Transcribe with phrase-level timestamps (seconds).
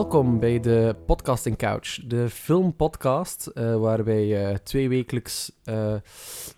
[0.00, 5.52] Eh, welkom bij de Podcasting Couch, de filmpodcast uh, waar wij uh, twee wekelijks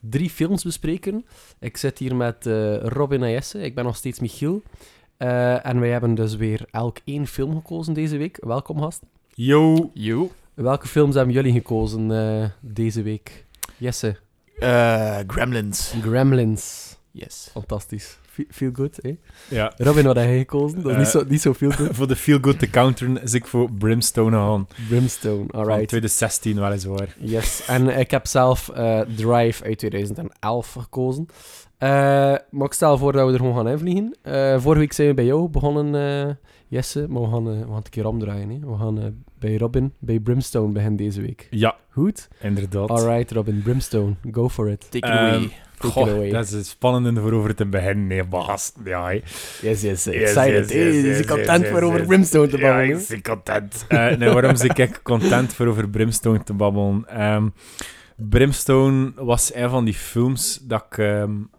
[0.01, 1.27] drie films bespreken.
[1.59, 2.47] Ik zit hier met
[2.83, 4.63] Robin Ayesse, ik ben nog steeds Michiel.
[5.17, 8.39] en wij hebben dus weer elk één film gekozen deze week.
[8.45, 9.03] Welkom, gast.
[9.35, 9.91] Yo.
[9.95, 10.31] Yo.
[10.55, 13.45] Welke films hebben jullie gekozen deze week?
[13.77, 14.17] Jesse.
[15.27, 15.95] Gremlins.
[16.03, 16.97] Gremlins.
[17.11, 17.49] Yes.
[17.53, 18.19] Fantastisch.
[18.51, 19.17] Feel good, hè?
[19.49, 19.73] Ja.
[19.77, 20.83] Robin, wat heb je gekozen?
[20.83, 21.89] Dat is niet, zo, niet zo feel good.
[21.97, 24.67] voor de feel good te counteren is ik voor Brimstone gegaan.
[24.89, 25.79] Brimstone, alright.
[25.79, 27.17] Van 2016 weliswaar.
[27.19, 31.27] Yes, en ik heb zelf uh, Drive uit 2011 gekozen.
[31.79, 31.89] Uh,
[32.51, 34.17] maar ik stel voor dat we er gewoon gaan invliegen.
[34.23, 37.85] Uh, vorige week zijn we bij jou begonnen, Jesse, maar we gaan, we gaan het
[37.85, 38.51] een keer omdraaien.
[38.51, 38.59] Hè.
[38.59, 41.47] We gaan bij Robin, bij Brimstone beginnen deze week.
[41.51, 41.77] Ja.
[41.91, 42.29] Goed?
[42.41, 42.89] Inderdaad.
[42.89, 44.91] Alright, Robin, Brimstone, go for it.
[44.91, 45.53] Take it away.
[45.83, 48.73] Goh, dat is het spannende voor over te beginnen, nee, baas.
[48.85, 49.11] Ja.
[49.11, 49.23] Yes,
[49.61, 50.71] yes, excited.
[50.71, 53.05] Yes, yes, yes, is hij content voor over Brimstone te babbelen?
[53.09, 53.87] Ja, ik content.
[53.89, 57.23] uh, nee, waarom ben ik content voor over Brimstone te babbelen?
[57.23, 57.55] Um,
[58.17, 61.51] Brimstone was een van die films dat ik um,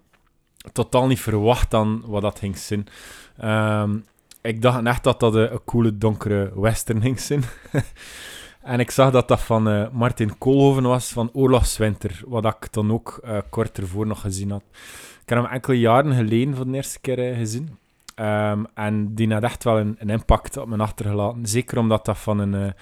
[0.71, 2.87] totaal niet verwacht dan wat dat ging zijn.
[3.43, 4.05] Um,
[4.41, 7.43] ik dacht echt dat dat een, een coole donkere western ging zijn.
[8.63, 12.91] En ik zag dat dat van uh, Martin Koolhoven was, van Oorlogswinter, wat ik dan
[12.91, 14.63] ook uh, kort ervoor nog gezien had.
[15.21, 17.77] Ik heb hem enkele jaren geleden voor de eerste keer uh, gezien.
[18.15, 21.45] Um, en die had echt wel een, een, impact op me achtergelaten.
[21.45, 22.73] Zeker omdat dat van een,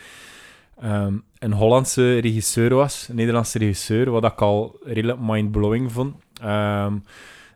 [0.84, 6.16] um, een Hollandse regisseur was, een Nederlandse regisseur, wat ik al redelijk mind-blowing vond.
[6.44, 7.04] Um,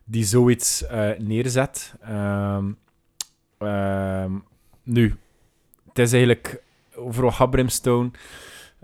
[0.03, 0.83] die zoiets
[1.17, 1.93] neerzet.
[4.83, 5.15] nu,
[5.87, 6.63] het is eigenlijk
[6.95, 8.11] over wat Brimstone.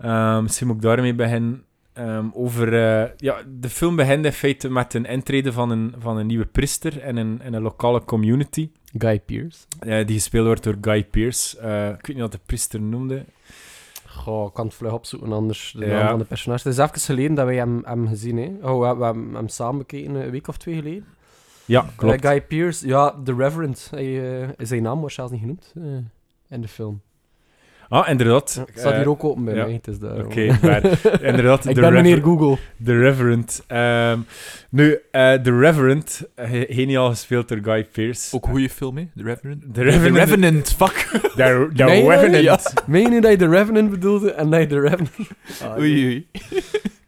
[0.04, 1.64] Um, misschien moet ik daarmee beginnen.
[1.98, 6.16] Um, over, uh, ja, de film begint in feite met een intrede van een, van
[6.16, 8.70] een nieuwe priester in een, in een lokale community.
[8.98, 9.58] Guy Pearce.
[9.80, 11.58] Uh, die gespeeld wordt door Guy Pearce.
[11.62, 13.24] Uh, ik weet niet wat de priester noemde.
[14.06, 15.98] Goh, ik kan het vlug opzoeken, anders de ja.
[15.98, 16.68] naam van de personage.
[16.68, 18.70] Het is even geleden dat wij hem, hem gezien hebben.
[18.70, 21.04] Oh, we, we, hebben hem samen bekeken, een week of twee geleden.
[21.64, 22.26] Ja, klopt.
[22.26, 23.88] Guy Pearce, ja, The Reverend.
[23.90, 25.72] Hij, zijn naam wordt zelfs niet genoemd
[26.48, 27.00] in de film.
[27.92, 28.54] Ah, inderdaad.
[28.54, 29.66] Ja, staat hier ook open bij ja.
[29.66, 29.80] mij.
[30.02, 30.82] Oké, okay, maar
[31.22, 31.66] inderdaad.
[31.68, 32.56] ik ben meneer Google.
[32.84, 33.64] The Reverend.
[33.68, 34.26] Um,
[34.70, 36.22] nu, uh, The Reverend,
[36.68, 38.36] geniaal gespeeld door Guy Pearce.
[38.36, 39.06] Ook goede film, hè?
[39.16, 39.74] The Reverend.
[39.74, 40.14] The Revenant.
[40.14, 41.08] The Revenant, fuck.
[41.36, 42.42] The, the nee, Revenant.
[42.42, 42.58] Ja.
[42.86, 45.10] Meen je dat je The Revenant bedoelde en dat je The Revenant...
[45.62, 46.26] Ah, oei, oei.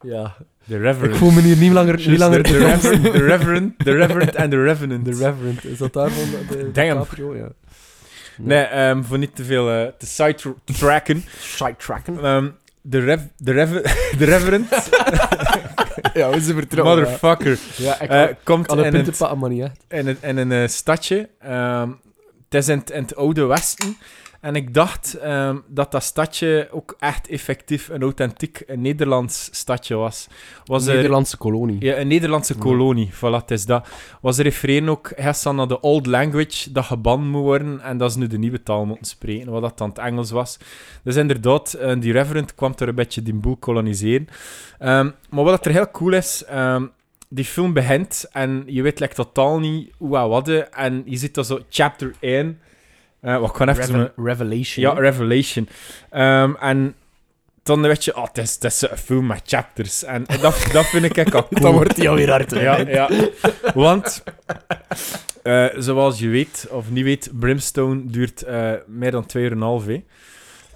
[0.13, 0.37] ja.
[0.69, 1.13] The Reverend.
[1.13, 2.09] Ik voel me hier niet langer...
[2.09, 5.05] Niet langer the, the, Reverend, the Reverend, The Reverend en The Revenant.
[5.05, 5.65] The Reverend.
[5.65, 6.89] Is dat daarvan de, de Damn.
[6.89, 7.37] DiCaprio?
[7.37, 7.49] Ja.
[8.39, 11.25] Nee, um, voor niet te veel uh, te sidetracken.
[11.39, 12.25] Sidetracken?
[12.25, 13.71] Um, de, rev, de, rev,
[14.19, 14.69] de Reverend.
[16.15, 16.99] ja, we zijn vertrouwen.
[16.99, 17.59] Motherfucker.
[17.77, 19.85] Ja, ik uh, komt kan in, het, pakken, maar niet echt.
[19.89, 21.29] In, een, in een uh, stadje.
[21.47, 22.01] Um,
[22.49, 23.97] het is in, in het oude Westen.
[24.45, 29.95] En ik dacht um, dat dat stadje ook echt effectief een authentiek een Nederlands stadje
[29.95, 30.29] was.
[30.65, 31.77] was een er, Nederlandse kolonie.
[31.81, 33.11] Ja, een Nederlandse kolonie.
[33.15, 33.89] Voilà, het is dat.
[34.21, 37.81] Was er refereren ook Hessan naar de old language, dat geband moet worden.
[37.81, 40.59] En dat is nu de nieuwe taal moeten spreken, wat dat dan het Engels was.
[41.05, 44.29] Dus inderdaad, uh, die reverend kwam er een beetje die boel koloniseren.
[44.81, 46.45] Um, maar wat er heel cool is...
[46.55, 46.91] Um,
[47.29, 50.49] die film begint en je weet like, totaal niet hoe en wat.
[50.49, 52.59] En je ziet dat zo chapter 1
[53.25, 53.85] uh, wat kan even...
[53.85, 54.85] Reve Revelation.
[54.85, 55.69] Ja, Revelation.
[56.13, 56.95] Um, en
[57.65, 60.05] dan weet je, oh, het is, het is een film met chapters.
[60.05, 61.61] En dat, dat vind ik echt al cool.
[61.61, 62.51] dan wordt hij alweer hard.
[62.51, 63.11] Ja, ja.
[63.75, 64.23] Want,
[65.43, 69.43] uh, zoals je weet, of niet weet, Brimstone duurt uh, meer dan 2,5
[69.89, 70.03] uur.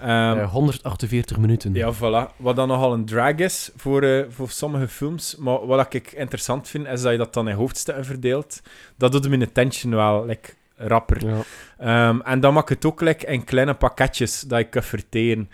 [0.03, 1.75] Um, 148 minuten.
[1.75, 2.37] Ja, voilà.
[2.37, 5.37] Wat dan nogal een drag is voor, uh, voor sommige films.
[5.37, 8.61] Maar wat ik interessant vind, is dat je dat dan in hoofdstukken verdeelt.
[8.97, 11.45] Dat doet hem in attention wel like, rapper.
[11.79, 12.09] Ja.
[12.09, 15.51] Um, en dan maak ik het ook like, in kleine pakketjes dat ik kan verteren.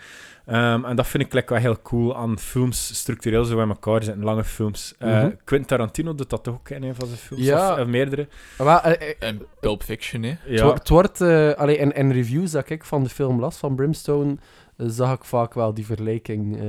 [0.47, 4.03] Um, en dat vind ik like, wel heel cool aan films, structureel zo bij elkaar
[4.03, 4.95] zitten, lange films.
[4.99, 5.37] Uh, mm -hmm.
[5.43, 7.73] Quentin Tarantino doet dat ook in een van zijn films, ja.
[7.73, 8.27] of, of meerdere.
[8.57, 10.35] Maar, uh, en Pulp Fiction, hè?
[10.45, 10.73] Ja.
[10.73, 14.37] Het wordt, uh, allee, in, in reviews dat ik van de film las, van Brimstone,
[14.77, 16.59] zag ik vaak wel die vergelijking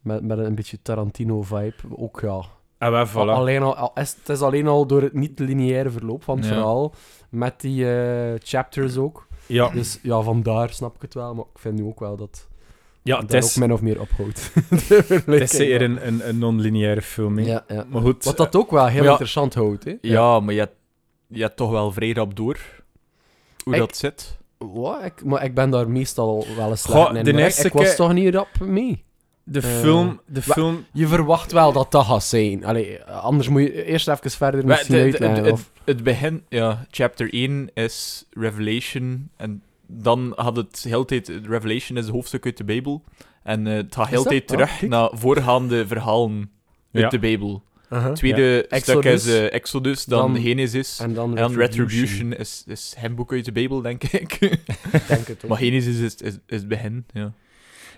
[0.00, 1.74] met, met een beetje Tarantino-vibe.
[1.96, 2.44] Ook ja,
[2.78, 3.30] Ah, wel, voilà.
[3.30, 6.52] alleen al, het is alleen al door het niet-lineaire verloop van het ja.
[6.52, 6.94] verhaal,
[7.34, 9.26] met die uh, chapters ook.
[9.46, 9.68] Ja.
[9.68, 12.48] Dus ja, vandaar snap ik het wel, maar ik vind nu ook wel dat
[13.02, 14.50] ja, het is, ook min of meer ophoudt.
[15.26, 17.38] het is zeker een, een, een non-lineaire film.
[17.38, 17.86] Ja, ja.
[17.88, 18.24] Maar goed.
[18.24, 19.84] Wat dat ook wel heel ja, interessant houdt.
[19.84, 19.90] Hè?
[19.90, 20.76] Ja, ja, maar je hebt,
[21.26, 22.58] je hebt toch wel vrij rap door
[23.64, 24.38] hoe ik, dat zit.
[24.58, 25.04] Wat?
[25.04, 27.24] Ik, maar ik ben daar meestal wel eens slecht Goh, in.
[27.24, 29.04] De ik, eerste ik was toch niet rap mee.
[29.44, 30.20] De film...
[30.26, 30.84] De film...
[30.92, 32.64] Je verwacht wel dat dat gaat zijn.
[32.64, 35.44] Allee, anders moet je eerst even verder misschien de, uitleggen.
[35.44, 35.70] Het, of...
[35.84, 36.42] het begin...
[36.48, 41.32] Ja, chapter 1 is Revelation en dan had het de hele tijd...
[41.46, 43.02] Revelation is een hoofdstuk uit de Bijbel.
[43.42, 46.50] En eh, het gaat heel tijd Ah, terug naar voorgaande verhalen
[46.92, 47.08] uit Ja.
[47.08, 47.62] de Bijbel.
[47.88, 49.26] Het tweede stuk Exodus.
[49.26, 50.98] is eh, Exodus, dan, Dan- Genesis.
[50.98, 54.38] En dan Retribution is, is hem boek uit de Bijbel, denk ik.
[55.08, 55.48] Denk het ook.
[55.48, 57.22] maar Genesis is, is, is het begin, ja.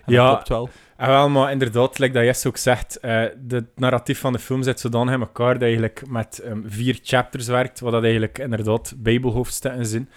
[0.05, 0.25] En Ja.
[0.25, 0.69] dat klopt wel.
[0.97, 4.63] En wel, maar inderdaad, like dat Jesse ook zegt, eh de narratief van de film
[4.63, 8.93] zit zodanig in elkaar dat eigenlijk met ehm, vier chapters werkt, wat dat eigenlijk inderdaad
[8.97, 10.09] bijbelhoofdstukken zijn.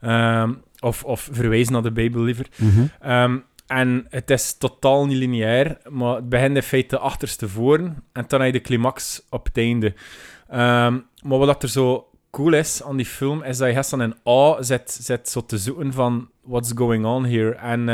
[0.00, 2.46] Ehm, of, of verwijzen naar de Bijbel liever.
[2.56, 2.84] Mhm.
[3.00, 8.40] Ehm, en het is totaal niet lineair, maar het begint in feite achterstevoren en dan
[8.40, 9.94] heb je de climax op het einde.
[11.22, 14.62] Maar wat er zo cool is aan die film, is dat je dan in A
[14.62, 17.50] zit, zit zo te zoeken van what's going on here.
[17.50, 17.88] En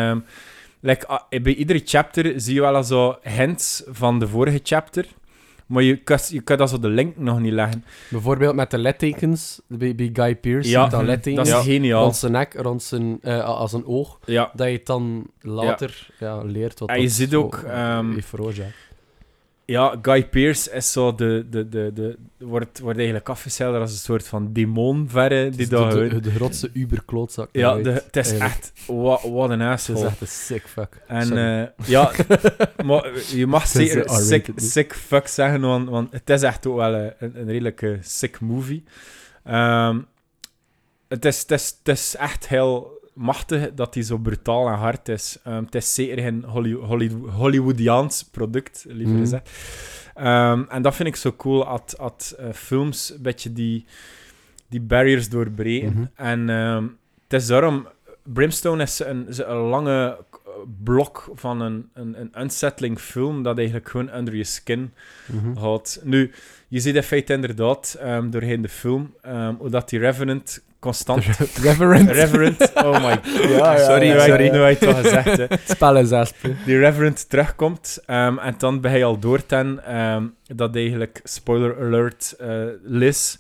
[0.81, 5.07] like, ah, bij iedere chapter zie je wel zo hints van de vorige chapter,
[5.67, 7.85] maar je kan, je kan dat zo de link nog niet leggen.
[8.11, 10.71] Bijvoorbeeld met de littekens bij, bij Guy Pearce.
[10.71, 12.03] Ja, met dat dat littekens is geniaal.
[12.03, 14.19] rond zijn nek, rond zijn, eh, als een oog.
[14.25, 16.43] Ja, Dat je het dan later ja.
[16.43, 18.75] leert wat En je dat ziet ook, eh, ehm, heeft veroorzaakt.
[19.71, 23.99] Ja, Guy Pearce is zo de, de, de, de, wordt, wordt eigenlijk afgesteld als een
[23.99, 27.49] soort van demonverre die daar de, de, de grootste uberklootzak.
[27.53, 28.73] Ja, de, het is echt...
[28.87, 30.07] Wat, wat een Het is asshole.
[30.07, 31.03] echt een sick fuck.
[31.07, 32.11] En eh, ja,
[32.85, 36.77] maar je mag zeker eh, sick, sick fuck zeggen, want, want het is echt ook
[36.77, 38.85] wel een, een, een redelijke sick movie.
[39.45, 40.01] Ehm,
[41.09, 45.09] het, is, het, is, het is echt heel machtig dat hij zo brutaal en hard
[45.09, 45.39] is.
[45.45, 49.23] Ehm, het is zeker geen Holly, Holly, Hollywoodiaans product, liever Mhm.
[49.23, 49.51] gezegd.
[50.15, 53.87] Ehm, en dat vind ik zo cool, dat, eh, films een beetje die,
[54.69, 55.93] die barriers doorbreken.
[55.93, 56.05] Mhm.
[56.15, 56.85] En ehm,
[57.29, 57.89] het is daarom...
[58.33, 60.19] Brimstone is een, een lange
[60.85, 64.93] blok van een, een, een unsettling film dat eigenlijk gewoon under je skin
[65.27, 65.57] Mhm.
[65.57, 66.01] houdt.
[66.05, 66.31] Nu,
[66.69, 71.25] je ziet in feite inderdaad ehm, doorheen de film ehm, hoe dat die Revenant constant...
[71.63, 72.11] Reverend.
[72.11, 73.51] Reverend, oh my god.
[73.51, 74.45] Ja, ja, sorry, ja, sorry.
[74.45, 75.37] ik- nu heb je het al gezegd.
[76.41, 76.51] Hè.
[76.65, 79.81] Die Reverend terugkomt ehm, en dan ben je al door ten
[80.55, 83.37] dat eigenlijk, spoiler alert, eh, Liz,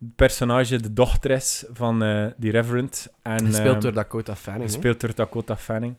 [0.00, 3.08] het personage, de dochter is van eh, die Reverend.
[3.22, 4.64] En, Gespeeld door Dakota Fanning.
[4.64, 4.72] hè?
[4.72, 5.96] Gespeeld door Dakota Fanning.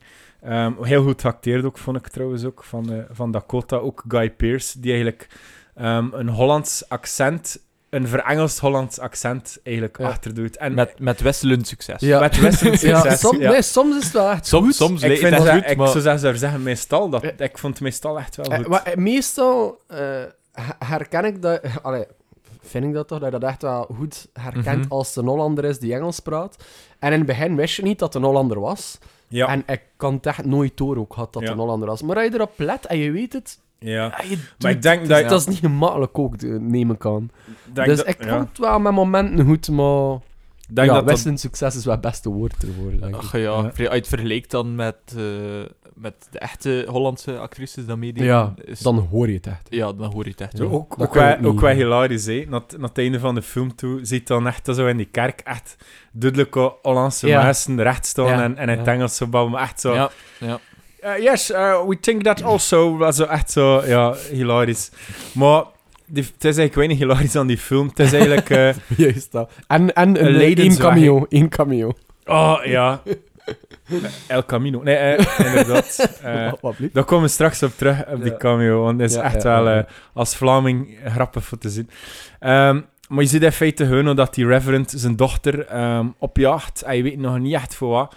[0.82, 3.76] Heel goed geacteerd ook, vond ik trouwens ook, van, eh, van Dakota.
[3.76, 5.28] Ook Guy Pearce, die eigenlijk
[5.74, 7.58] ehm, een Hollands accent,
[7.90, 10.06] een verengelst Hollands accent eigenlijk Ja.
[10.08, 10.56] achterdoet.
[10.56, 12.00] En Met, met wisselend succes.
[12.00, 12.20] Ja.
[12.20, 13.20] met Ja, succes.
[13.20, 13.50] som- ja.
[13.50, 14.74] Nee, soms is het wel echt Soms, goed.
[14.74, 15.88] soms Ik lijkt vind het dat, goed, ik maar...
[15.88, 18.66] zou zelfs zeggen, meestal, dat, ik vond het meestal echt wel Eh, goed.
[18.68, 19.98] maar, meestal eh,
[20.52, 21.60] her- herken ik dat...
[21.82, 22.04] Allee,
[22.60, 24.92] vind ik dat toch, dat je dat echt wel goed herkent Mhm.
[24.92, 26.56] als het een Hollander is die Engels praat.
[26.98, 28.98] En in het begin wist je niet dat het een Hollander was.
[29.28, 32.02] ja, En ik kan het echt nooit door ook gehad dat een Hollander was.
[32.02, 33.58] Maar als je erop let en je weet het...
[33.78, 34.20] ja.
[34.28, 35.08] je Maar ik denk het.
[35.08, 37.30] dat- Dat is niet gemakkelijk ook, eh, nemen kan.
[37.72, 38.36] Denk dus dat- ik ja.
[38.36, 40.18] vond het wel met momenten goed, maar...
[40.68, 41.04] denk ja, dat dat...
[41.04, 43.14] wisselend succes is wel het beste woord ervoor, denk ik.
[43.14, 43.70] Ach ja,
[44.08, 45.22] vergelijkt dan met, eh,
[45.94, 49.66] met de echte Hollandse actrices meedoen, Ja, is, Dan hoor je het echt.
[49.70, 52.44] ja, dan hoor je het echt ook, ook, ook wel hilarisch, hè.
[52.48, 55.40] Naar, naar het einde van de film toe ziet dan echt zo in die kerk
[55.40, 55.76] echt
[56.12, 57.42] duidelijke Hollandse Ja.
[57.42, 58.92] mensen recht staan Ja, en, en in het ja.
[58.92, 59.94] Engels zo babbelen, echt zo...
[59.94, 60.58] Ja, ja.
[61.04, 62.96] Uh, yes, uh, we think that also.
[62.96, 64.90] Was zo echt zo, ja, hilarisch.
[65.32, 65.64] Maar
[66.06, 67.88] die, het is eigenlijk weinig hilarisch aan die film.
[67.88, 68.50] Het is eigenlijk...
[68.50, 68.74] eh,
[69.06, 69.50] Juist dat.
[69.66, 71.26] En, en Een één cameo.
[71.28, 71.92] één cameo.
[72.26, 73.02] oh, ja.
[74.26, 74.82] El Camino.
[74.82, 75.98] Nee, eh, inderdaad.
[76.22, 76.94] Eh, blieft?
[76.94, 78.36] daar komen we straks op terug, op die Ja.
[78.38, 78.82] cameo.
[78.82, 81.90] Want dat is Ja, echt ja, wel eh, als Vlaming grappig voor te zien.
[82.40, 86.82] Ehm, maar je ziet in feite gewoon dat die Reverend zijn dochter ehm, opjaagt.
[86.82, 88.14] En je weet nog niet echt voor wat.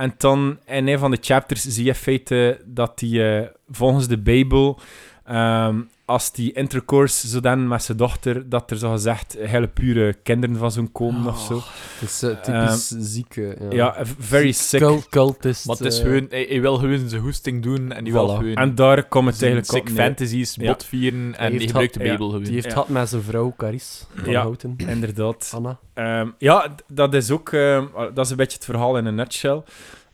[0.00, 4.08] En dan in een van de chapters zie je in feite dat die eh, volgens
[4.08, 4.80] de Bijbel,
[5.24, 5.80] ehm,
[6.10, 10.56] als die intercourse zo dan met zijn dochter, dat er zo gezegd hele pure kinderen
[10.56, 11.54] van zo'n komen of zo.
[12.00, 13.56] Het is eh, typisch zieke.
[13.60, 14.80] Ja, Ja, eh, very sick.
[14.80, 15.66] Cult, cultist.
[15.66, 18.28] Maar het is eh, gewoon, hij, hij wil gewoon zijn hoesting doen en die wil
[18.28, 20.66] gewoon En daar komt het zijn eigenlijk sick op fantasies Ja.
[20.66, 22.42] botvieren en die gebruikt de ja, gewoon.
[22.42, 22.70] Die heeft Ja.
[22.72, 24.06] gehad met zijn vrouw, Caris.
[24.14, 24.40] Van Ja.
[24.40, 24.74] Houten.
[24.76, 25.52] Inderdaad.
[25.54, 25.78] Anna.
[25.94, 29.62] Ehm, ja, dat is ook ehm, dat is een beetje het verhaal in een nutshell.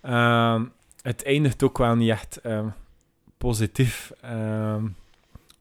[0.03, 0.65] Ehm,
[1.03, 2.67] het eindigt ook wel niet echt ehm,
[3.39, 4.13] positief.
[4.21, 4.85] Ehm,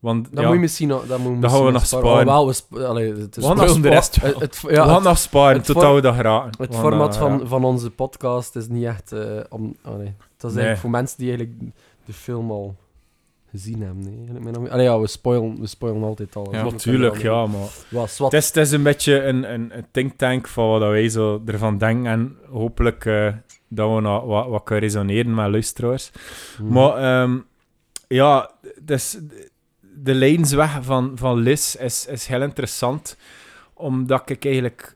[0.06, 1.06] want Dat ja, moet je misschien nog...
[1.08, 2.10] Dat moet Dat gaan we nog sparen.
[2.20, 4.32] Oh, wel, we sp- allee, het is We gaan nog de rest wel.
[4.32, 6.52] het, het, we ja, gaan nog sparen for- we dat geraken.
[6.58, 9.12] het gaan format dat van, van onze podcast is niet echt...
[9.12, 10.66] eh, om, allee, dat is Nee.
[10.66, 11.60] eigenlijk voor mensen die eigenlijk
[12.06, 12.76] de film al
[13.50, 14.04] gezien hebben.
[14.54, 14.70] Nee.
[14.72, 16.48] Allee, ja, we spoilen, we spoilen altijd al.
[16.52, 17.68] Ja, Natuurlijk, ja, maar...
[18.18, 21.42] Het is, het is een beetje een, een, een think tank van wat wij zo
[21.46, 22.12] ervan denken.
[22.12, 23.28] En hopelijk eh,
[23.68, 26.12] dat we nou wat, wat kunnen resoneren met luisteraars.
[26.58, 26.72] Hmm.
[26.72, 27.38] Maar ehm,
[28.08, 29.18] ja, dus
[29.96, 33.18] de lijnsweg van, van Liz is, is heel interessant.
[33.74, 34.96] Omdat ik eigenlijk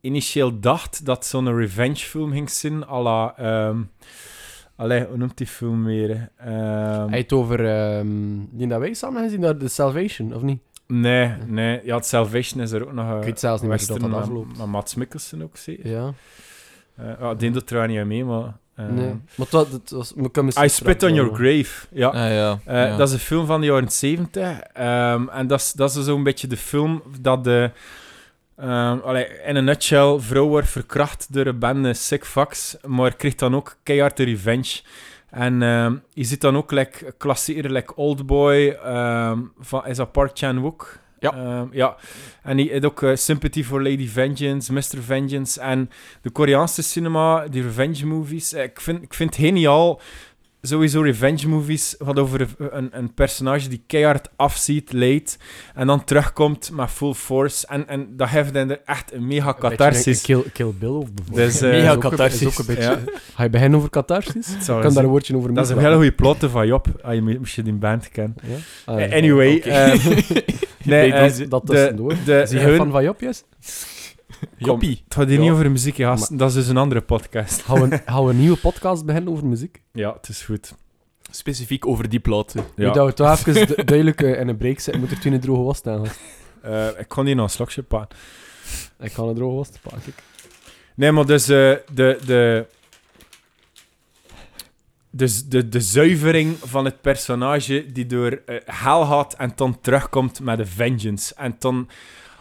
[0.00, 3.34] initieel dacht dat zo'n revenge film ging zijn, à la...
[3.36, 3.82] ehm,
[4.76, 6.30] allee, hoe noemt die film weer?
[6.36, 7.66] Ehm, Hij het over...
[7.66, 10.60] ehm die dat wij samen gezien, dat The Salvation, of niet?
[10.86, 11.80] Nee, nee.
[11.84, 13.10] Ja, het Salvation is er ook nog...
[13.10, 14.58] eh, Ik weet zelfs niet meer dat dat afloopt.
[14.58, 15.90] Met Mats Mikkelsen ook, zeker.
[15.90, 16.12] Ja.
[16.96, 18.56] Eh, ja, die doet er wel niet aan mee, maar...
[18.74, 19.14] nee.
[19.34, 20.12] Maar dat, dat was...
[20.62, 21.86] I Spit on Your Grave.
[21.90, 22.08] Ja.
[22.08, 22.58] Ah, ja.
[22.64, 22.96] Eh, ja.
[22.96, 24.60] Dat is een film van de jaren 70.
[24.60, 27.70] ehm, en dat is, dat is zo'n beetje de film dat de.
[28.56, 33.38] ehm, allee, in een nutshell, vrouw wordt verkracht door een bende sick fucks, maar krijgt
[33.38, 34.80] dan ook keihard de revenge.
[35.30, 40.30] En ehm, je ziet dan ook like, klassieker, like Oldboy, ehm van, is dat Park
[40.34, 40.98] Chan-wook?
[41.24, 41.34] Ja.
[41.36, 41.96] Ehm, ja.
[42.42, 45.02] En hij heeft ook eh, Sympathy for Lady Vengeance, Mr.
[45.02, 45.60] Vengeance.
[45.60, 45.90] En
[46.22, 50.00] de Koreaanse cinema, die revenge movies, eh, ik vind, ik vind het geniaal
[50.66, 55.38] sowieso revenge movies gaat over een- een, personage die keihard afziet, leidt
[55.74, 57.66] en dan terugkomt met full force.
[57.66, 60.20] En, en dat heeft dan echt een mega catharsis.
[60.22, 61.50] Kill, Kill Bill of bijvoorbeeld.
[61.52, 62.40] Dus, eh, Is Mega catharsis.
[62.40, 62.82] is ook een beetje...
[62.90, 62.98] Ja.
[63.34, 64.48] Ga je beginnen over catharsis?
[64.60, 67.14] Ik kan daar een woordje over dat is een hele goede plotte van Job, als
[67.14, 68.36] je moest je die band kennen.
[68.42, 68.54] Ja?
[68.92, 69.16] Ah, ja.
[69.16, 69.68] Anyway, oké.
[69.68, 70.12] ehm,
[70.82, 72.14] nee, Bij eh, dat de, tussendoor.
[72.24, 73.44] de, Zie je hun- fan van Jopjes?
[74.56, 75.02] Joppie.
[75.04, 75.42] Het gaat hier Ja.
[75.42, 76.36] niet over muziek, gasten.
[76.36, 77.62] Dat is dus een andere podcast.
[77.62, 79.82] Gaan we, gaan we een nieuwe podcast beginnen over muziek?
[79.92, 80.74] Ja, het is goed.
[81.30, 82.64] Specifiek over die platen.
[82.76, 82.92] Nu Ja.
[82.92, 85.40] dat we toch even du- duidelijk eh, in een break zitten, moet er toen een
[85.40, 86.04] droge was staan.
[86.62, 88.18] Eh, ik kon hier nog een slokje pakken.
[89.00, 90.14] Ik kan een droge was te pakken.
[90.94, 92.66] Nee, maar dus eh, de, de,
[95.10, 100.58] dus de, de zuivering van het personage die door hel gaat en dan terugkomt met
[100.58, 101.34] een vengeance.
[101.34, 101.88] En dan,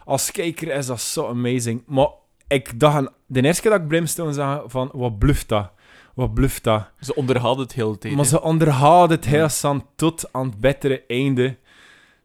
[0.06, 1.84] als kijker is dat zo amazing.
[1.88, 2.08] Maar
[2.48, 5.72] ik dacht, aan- de eerste keer dat ik Brimstone zag, van, wat bluft dat?
[6.14, 6.88] Wat bluft dat?
[7.00, 8.16] Ze onderhouden het heel tijd.
[8.16, 11.58] Maar ze onderhouden het heel stand tot aan het bittere einde.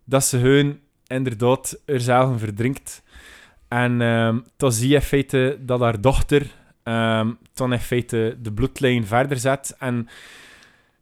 [0.05, 3.03] Dat ze hun inderdaad er zelf verdrinkt.
[3.69, 3.99] En
[4.57, 6.47] dan zie je in feite dat haar dochter
[7.55, 9.77] dan in feite de bloedlijn verder zet.
[9.79, 10.09] En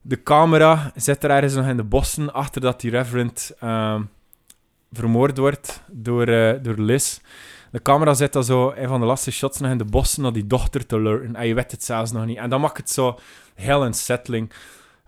[0.00, 4.02] de camera zit er ergens nog in de bossen achter dat die reverend ehm,
[4.93, 7.19] vermoord wordt door, eh, door Liz.
[7.71, 10.33] De camera zit dan zo, een van de laatste shots nog in de bossen, naar
[10.33, 11.37] die dochter te lurken.
[11.37, 12.37] En je weet het zelfs nog niet.
[12.37, 13.19] En dan maakt het zo
[13.55, 14.52] heel unsettling.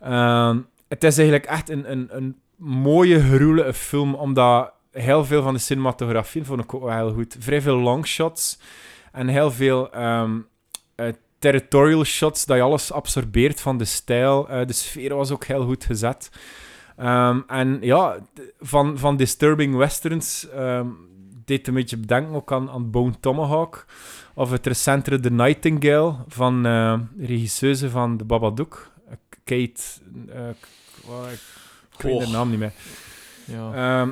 [0.00, 5.54] Ehm, het is eigenlijk echt een, een, een mooie, gruwelijke film, omdat heel veel van
[5.54, 7.36] de cinematografie vond ik ook wel heel goed.
[7.38, 8.58] Vrij veel longshots
[9.12, 11.08] en heel veel eh,
[11.38, 14.48] territorial shots, dat je alles absorbeert van de stijl.
[14.48, 16.30] Eh, de sfeer was ook heel goed gezet.
[16.98, 18.18] Ehm, en ja,
[18.60, 20.86] van, van disturbing westerns ehm,
[21.44, 23.86] deed een beetje bedenken ook aan, aan Bone Tomahawk.
[24.34, 28.90] Of het recentere The Nightingale van de regisseuse van The Babadook.
[29.08, 29.14] Eh,
[29.44, 29.82] Kate...
[30.28, 30.56] eh, ik,
[31.96, 32.72] ik weet de naam niet meer.
[33.44, 34.00] Ja.
[34.00, 34.10] Ehm,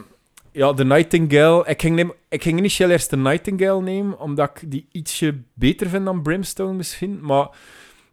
[0.52, 1.66] ja, The Nightingale.
[1.66, 5.88] Ik ging, neem, ik ging initieel eerst The Nightingale nemen, omdat ik die ietsje beter
[5.88, 7.18] vind dan Brimstone misschien.
[7.22, 7.48] Maar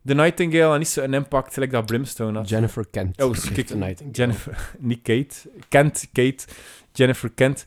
[0.05, 2.50] The Nightingale had niet zo'n impact gelijk dat Brimstone had.
[2.50, 3.22] Jennifer Kent.
[3.22, 4.15] Oh, kijk, een Nightingale.
[4.15, 5.36] Jennifer, niet Kate.
[5.69, 6.45] Kent, Kate.
[6.91, 7.65] Jennifer Kent.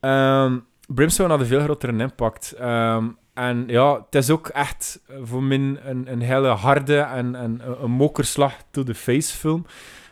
[0.00, 2.52] Ehm, Brimstone had een veel grotere impact.
[2.52, 7.60] Ehm, en ja, het is ook echt voor mij een, een hele harde en, en
[7.64, 9.66] een, een mokerslag to the face film.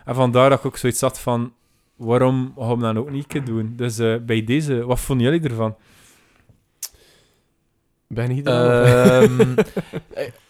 [0.05, 1.53] En vandaar dat ik ook zoiets had van,
[1.97, 3.73] waarom gaan we dat ook niet een keer doen?
[3.77, 5.77] Dus eh, bij deze, wat vonden jullie ervan?
[8.07, 8.85] Ben je daar?
[9.23, 9.55] Ehm,
[10.15, 10.29] eh,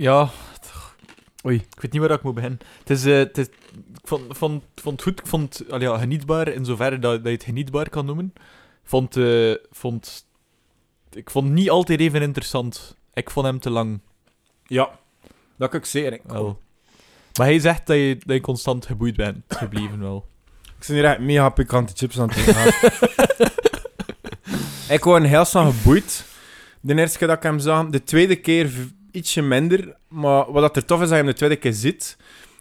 [0.00, 0.30] ja.
[1.46, 1.56] Oei.
[1.56, 2.58] Ik weet niet waar ik moet beginnen.
[2.78, 5.18] Het is, eh, het is, ik vond, vond, vond het goed.
[5.20, 8.32] Ik vond het ja, genietbaar in zoverre dat, dat je het genietbaar kan noemen.
[8.84, 10.26] Vond, eh, vond,
[11.10, 12.96] ik vond het niet altijd even interessant.
[13.14, 14.00] Ik vond hem te lang.
[14.66, 14.98] Ja,
[15.56, 16.20] dat kan ik zeker.
[16.24, 16.60] Wel.
[17.38, 20.26] Maar hij zegt dat je, dat je constant geboeid bent gebleven wel.
[20.62, 22.64] Ik ben hier echt mega pikante chips aan het eten.
[24.94, 26.24] ik word heel snel geboeid.
[26.80, 27.86] De eerste keer dat ik hem zag.
[27.86, 28.70] De tweede keer
[29.12, 29.96] ietsje minder.
[30.08, 32.16] Maar wat dat er tof is, dat je hem de tweede keer ziet.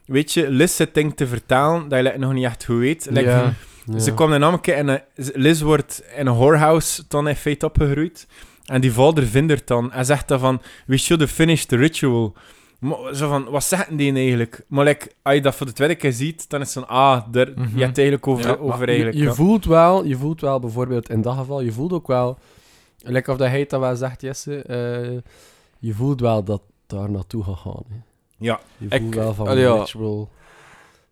[0.06, 3.08] Weet je, Liz zit dingen te vertalen dat je like, nog niet echt goed weet.
[3.10, 3.54] Like, ja.
[3.86, 4.00] ja.
[4.00, 5.02] Ze kwam namelijk in een...
[5.16, 8.28] Liz wordt in een whorehouse dan in feite opgegroeid.
[8.66, 9.90] En die vader vindt het dan.
[9.92, 10.62] Hij zegt dan van...
[10.86, 12.34] We should have finished the ritual.
[12.80, 14.64] Maar zo van, wat zeggen die eigenlijk?
[14.68, 16.96] Maar like, als je dat voor de tweede keer ziet, dan is het van...
[16.98, 17.62] Ah, daar, Mhm.
[17.62, 19.18] je hebt het eigenlijk over, Ja, over eigenlijk...
[19.18, 22.38] je, voelt wel, je voelt wel bijvoorbeeld in dat geval, je voelt ook wel,
[22.98, 25.18] lekker of dat hij dat wel zegt, Jesse, eh,
[25.80, 27.84] je voelt wel dat daar naartoe gaat gaan.
[27.90, 27.96] Hè.
[28.38, 28.60] Ja.
[28.78, 29.86] Je Ik- voelt wel van allee, ja.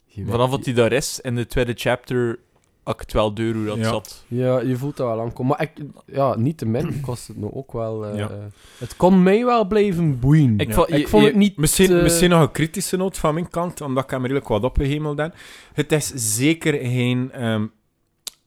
[0.06, 2.40] Je weet- Vanaf dat hij daar is, in de tweede chapter,
[2.84, 3.84] had ik het wel deur hoe dat Ja.
[3.90, 4.24] zat.
[4.28, 5.56] Ja, je voelt dat wel aankomen.
[5.58, 8.06] Maar ik, ja, niet te min kost het me ook wel.
[8.06, 8.30] eh, Ja.
[8.78, 10.60] Het kon mij wel blijven boeien.
[10.60, 10.74] Ik Ja.
[10.74, 11.58] vond, Ik je- vond je- het niet.
[11.58, 14.64] Misschien, eh, misschien nog een kritische noot van mijn kant, omdat ik hem redelijk wat
[14.64, 15.36] opgehemeld heb.
[15.74, 17.66] Het is zeker geen ehm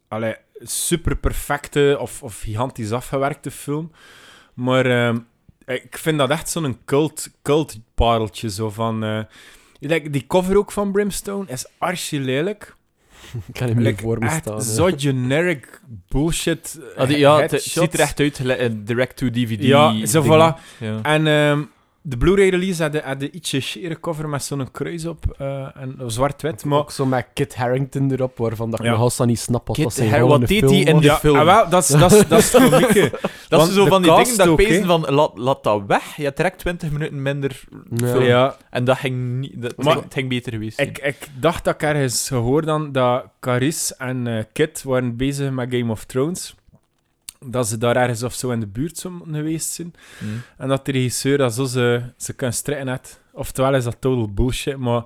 [0.08, 3.90] allee, super perfecte of, of gigantisch afgewerkte film.
[4.54, 5.18] Maar ehm,
[5.74, 8.50] ik vind dat echt zo'n cult, cult pareltje.
[8.50, 9.20] Zo van, eh,
[9.80, 12.74] like, die cover ook van Brimstone is archi lelijk.
[13.46, 14.62] Ik kan hem niet Like, voor me echt staan.
[14.62, 16.78] zo generic bullshit.
[16.96, 19.62] Ah, die- ja, het ziet er echt uit, gelijk een direct-to-DVD.
[19.62, 20.34] Ja, zo ding.
[20.34, 20.78] voilà.
[20.78, 20.98] Ja.
[21.02, 21.62] En ehm,
[22.02, 25.24] de Blu-ray release had de, ietsje schere cover met zo'n kruis op.
[25.38, 26.64] eh, en zwart-wit.
[26.64, 28.90] Maar Ook zo met Kit Harington erop, waarvan dat ik Ja.
[28.92, 31.36] nog altijd niet snap wat Kit dat zijn wat deed hij in de ja, film.
[31.36, 33.10] ah, wel, dat is, dat is, dat is het komieke.
[33.48, 36.16] Dat Want is zo van die dingen dat pezen van, laat, laat dat weg.
[36.16, 38.06] Je direct 20 minuten minder Ja.
[38.06, 38.22] film.
[38.24, 41.64] Ja, En dat ging, niet, dat, Maar- ging, het ging beter geweest ik, ik dacht
[41.64, 46.04] dat ik ergens gehoord dan dat Caris en eh, Kit waren bezig met Game of
[46.04, 46.54] Thrones.
[47.46, 49.94] Dat ze daar ergens of zo in de buurt geweest zijn.
[50.18, 50.24] Hm.
[50.56, 53.20] En dat de regisseur dat zo ze, ze kan strikken had.
[53.32, 55.02] Oftewel is dat total bullshit, maar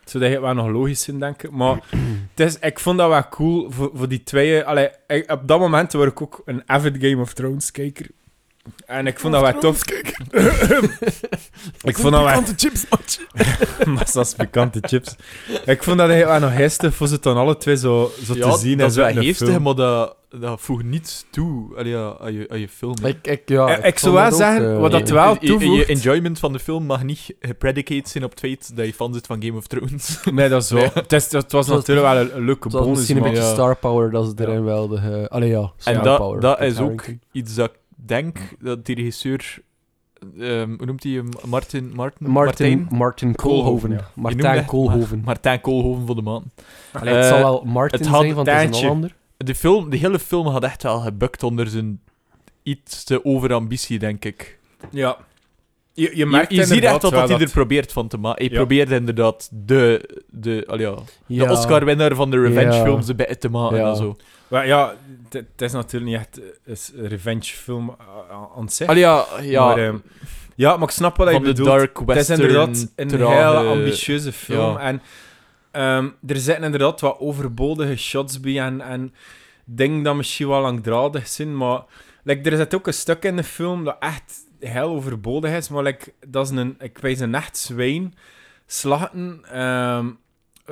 [0.00, 1.50] het zou eigenlijk wel nog logisch zijn, denk ik.
[1.50, 1.74] Maar
[2.34, 4.64] het is, ik vond dat wel cool voor, voor die tweeën.
[4.64, 8.06] Allee, ik- op dat moment was ik ook een avid Game of Thrones kijker.
[8.86, 9.82] En ik vond dat wel tof.
[11.82, 12.42] ik vond dat wel...
[12.56, 12.86] chips,
[13.94, 15.16] Massa's pikante chips.
[15.64, 18.50] Ik vond dat eigenlijk wel nog geestig voor ze dan alle twee zo, zo Ja,
[18.52, 18.78] te zien.
[18.78, 19.62] dat en is zo wel in film.
[19.62, 22.94] maar dat, dat voegt niets toe aan, je, aan je film.
[23.02, 23.08] hè.
[23.08, 25.38] Ik, ik, ja, Eh, ik zou vond wel zeggen, ook, wat eh, dat wel je,
[25.40, 28.86] je- je toevoegt- enjoyment van de film mag niet gepredicated zijn op het feit dat
[28.86, 30.20] je fan zit van Game of Thrones.
[30.32, 30.80] Nee, dat is wel.
[30.80, 30.90] Nee.
[30.94, 32.96] Het, is, het was was- natuurlijk wel een, een leuke Het was bonus.
[32.96, 33.52] misschien een maar- beetje ja.
[33.54, 35.26] star power dat ze erin wel de...
[35.28, 36.40] allee ja, star en dat, power.
[36.40, 39.58] dat Kit is ook iets dat ik denk dat die regisseur...
[40.38, 41.28] ehm, hoe noemt hij hem?
[41.46, 41.92] Martin?
[41.94, 42.30] Martin?
[42.30, 43.62] Martin, Martin Koolhoven.
[43.64, 43.96] Koolhoven, ja.
[44.14, 45.22] Je Martijn Koolhoven.
[45.24, 46.44] Martijn Koolhoven voor de man.
[46.92, 48.84] Allee, het Eh, zal wel Martin het had zijn, want het is een.
[48.86, 49.14] Hollander.
[49.36, 52.00] De, film, de hele film had echt wel gebukt onder zijn
[52.62, 54.58] iets te overambitie, denk ik.
[54.90, 55.16] Ja.
[55.92, 58.08] Je, je Je, merkt je ziet inderdaad echt wat wel dat hij er probeert van
[58.08, 58.44] te maken.
[58.44, 58.58] Hij Ja.
[58.58, 60.94] probeert inderdaad de, de, allee, ja,
[61.26, 61.44] Ja.
[61.46, 63.10] de Oscar-winnaar van de revenge-films Ja.
[63.10, 63.88] erbij te maken Ja.
[63.90, 64.16] en zo.
[64.50, 64.94] Maar ja,
[65.30, 66.40] het is natuurlijk niet echt
[66.94, 68.94] eh, een revenge-film eh, aan zich.
[68.94, 69.96] Ja, ja Maar, ehm,
[70.54, 71.68] ja, maar ik snap wat je bedoelt.
[71.68, 74.72] dark Het is inderdaad een trage- hele ambitieuze film.
[74.72, 74.78] ja.
[74.78, 75.02] En
[75.70, 79.14] ehm, er zitten inderdaad wat overbodige shots bij en, en
[79.64, 81.82] dingen dat misschien wel langdradig zijn, maar
[82.22, 85.82] like, er zit ook een stuk in de film dat echt heel overbodig is, maar
[85.82, 88.14] like, dat is een, ik wijs een echt zwijn.
[88.66, 89.40] Slachten.
[89.50, 90.12] ehm eh,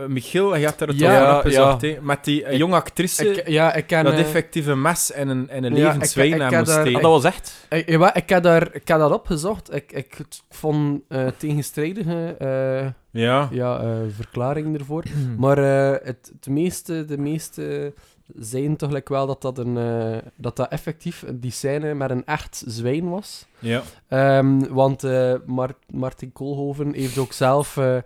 [0.06, 1.88] Michiel, je had er het Ja, over opgezocht, ja.
[1.88, 4.04] hè, met die eh, Ik- jonge actrice, Ik, ja, ik ken...
[4.04, 6.80] dat eh, effectieve mes en een, en een Ja, levend zwijn ik aan moest daar-
[6.80, 6.94] steken.
[6.96, 7.66] Ah, dat was echt.
[7.68, 9.74] Ik, ja, ik, heb daar, ik heb dat opgezocht.
[9.74, 12.86] Ik, ik het vond eh, tegenstrijdige eh,
[13.22, 13.48] Ja.
[13.50, 15.02] ja, eh, verklaringen ervoor.
[15.38, 17.92] Maar eh, het, het meeste, de meeste
[18.38, 22.24] zeiden toch like wel dat dat, een, eh, dat dat effectief die scène met een
[22.24, 23.46] echt zwijn was.
[23.58, 23.82] Ja.
[24.08, 27.96] Ehm, want eh, Mar- Martin Koolhoven heeft ook zelf eh,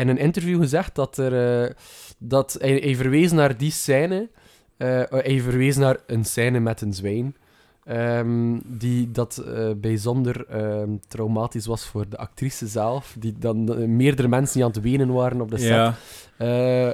[0.00, 1.62] in een interview gezegd dat er...
[1.64, 1.74] eh,
[2.18, 4.28] dat hij, hij verwees naar die scène.
[4.76, 7.36] eh, hij verwees naar een scène met een zwijn.
[7.84, 13.16] ehm, die dat eh, bijzonder ehm, traumatisch was voor de actrice zelf.
[13.18, 15.68] Die dan eh, meerdere mensen die aan het wenen waren op de set.
[15.68, 15.94] Ja.
[16.36, 16.92] Eh,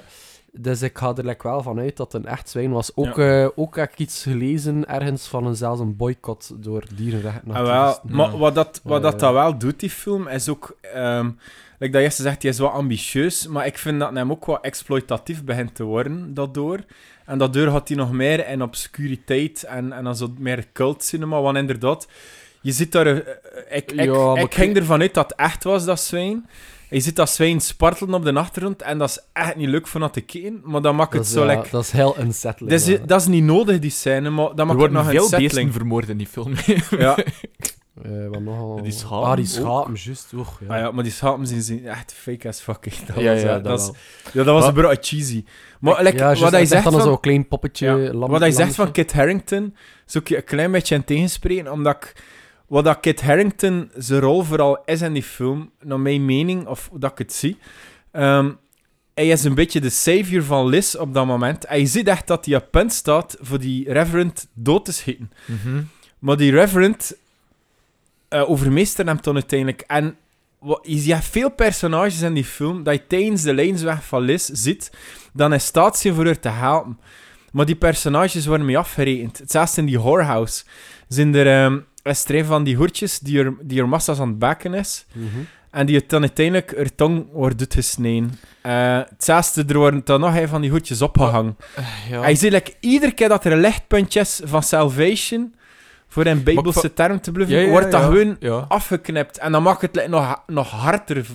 [0.53, 2.93] dus ik ga er like wel van uit dat het een echt zwijn was.
[2.97, 7.51] Ook, eh, ook heb ik iets gelezen ergens van een, zelfs een boycott door dierenrechten.
[7.51, 9.21] Ah, wel, maar wat dat, wat dat, Eh.
[9.21, 10.77] dat wel doet, die film, is ook...
[10.95, 11.31] ehm
[11.79, 14.45] like dat Jesse zegt, hij is wel ambitieus, maar ik vind dat hij hem ook
[14.45, 16.79] wat exploitatief begint te worden, daardoor.
[17.27, 21.41] En daardoor gaat hij nog meer in obscuriteit en, en dan zo meer cult cinema,
[21.41, 22.09] want inderdaad,
[22.61, 23.07] je ziet daar...
[23.07, 23.17] eh,
[23.77, 26.47] ik ik, Ja, ik ik- ging ervan uit dat het echt was, dat zwijn.
[26.91, 30.01] Je ziet dat zwijn spartelen op de achtergrond en dat is echt niet leuk van
[30.01, 31.45] dat te kijken, maar dan maakt dat, het is, zo...
[31.47, 32.71] ja, like, dat is heel unsettling.
[32.71, 32.99] dat, is, ja.
[33.07, 35.31] dat is niet nodig, die scène, maar dat Er maakt het worden nog veel een
[35.31, 35.73] beesten settling.
[35.73, 36.55] vermoord in die film.
[36.99, 37.17] Ja.
[38.03, 38.83] Eh, wat nogal...
[38.83, 40.33] Die schapen Ah, die schapen, juist.
[40.35, 40.75] Och, ja.
[40.75, 42.83] Ah ja, maar die schapen zien, zien echt fake as fuck.
[43.07, 43.97] Dat Ja, was, ja, dat wel.
[44.33, 45.45] ja, dat was een bro cheesy.
[45.81, 47.87] Maar like, ja, juist, wat hij echt zegt dan van, zo'n klein poppetje.
[47.87, 48.91] ja, lam- wat hij zegt van.
[48.93, 49.77] Kit Harington,
[50.07, 52.25] zoek je een klein beetje in tegenspreken, omdat ik,
[52.69, 56.89] wat dat Kit Harington zijn rol vooral is in die film, naar mijn mening, of
[56.91, 57.59] hoe dat ik het zie,
[58.11, 58.51] ehm,
[59.15, 61.65] hij is een beetje de savior van Liz op dat moment.
[61.65, 65.31] En je ziet echt dat hij op punt staat voor die reverend dood te schieten.
[65.47, 65.83] Mhm.
[66.19, 67.17] Maar die reverend
[68.35, 69.81] eh overmeestert hem dan uiteindelijk.
[69.81, 70.17] En
[70.59, 74.49] wat, je ziet veel personages in die film dat je tijdens de lijnsweg van Liz
[74.53, 74.91] ziet,
[75.33, 76.99] dan in staat zijn voor haar te helpen.
[77.53, 79.39] Maar die personages worden mee afgerekend.
[79.39, 80.65] Hetzelfde in die whorehouse.
[81.09, 84.39] Zijn er ehm, een strijd van die hoertjes die er, die er massa's aan het
[84.39, 85.07] bakken is.
[85.13, 85.27] Mhm.
[85.71, 88.39] En die dan uiteindelijk haar tong wordt uitgesneden.
[88.61, 91.57] Eh hetzelfde, er worden dan nog een van die hoertjes opgehangen.
[92.11, 92.23] Ja.
[92.23, 95.55] En je ziet like, iedere keer dat er een lichtpuntje is van salvation,
[96.15, 99.39] voor in bijbelse va- term te Ja, ja, wordt dat gewoon afgeknipt.
[99.39, 101.27] En dan maakt het nog, nog harder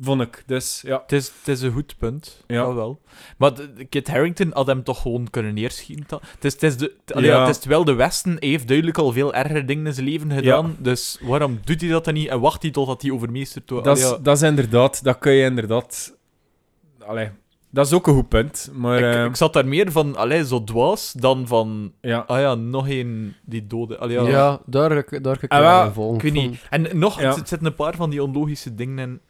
[0.00, 0.42] vond ik.
[0.46, 1.00] Dus ja.
[1.02, 2.44] Het is, het is een goed punt.
[2.46, 2.74] Ja.
[2.74, 3.00] Wel.
[3.38, 3.52] Maar
[3.88, 6.18] Kit Harington had hem toch gewoon kunnen neerschieten.
[6.34, 9.12] Het is, het is, de, het- allee, is wel de Westen hij heeft duidelijk al
[9.12, 10.76] veel ergere dingen in zijn leven gedaan.
[10.78, 13.84] Dus waarom doet hij dat dan niet en wacht hij totdat hij overmeesterd wordt?
[13.84, 16.16] Dat is, dat is inderdaad, dat kun je inderdaad.
[17.06, 17.28] Allee,
[17.70, 18.70] dat is ook een goed punt.
[18.74, 22.18] Maar ik, eh, ik zat daar meer van, allee, zo dwaas, dan van, ja.
[22.26, 23.98] ah ja, nog één die dode.
[23.98, 26.66] Allee, Ja, ja, daar, daar kan ik Ah, wel ik weet niet.
[26.70, 27.26] En nog, Ja.
[27.28, 29.20] het, het zitten een paar van die onlogische dingen in.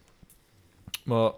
[1.04, 1.30] Maar,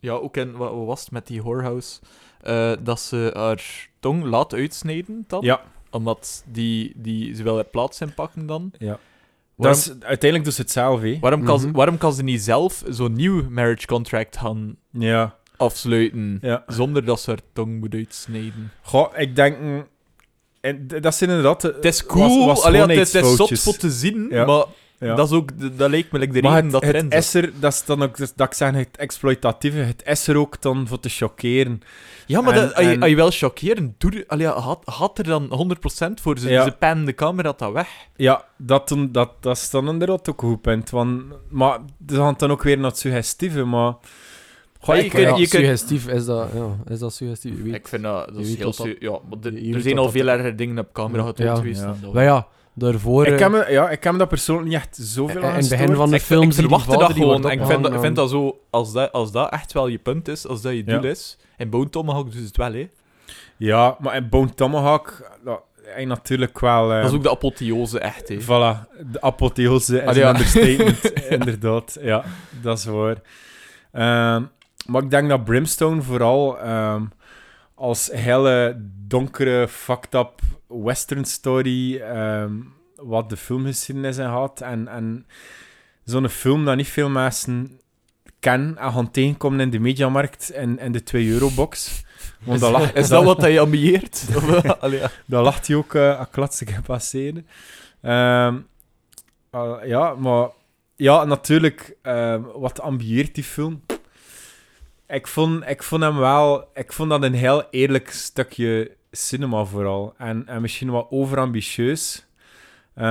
[0.00, 2.00] ja, ook in, wat, wat was het met die whorehouse?
[2.40, 5.42] Eh, dat ze haar tong laat uitsnijden dan.
[5.42, 8.70] Ja, Omdat die, die ze wel haar plaats inpakken dan.
[8.78, 8.98] ja.
[9.56, 11.18] Dat Waarom, is, uiteindelijk doet ze het zelf, hè.
[11.20, 11.72] waarom, kan, Mhm.
[11.72, 16.64] waarom kan ze niet zelf zo'n nieuw marriage contract gaan Ja, afsluiten, ja.
[16.66, 18.70] zonder dat ze haar tong moet uitsnijden?
[18.82, 19.56] Goh, ik denk...
[20.60, 21.62] En dat zijn inderdaad...
[21.62, 24.44] Het is cool, allee, het, is- het is zot voor te zien, Ja.
[24.44, 24.64] maar
[25.00, 25.14] Ja.
[25.14, 27.34] dat, is ook, dat lijkt me like de maar reden het, dat het erin is
[27.34, 30.62] er, dat is dan ook, dus, dat ik zeg, het exploitatieve, het is er ook
[30.62, 31.80] dan voor te chockeren.
[32.26, 35.18] Ja, maar En- dat, als, je, en- als je wel chockeren, doe, allee, had, had
[35.18, 35.48] er dan
[36.10, 36.38] 100% voor.
[36.38, 36.64] Ze, Ja.
[36.64, 37.88] ze pennen de camera dat weg.
[38.16, 40.90] Ja, dat, dat, dat is dan inderdaad ook een goed punt.
[40.90, 43.94] Want, maar ze gaan dan ook weer naar het suggestieve, maar...
[44.80, 47.62] Goh, je ik- kunt- ja, je kunt- suggestief is dat, ja, is dat suggestief?
[47.62, 48.74] Weet- Ik vind dat, dat is heel...
[48.76, 51.48] dat- Ja, maar de- je er zijn al dat- veel erger dingen op camera getoond
[51.48, 51.54] Ja.
[51.56, 51.80] geweest.
[51.80, 51.94] Ja.
[52.12, 53.26] Maar ja, daarvoor...
[53.26, 55.58] ik, eh, heb me, ja, ik heb me dat persoonlijk niet echt zoveel aan in
[55.60, 57.44] het begin van de ik, film ik verwachtte dat gewoon.
[57.50, 58.58] En ik vind dat, vind zo...
[58.70, 61.08] Als dat, als dat echt wel je punt is, als dat je doel Ja.
[61.10, 61.38] is...
[61.56, 62.88] In Bone Tomahawk doen ze het wel, hè.
[63.56, 65.30] Ja, maar in Bone Tomahawk...
[65.44, 66.92] Dat, hij natuurlijk wel...
[66.92, 68.36] eh, Dat is ook de apotheose, echt, hè.
[68.40, 70.28] Voilà, de apotheose is Ah, ja.
[70.28, 71.98] een understatement, inderdaad.
[72.00, 72.24] Ja,
[72.62, 73.16] dat is waar.
[73.92, 74.42] Ehm,
[74.88, 77.02] maar ik denk dat Brimstone vooral ehm,
[77.74, 82.52] als hele donkere, fucked up western story, ehm,
[82.96, 84.60] wat de filmgeschiedenis in had.
[84.60, 85.26] En, en
[86.04, 87.80] zo'n film dat niet veel mensen
[88.40, 92.04] kennen en gaan tegenkomen in de mediamarkt en in de 2-euro-box.
[92.42, 94.24] Want Is, dat lag- is dat wat hij ambieert?
[94.80, 97.46] Eh, daar lacht hij ook uh, klassiek passeren.
[98.02, 98.56] Ehm
[99.54, 100.48] uh, ja, maar
[100.96, 101.96] ja, natuurlijk,
[102.54, 103.82] wat ambieert die film?
[105.08, 110.14] Ik vond, ik vond hem wel, ik vond dat een heel eerlijk stukje cinema vooral.
[110.18, 112.26] En, en misschien wat overambitieus.
[112.96, 113.04] Uh,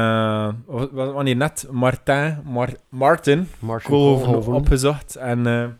[0.66, 5.16] wa- wa- wanneer net Martin, Mar Martin Marshall Koolhoven opgezocht.
[5.16, 5.78] En Zo'n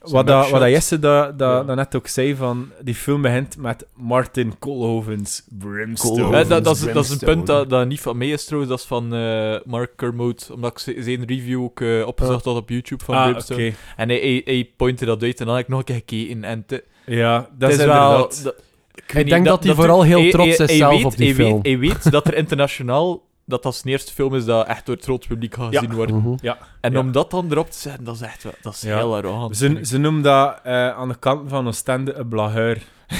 [0.00, 1.62] wat, dat, wat dat Jesse dat, dat, Ja.
[1.64, 6.44] dat net ook zei, van die film begint met Martin Koolhovens Brimstone.
[6.44, 8.80] Dat, dat, is, dat is een punt dat, dat niet van mij is trouwens, dat
[8.80, 13.04] is van eh, Mark Kermode, omdat ik zijn review ook eh, opgezocht had op YouTube
[13.04, 13.30] van ah, oké.
[13.32, 13.72] Brimstone.
[13.96, 16.44] En hij, hij, hij pointte dat uit en dan heb ik nog een keer gekeken.
[16.44, 18.02] En te, Ja, dat is, is wel...
[18.10, 18.40] inderdaad...
[18.44, 18.54] dat-
[19.06, 21.26] ik denk niet, dat hij vooral heel trots hij- is hij zelf weet- op die
[21.26, 21.62] hij film.
[21.62, 23.22] Weet, hij weet dat er internationaal...
[23.50, 25.78] Dat dat zijn eerste film is dat echt door het grote publiek gaat Ja.
[25.80, 26.12] gezien wordt.
[26.12, 26.34] Mhm.
[26.80, 26.98] En Ja.
[26.98, 28.52] om dat dan erop te zetten, dat is echt wel...
[28.62, 28.96] Dat is Ja.
[28.96, 29.56] heel arrogant.
[29.56, 32.82] Ze, ze noemen dat eh, aan de kant van Oostende een blageur.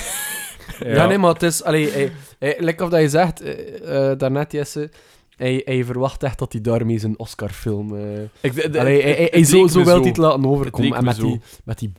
[0.85, 1.07] Ja.
[1.07, 1.63] nee, maar het is...
[1.65, 4.91] Allee, hij, hij, like of dat je zegt, eh, eh, daarnet, Jesse...
[5.37, 7.97] Hij, hij verwacht echt dat hij daarmee zijn Oscar-film...
[7.97, 8.03] eh
[8.41, 10.93] hij, hij, hij zo, zo wil hij het laten overkomen.
[10.93, 11.23] En me met zo.
[11.27, 11.93] die, met die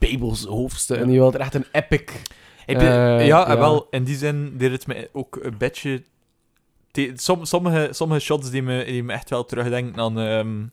[0.48, 1.06] hoofdstukken.
[1.06, 2.02] En die wil er echt een epic...
[2.66, 2.88] Ik ben-
[3.20, 3.58] Eh, ja, en ja.
[3.60, 6.04] wel, in die zin deed het me ook een beetje...
[7.16, 10.20] som- sommige, sommige shots die me, die me echt wel terugdenken aan...
[10.20, 10.64] ehm,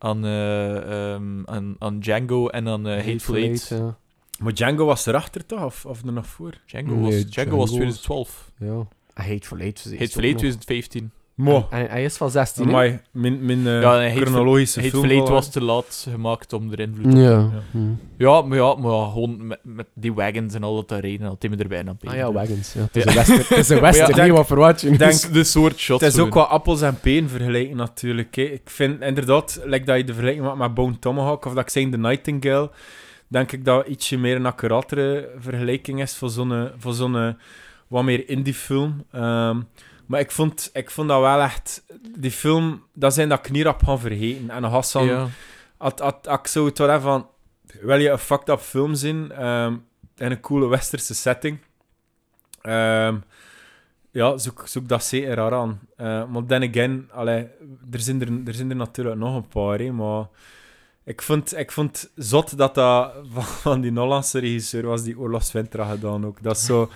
[0.00, 3.68] aan, eh, ehm, aan, aan Django en aan eh, Hateful Eight.
[3.68, 3.96] ja.
[4.38, 5.64] Maar Django was erachter toch?
[5.64, 6.52] Of, of er nog voor?
[6.66, 8.52] Django, Nee, was, Django Django was was- 2012.
[8.58, 8.86] ja.
[9.14, 9.78] Hateful Eight.
[9.78, 11.10] is Hateful Eight nog- 2015.
[11.38, 11.66] Mo.
[11.70, 12.70] En hij is van 16, hè?
[12.70, 15.26] Amai, mijn, mijn eh, Ja, chronologische film.
[15.26, 17.30] Was te laat gemaakt om er invloed op te Ja.
[17.30, 17.50] Ja.
[17.70, 17.78] Hm.
[18.16, 21.36] Ja, maar ja, maar ja, gewoon met, met die wagons en al dat daar reden,
[21.38, 22.72] dat me erbij aan Ah ja, wagons.
[22.72, 22.80] Ja.
[22.80, 23.10] Het is Ja.
[23.10, 23.38] een western.
[23.48, 24.96] Het is een western, denk- nee, wat verwacht je?
[24.96, 26.02] denk- de soort shots.
[26.04, 28.34] Het is ook wat appels en peren vergelijken natuurlijk.
[28.36, 28.42] Hè.
[28.42, 31.70] Ik vind inderdaad, like dat je de vergelijking maakt met Bone Tomahawk of dat ik
[31.70, 32.70] zei The Nightingale,
[33.28, 37.36] denk ik dat ietsje meer een accuratere vergelijking is voor zo'n voor zo'n
[37.88, 39.04] wat meer indie film.
[39.12, 39.60] Ehm,
[40.08, 41.84] maar ik vond, ik vond dat wel echt...
[42.18, 44.50] Die film, dat zijn dat knierap gaan vergeten.
[44.50, 45.28] En Hassan, Ja.
[45.76, 47.26] had, had, had ik zo het wel van...
[47.80, 49.32] Wil je een fucked up film zien?
[49.32, 49.76] ehm,
[50.16, 51.58] in een coole westerse setting?
[52.62, 53.16] Ehm,
[54.10, 55.52] ja, zoek, zoek dat zeker aan.
[55.52, 55.80] aan.
[55.96, 57.46] Eh, maar then again, allee,
[57.90, 60.26] er, zijn er, er zijn er natuurlijk nog een paar, hè, maar...
[61.04, 65.52] Ik vond, ik vond zot dat dat van, van die Hollandse regisseur was die Oorlogs
[65.52, 66.42] Winter had gedaan ook.
[66.42, 66.90] Dat, zo,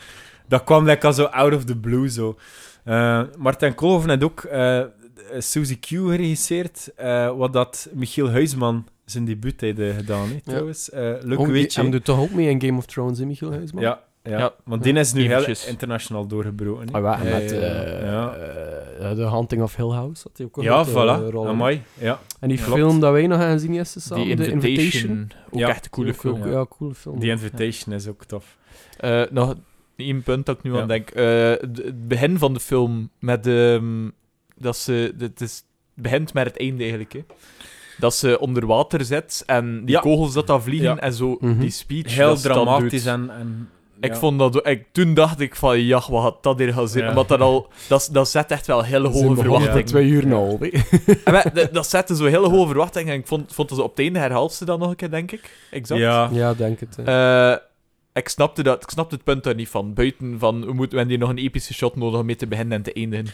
[0.48, 2.38] dat kwam lekker zo out of the blue zo.
[2.84, 4.80] Eh Martin Koolhoven had ook eh
[5.38, 10.90] Suzy Q geregisseerd, eh, wat dat Michiel Huisman zijn debuut heeft gedaan, hè, trouwens.
[10.90, 13.82] Eh leuk Oh, Hij doet toch ook mee in Game of Thrones, hè, Michiel Huisman?
[13.82, 14.38] Ja, ja.
[14.38, 14.54] Ja.
[14.64, 16.90] want die is nu heel internationaal doorgebroken.
[16.92, 17.50] Ah, ja, en met
[19.00, 20.22] ja, The Haunting of Hill House.
[20.28, 21.30] Had hij ook een Ja, voilà.
[21.30, 21.48] rol in.
[21.48, 21.82] Amai.
[21.98, 22.20] Ja.
[22.40, 22.64] En die Ja.
[22.64, 25.30] film dat wij nog gaan zien is samen, The Invitation, Invitation.
[25.50, 26.40] ook Ja, echt een coole film.
[26.42, 27.20] ook- Ja, coole film.
[27.20, 28.56] The Invitation is ook tof.
[28.98, 29.54] Eh, nog
[29.96, 30.80] één punt dat ik nu Ja.
[30.80, 31.10] aan denk.
[31.10, 34.08] Eh, de- het begin van de film met ehm,
[34.56, 35.14] dat ze.
[35.18, 37.12] Het, is, het begint met het einde eigenlijk.
[37.12, 37.20] Hè.
[37.98, 40.00] Dat ze onder water zit en die Ja.
[40.00, 40.98] kogels dat dan vliegen Ja.
[40.98, 41.58] en zo Mhm.
[41.60, 42.14] die speech.
[42.14, 43.12] Heel dat ze dan dramatisch doet.
[43.12, 43.30] en...
[43.30, 43.68] en
[44.00, 44.66] Ik vond dat...
[44.66, 47.14] Ik, toen dacht ik van, ja, wat had dat hier gaan zitten?
[47.14, 47.68] Dat al...
[47.88, 49.84] Dat, dat zet echt wel hele hoge verwachtingen.
[49.84, 50.70] twee uur nou
[51.54, 53.12] dat, dat zette zo hele hoge verwachtingen.
[53.12, 55.10] En ik vond, vond dat ze op het einde herhaalt ze dat nog een keer,
[55.10, 55.56] denk ik.
[55.70, 56.00] Exact.
[56.00, 56.28] Ja.
[56.32, 56.96] Ja, denk het.
[58.14, 59.94] Ik, snapte dat, ik snapte het punt daar niet van.
[59.94, 62.46] Buiten van, we, moeten, we hebben hier nog een epische shot nodig om mee te
[62.46, 63.26] beginnen en te eindigen.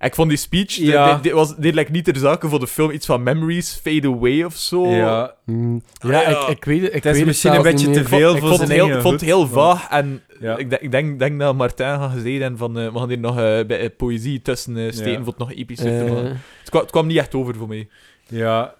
[0.00, 1.16] Ik vond die speech, Ja.
[1.18, 4.42] dit, was, dit lijkt niet ter zake voor de film iets van memories fade away
[4.42, 4.86] of zo.
[4.88, 5.34] Ja.
[5.44, 6.40] Mm, Ah, ja, ja.
[6.40, 6.88] Ik, ik weet het.
[6.88, 8.96] Ik Het is weet misschien een beetje te veel ik voor vond het zijn heel,
[8.96, 10.56] ik vond het heel vaag en Ja.
[10.56, 13.18] ik, denk- ik denk, denk dat Martijn had gezegd en van, eh, we gaan hier
[13.18, 15.18] nog eh, bij, eh, poëzie tussen steken Ja.
[15.18, 16.40] voor het nog epischer te maken.
[16.60, 17.88] Het, kwam, het kwam niet echt over voor mij.
[18.28, 18.74] Ja.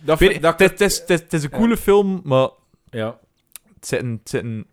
[0.00, 2.48] Dat, Het is- het is- het is- het is een coole film, maar
[2.90, 3.18] ja.
[3.80, 4.66] Het zitten, het zitten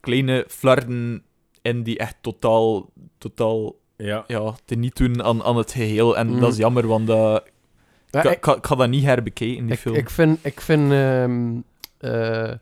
[0.00, 1.22] kleine flarden
[1.62, 4.24] in die echt totaal, totaal Ja.
[4.26, 6.16] ja, te niet doen aan, aan het geheel.
[6.16, 6.40] En Mm.
[6.40, 7.44] dat is jammer, want dat,
[8.10, 9.94] ja, ik, ik- ik, ga- dat niet herbekeken, die ik, film.
[9.94, 10.38] ik vind...
[10.42, 10.92] Ik vind...
[10.92, 11.56] ehm,
[11.98, 12.52] eh,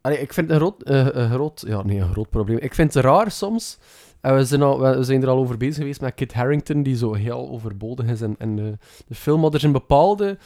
[0.00, 1.64] allee, ik vind een groot, eh, een groot...
[1.66, 2.58] Ja, nee, een groot probleem.
[2.58, 3.78] Ik vind het raar soms...
[4.20, 6.96] En we zijn, al, we zijn er al over bezig geweest met Kit Harington, die
[6.96, 9.40] zo heel overbodig is in, in de, de film.
[9.40, 10.38] Maar er zijn bepaalde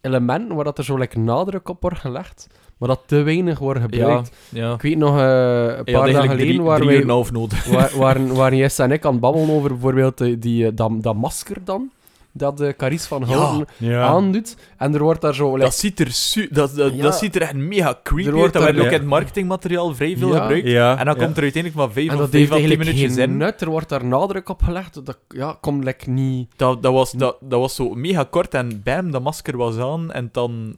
[0.00, 2.46] elementen waar dat er zo like, nadruk op wordt gelegd,
[2.78, 4.36] maar dat te weinig wordt gebruikt.
[4.48, 4.72] ja.
[4.72, 7.02] Ik weet nog, eh, een paar dagen geleden waar uur en wij...
[7.02, 7.64] een half nodig.
[7.64, 11.02] Waar, waren, waren Jesse en ik aan het babbelen over bijvoorbeeld die, die, eh, dat,
[11.02, 11.90] dat masker dan,
[12.38, 13.22] dat de Carice van.
[13.22, 14.02] Houten Ja.
[14.06, 14.56] aandoet.
[14.76, 15.50] En er wordt daar zo...
[15.52, 17.02] like, Dat ziet er, su dat, dat, Ja.
[17.02, 18.36] dat ziet er echt mega creepy Er uit.
[18.36, 20.40] wordt Dat werd ook in het marketingmateriaal vrij veel Ja.
[20.40, 20.66] gebruikt.
[20.66, 20.98] Ja.
[20.98, 21.24] En dan ja.
[21.24, 23.30] komt er uiteindelijk maar vijf en of dat vijf heeft à tien eigenlijk minuutjes geen
[23.32, 23.36] in.
[23.36, 25.06] nut, er wordt daar nadruk op gelegd.
[25.06, 26.50] Dat ja, komt like, niet...
[26.56, 30.12] Dat, dat, was, dat, dat was zo mega kort en bam, dat masker was aan.
[30.12, 30.76] En dan...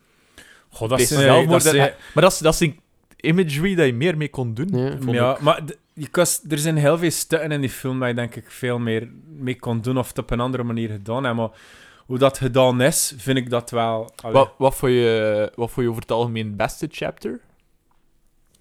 [0.71, 2.79] Goh, dat is zelfmoord dat Maar dat is, dat is een
[3.23, 4.69] imagery dat je meer mee kon doen.
[4.73, 4.91] Ja.
[5.01, 5.41] vond ja, ik.
[5.41, 8.51] maar je kost, er zijn heel veel stukken in die film waar je denk ik
[8.51, 11.37] veel meer mee kon doen of het op een andere manier gedaan hebt.
[11.37, 11.51] Maar
[12.07, 14.11] hoe dat gedaan is, vind ik dat wel...
[14.17, 14.35] allee.
[14.35, 17.41] Wat, wat, voor je, wat voor je over het algemeen het beste chapter?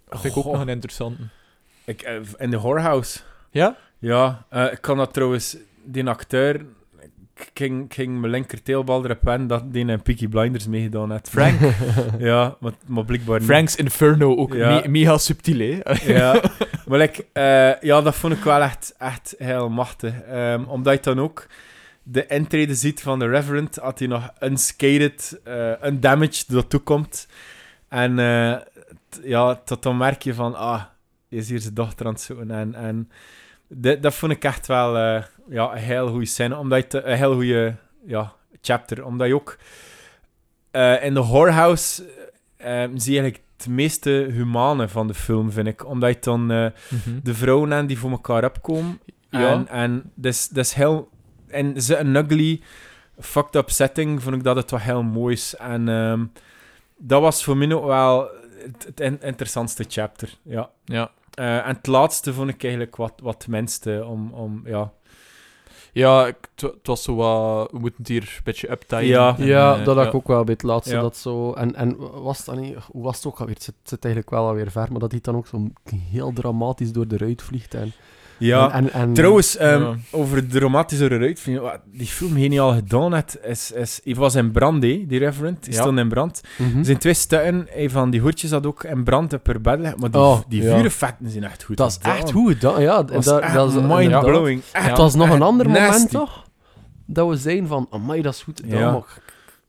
[0.10, 1.22] Dat vind ik ook nog een interessante.
[1.84, 3.20] Ik, eh, in de Whorehouse.
[3.52, 3.78] Ja?
[4.00, 5.58] Ja, eh, ik kan dat trouwens...
[5.84, 6.66] Die acteur...
[7.54, 11.30] Ging, ging mijn linker teelbal erop dat die in Peaky Blinders meegedaan heeft.
[11.30, 11.60] Frank.
[12.20, 13.48] Ja, maar, maar blijkbaar niet.
[13.48, 14.70] Frank's Inferno, ook Ja.
[14.82, 15.94] me- mega subtiel, hè?
[16.14, 16.42] Ja,
[16.88, 17.00] maar
[17.34, 20.22] eh, ja, dat vond ik wel echt, echt heel machtig.
[20.22, 21.48] Ehm, omdat je dan ook
[22.04, 27.28] de intrede ziet van de Reverend, had hij nog unscathed, eh undamaged naartoe komt.
[27.88, 28.54] En eh,
[29.10, 30.84] t- ja, tot dan merk je van, ah,
[31.30, 32.52] is hier zijn dochter aan het zoeken.
[32.52, 33.10] En, en
[33.68, 37.18] dit- dat vond ik echt wel ja, een heel goede scène, omdat je te- een
[37.18, 39.06] heel goede ja, chapter.
[39.06, 39.58] Omdat je ook
[40.72, 42.04] eh, in de whorehouse
[42.58, 45.86] eh, zie je eigenlijk het meeste humane van de film, vind ik.
[45.86, 46.66] Omdat je dan eh,
[47.24, 49.00] de vrouwen aan die voor elkaar opkomen.
[49.30, 49.50] Ja.
[49.52, 51.10] En, en dat is, dat is heel...
[51.48, 52.62] En ze een ugly,
[53.20, 55.56] fucked up setting, vond ik dat het wel heel mooi is.
[55.56, 56.26] En ehm,
[56.98, 58.30] dat was voor mij ook wel
[58.64, 60.70] het, het in- interessantste chapter, ja.
[60.86, 61.12] Ja.
[61.34, 64.92] Eh, en het laatste vond ik eigenlijk wat, wat het minste om, om ja...
[65.94, 67.72] Ja, het wa- het was zo wat...
[67.72, 69.06] We moeten het hier een beetje uptime.
[69.06, 69.36] Ja.
[69.38, 70.96] Ja, eh, dat had ik ook wel bij het laatste.
[70.96, 71.02] Ja.
[71.02, 73.56] Dat zo, en, en was het dan niet, hoe was het ook alweer?
[73.56, 76.92] Het zit, zit eigenlijk wel alweer ver, maar dat hij dan ook zo heel dramatisch
[76.92, 77.74] door de ruit vliegt.
[77.74, 77.92] En,
[78.40, 79.96] Ja, en, en, Trouwens, ehm, Ja.
[80.12, 84.16] over de romantische eruit, vind je, wat die film geniaal gedaan heeft, is, is, hij
[84.16, 85.82] was in brand, die Reverend, die Ja.
[85.82, 86.42] stond in brand.
[86.78, 90.00] Er zijn twee stukken, een van die hoertjes had ook in brand haar bed liggen,
[90.00, 90.74] maar die, Oh, die ja.
[90.76, 92.16] vuureffecten zijn echt goed Dat is gedaan.
[92.16, 93.04] echt goed gedaan, ja.
[93.04, 94.62] Dat dat, echt dat is mind-blowing.
[94.72, 96.44] Het was nog een ander moment, toch?
[97.06, 98.92] Dat we zeiden van, amai, dat is goed gedaan, Ja.
[98.92, 99.02] maar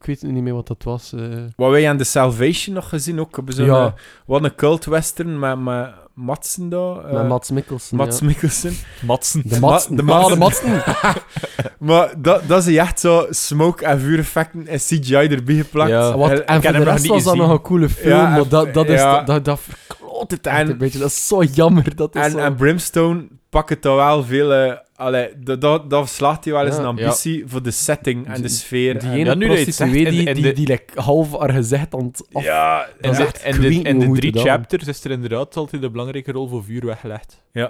[0.01, 1.13] ik, weet niet meer wat dat was.
[1.13, 1.21] eh.
[1.57, 3.85] Wat wij aan The Salvation nog gezien, ook Ja.
[3.87, 3.93] eh,
[4.27, 7.05] wat een cult western met, met Matsen daar.
[7.05, 7.97] eh, met Mats Mikkelsen.
[7.97, 8.27] Mats ja.
[8.27, 8.73] Mikkelsen.
[9.07, 9.43] Matsen.
[9.45, 9.97] De Ma- Matsen.
[9.97, 10.71] de Ah, de Matsen.
[10.73, 11.23] Matsen.
[11.79, 15.91] Maar dat, dat is echt zo smoke en vuureffecten en CGI erbij geplakt.
[15.91, 16.17] Ja.
[16.17, 18.29] Wat, Eh, en heb voor de rest niet was dat nog een coole film, Ja,
[18.29, 19.23] maar en- dat, dat, is, ja.
[19.23, 20.99] dat, dat verkloot het echt En- een beetje.
[20.99, 21.97] Dat is zo jammer.
[21.97, 22.39] Dat is En, zo...
[22.39, 24.79] en Brimstone pakt het toch wel veel...
[25.01, 26.81] allee, dat, dat, dat slaagt hij wel eens Ja.
[26.81, 28.99] een ambitie voor de setting en de sfeer.
[28.99, 30.65] Die en- ene Ja, nu dat je het prostituee zegt, die, en- die, en die,
[30.65, 32.43] de- like, half haar gezicht aan het af...
[32.45, 36.33] ja, Dat is de, echt de, queen drie chapters is er inderdaad altijd een belangrijke
[36.33, 37.43] rol voor vuur weggelegd.
[37.53, 37.67] ja.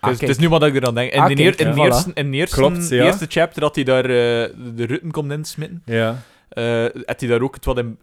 [0.00, 1.12] Dus Ah, het is nu wat ik er aan denk.
[1.12, 3.04] In, Ah, de, kijk, eer- in, de eerste, in de eerste, Klopt, ja.
[3.04, 5.82] eerste chapter had hij daar eh, de rutten komt insmitten.
[5.84, 6.22] ja.
[6.58, 7.98] Eh had hij daar ook het wat in,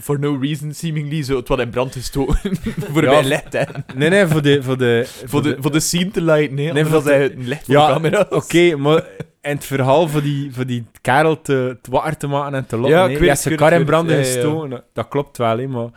[0.00, 2.38] for no reason seemingly, zo het wat in brand gestoken.
[2.92, 3.10] voor Ja.
[3.10, 3.62] bij licht, hè.
[3.94, 4.62] Nee, nee, voor de...
[4.62, 6.62] Voor de, Voor de, voor de scene te lighten, hè.
[6.62, 8.26] Nee, Nee, voor de- hij het licht voor Ja, de camera.
[8.30, 9.04] Oké, maar
[9.40, 12.76] en het verhaal voor die, voor die kerel te, te wakker te maken en te
[12.76, 12.98] lokken.
[12.98, 14.32] Ja, ik weet zijn ik kar in het, branden ja, ja, ja.
[14.34, 14.82] gestoken.
[14.92, 15.88] Dat klopt wel, hè, maar...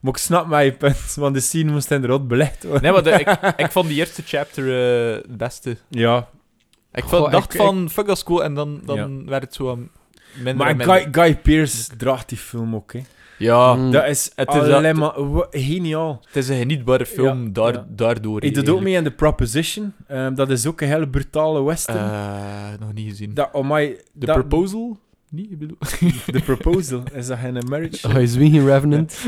[0.00, 2.82] Maar ik snap mijn punt, want de scene moest in de rot belegd worden.
[2.82, 5.76] Nee, maar de- ik, ik vond die eerste chapter eh, het beste.
[5.88, 6.28] Ja,
[6.92, 8.44] Ik vond, Goh, dacht ik- van, fuck, dat cool.
[8.44, 9.88] En dan, dan werd het zo aan
[10.34, 10.96] minder maar minder.
[10.96, 13.00] Guy, Guy Pearce draagt die film ook, hè.
[13.38, 13.90] Ja, Mm.
[13.90, 16.20] Dat is Het is alleen dat- maar geniaal.
[16.26, 17.86] het is een genietbare film Ja, daar, ja.
[17.88, 18.40] daardoor.
[18.40, 19.92] Hij doet ook mee in The Proposition.
[20.08, 21.98] Ehm, dat is ook een hele brutale western.
[22.10, 23.34] Eh, nog niet gezien.
[23.34, 24.98] dat, oh my, The dat- Proposal?
[25.34, 25.76] Niet, ik bedoel...
[26.26, 27.02] The Proposal.
[27.12, 28.08] Is dat geen marriage?
[28.08, 29.18] Oh, is wie geen Revenant?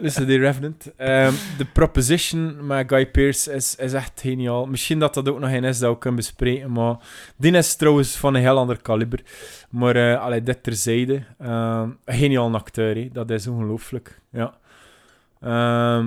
[0.00, 0.92] Dus de Revenant.
[0.96, 4.66] Ehm The Proposition met Guy Pearce is, is echt geniaal.
[4.66, 6.96] Misschien dat dat ook nog een is dat we kunnen bespreken, maar
[7.36, 9.20] die is trouwens van een heel ander kaliber.
[9.70, 11.22] Maar eh allee, dit terzijde.
[11.38, 14.20] Ehm een geniaal acteur, dat is ongelooflijk.
[14.32, 14.54] Ja.
[15.40, 16.06] Ehm,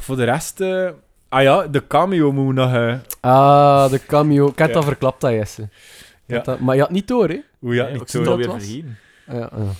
[0.00, 0.60] voor de rest...
[0.60, 0.88] eh,
[1.28, 2.74] ah ja, de cameo moet nog...
[2.74, 4.48] eh Ah, de cameo.
[4.48, 4.74] Ik heb Ja.
[4.74, 5.68] dat verklapt, dat Jesse.
[6.26, 6.38] Ja.
[6.38, 7.40] dat- Maar je had niet door, hè?
[7.60, 8.16] Hoe ja, Nee, niet ik zo.
[8.18, 8.98] zie dat weer vergeten.
[9.32, 9.72] Ja, ja.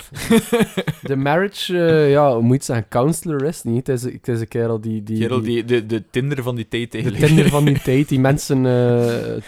[1.09, 3.87] De marriage, eh, ja, hoe moet je zeggen, counselor is niet.
[3.87, 5.03] Het is, het is een kerel die...
[5.03, 7.27] die, Kerel, die- die, de, de Tinder van die tijd de eigenlijk.
[7.27, 9.43] Tinder van die tijd, die mensen eh, eh,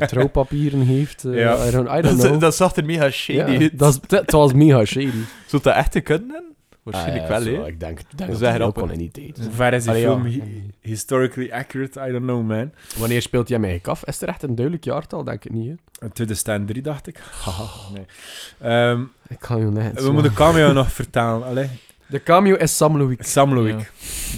[0.00, 1.24] trouwpapieren heeft.
[1.24, 1.66] eh, Ja.
[1.66, 2.40] I don't, I don't dat, know.
[2.40, 3.78] dat zag er mega shady Ja, uit.
[3.78, 5.10] dat, dat was mega shady.
[5.46, 6.44] Zou dat echt te kunnen?
[6.82, 7.66] Waarschijnlijk Ah, wel, hè?
[7.66, 8.82] Ik denk, ik denk Dat dat is hij grappig.
[8.82, 9.38] wel in die tijd.
[9.38, 12.00] Hoe ver is die Allee, film hi- historically accurate?
[12.08, 12.72] I don't know, man.
[12.98, 14.04] Wanneer speelt hij mij af?
[14.04, 15.24] Is er echt een duidelijk jaartal?
[15.24, 16.06] Denk ik niet, hè?
[16.06, 17.20] In 2003, dacht ik.
[17.94, 18.06] Nee.
[18.60, 20.02] Ehm, Ik kan je net.
[20.04, 21.46] we moeten de cameo nog vertalen.
[21.48, 21.68] Allee.
[22.06, 23.22] De cameo is Sam Loïc.
[23.22, 23.78] Sam Loïc.
[23.78, 23.86] Ja.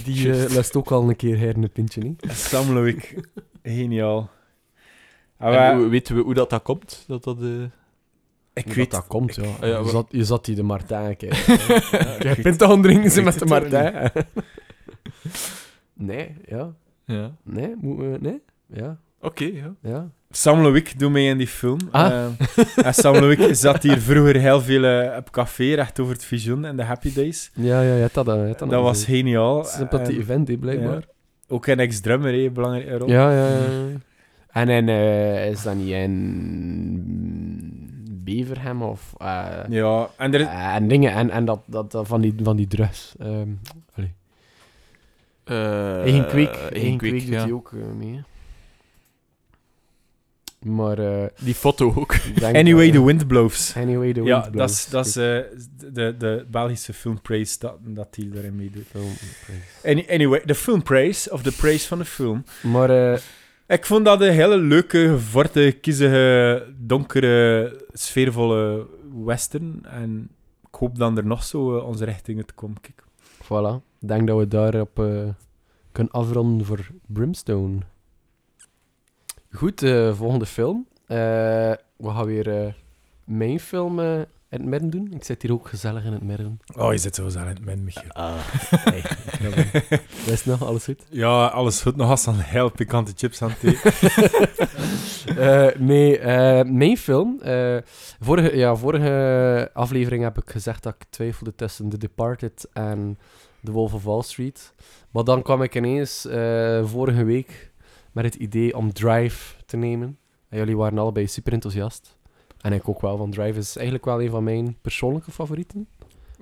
[0.03, 2.23] Die lust ook al een keer her een pintje, niet?
[2.31, 3.15] Sam Loïc.
[3.63, 4.29] Geniaal.
[5.37, 7.03] Ah, En weten we hoe dat, dat komt?
[7.07, 7.37] Dat dat...
[7.41, 7.47] eh,
[8.55, 9.43] ik weet dat, dat komt, ja.
[9.43, 12.37] Ah, ja, je, zat, je zat die de Martijn kijken.
[12.43, 14.11] bent toch drinken ze met de het Martijn?
[15.93, 16.73] nee, ja.
[17.05, 17.31] Ja.
[17.43, 18.41] Nee, moet, eh, nee.
[18.67, 19.73] Ja, Oké, ja.
[19.81, 20.09] ja.
[20.29, 21.77] Sam Loïc doet mee in die film.
[21.91, 22.25] Ah.
[22.75, 26.65] En Sam Loïc zat hier vroeger heel veel eh, op café, recht over het Vision
[26.65, 27.51] en de Happy Days.
[27.53, 29.63] Ja, ja, dat, eh, dat Dat nog was geniaal.
[29.63, 31.03] Sympathie En- event, hè, blijkbaar.
[31.47, 33.09] Ook een ex-drummer, een belangrijke rol.
[33.09, 33.61] Ja, ja, ja.
[34.51, 37.84] En, en eh, is dat niet in
[38.25, 39.13] Beverham of...
[39.17, 40.45] eh, Ja, en er is...
[40.47, 43.13] eh, en dingen, en, en dat, dat, dat van, die, van die drugs.
[43.19, 43.49] Ehm
[43.95, 44.13] allee.
[45.43, 47.41] Eh, Eigen Kweek, Eigen Kweek, Kweek doet ja.
[47.41, 48.21] hij ook mee.
[50.59, 50.99] Maar...
[50.99, 52.15] eh, Die foto ook.
[52.41, 53.75] Anyway, the Wind Blows.
[53.77, 54.89] Anyway, the Ja, wind dat is, blows.
[54.89, 55.59] dat is eh,
[55.93, 58.85] de, de Belgische film Praise dat, dat die erin meedoet.
[58.91, 59.11] Film.
[59.83, 62.43] Any, anyway, de film Praise, of de praise van de film.
[62.61, 63.21] Maar
[63.67, 68.87] Ik vond dat een hele leuke, gevorte, kiezige, donkere, sfeervolle
[69.25, 69.85] western.
[69.85, 70.29] En
[70.67, 72.79] ik hoop dan er nog zo eh, onze richting uit komt.
[73.43, 73.83] Voilà.
[73.99, 75.29] Ik denk dat we daarop eh
[75.91, 77.79] kunnen afronden voor Brimstone.
[79.51, 80.87] Goed, eh, volgende film.
[81.07, 82.75] We gaan weer
[83.23, 84.25] mijn film
[84.55, 85.11] in het midden doen.
[85.13, 86.59] Ik zit hier ook gezellig in het midden.
[86.77, 88.11] Oh, je zit zo aan het min, Michiel.
[88.11, 88.33] Ah,
[88.69, 89.01] hey,
[90.25, 90.63] Wat is nog?
[90.63, 91.05] Alles goed?
[91.09, 91.95] Ja, alles goed.
[91.95, 93.73] Nog als een heel pikante chips aan het.
[95.37, 97.39] Eh, nee, eh, mijn film.
[97.41, 97.77] eh,
[98.19, 103.17] vorige, ja, vorige aflevering heb ik gezegd dat ik twijfelde tussen The Departed en
[103.63, 104.73] The Wolf of Wall Street.
[105.11, 107.71] Maar dan kwam ik ineens eh, vorige week
[108.11, 110.17] met het idee om Drive te nemen.
[110.49, 112.14] En jullie waren allebei super enthousiast.
[112.65, 115.87] En ik ook wel, want Drive is eigenlijk wel een van mijn persoonlijke favorieten.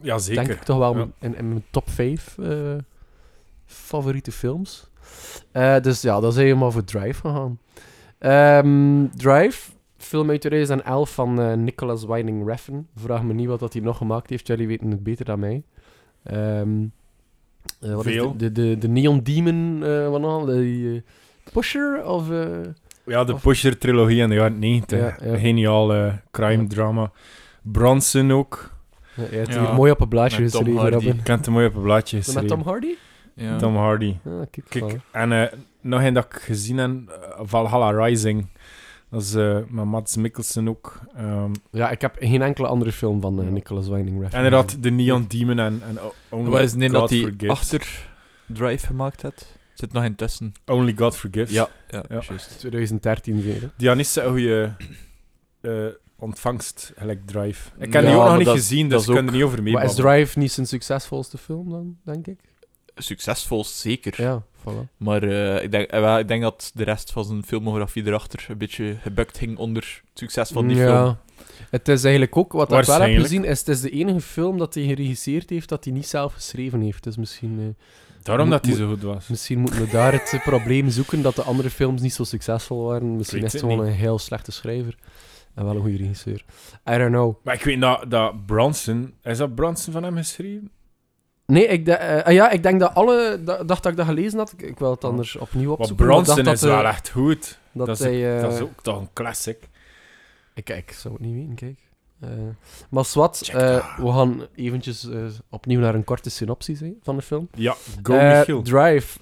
[0.02, 0.44] ja, zeker.
[0.46, 1.08] Denk ik toch wel Ja.
[1.20, 2.38] in, in mijn top 5
[3.66, 4.88] favoriete films.
[5.52, 7.60] Eh, dus ja, dan zijn we maar voor Drive gegaan.
[8.18, 12.88] Ehm, Drive, film uit 2011 van eh, Nicholas Winding Refn.
[12.96, 15.64] Vraag me niet wat dat hij nog gemaakt heeft, jullie weten het beter dan mij.
[16.24, 16.84] Ehm,
[17.80, 18.38] eh, wat is Veel.
[18.38, 20.50] de, de, de, de Neon Demon, eh wat nog?
[20.50, 21.02] Eh,
[21.54, 22.06] Pusher?
[22.06, 22.48] Of, eh,
[23.06, 25.00] Ja, de Of- Pusher-trilogie in de jaren 90.
[25.00, 25.38] Ja, ja.
[25.38, 27.12] Geniaal eh, crime-drama.
[27.62, 28.72] Bronson ook.
[29.32, 30.82] ja, hier mooi op een blaadje met Tom geschreven.
[30.82, 31.06] Hardy.
[31.06, 31.20] Robin.
[31.20, 32.48] Ik heb het mooi op een blaadje Met.
[32.48, 32.96] Tom Hardy?
[33.36, 33.58] Ja.
[33.58, 34.16] Tom Hardy.
[34.26, 34.32] Ah,
[34.70, 38.48] kijk, en eh, nog een dat ik gezien heb, eh, Valhalla Rising.
[39.10, 41.00] Dat is eh, met Mads Mikkelsen ook.
[41.16, 44.36] Ehm, Ja, ik heb geen enkele andere film van Nicholas Winding Refn.
[44.36, 45.98] en inderdaad, The Neon Demon en, en
[46.30, 48.08] Only Wat is het dat hij achter
[48.46, 49.58] Drive gemaakt heeft?
[49.74, 50.54] Zit nog intussen.
[50.66, 51.52] Only God Forgives.
[51.52, 52.22] Ja, ja, Ja.
[52.28, 52.60] juist.
[52.60, 53.42] 2013
[53.78, 53.96] weer.
[53.96, 54.76] niet zo'n goede
[55.62, 55.86] eh,
[56.18, 57.70] ontvangst, gelijk Drive.
[57.80, 59.30] Ik heb Ja, die ook nog niet dat- gezien, dat dus is ik kan ook-
[59.30, 59.96] er niet over mee Maar is.
[59.96, 62.40] Drive niet zijn succesvolste film dan, denk ik?
[62.96, 64.22] Succesvol, zeker.
[64.22, 64.98] Ja, voilà.
[64.98, 68.58] Maar eh, ik, denk, eh, ik denk dat de rest van zijn filmografie erachter een
[68.58, 71.04] beetje gebukt ging onder het succes van die ja.
[71.04, 71.18] film.
[71.70, 74.58] Het is eigenlijk ook, wat ik wel heb gezien, is het is de enige film
[74.58, 77.04] dat hij geregisseerd heeft dat hij niet zelf geschreven heeft.
[77.04, 77.86] Dus misschien, eh,
[78.24, 79.28] Daarom Moet- dat hij zo goed was.
[79.28, 82.84] misschien moeten we daar het eh, probleem zoeken dat de andere films niet zo succesvol
[82.84, 83.16] waren.
[83.18, 84.96] Misschien is het gewoon een heel slechte schrijver.
[85.56, 86.44] En wel een goede regisseur.
[86.90, 87.36] I don't know.
[87.44, 89.14] Maar ik weet dat, dat Bronson...
[89.24, 90.72] Is dat Bronson van hem geschreven?
[91.46, 93.42] Nee, ik, de- eh, ah ja, ik denk dat alle...
[93.46, 94.52] da- dacht dat ik dat gelezen had.
[94.58, 96.06] Ik, ik wil het anders opnieuw opzoeken.
[96.06, 97.60] maar Bronson is dat, eh, wel echt goed.
[97.72, 98.36] Dat, dat, is, hij...
[98.36, 99.58] eh, dat is ook toch een classic.
[100.54, 101.80] Ik, ik zou het niet weten, kijk.
[102.24, 102.30] Eh,
[102.90, 107.16] maar zwart, Check eh, we gaan eventjes eh, opnieuw naar een korte synopsis hè, van
[107.16, 107.48] de film.
[107.54, 108.62] Ja, go Michiel.
[108.62, 109.20] Drive.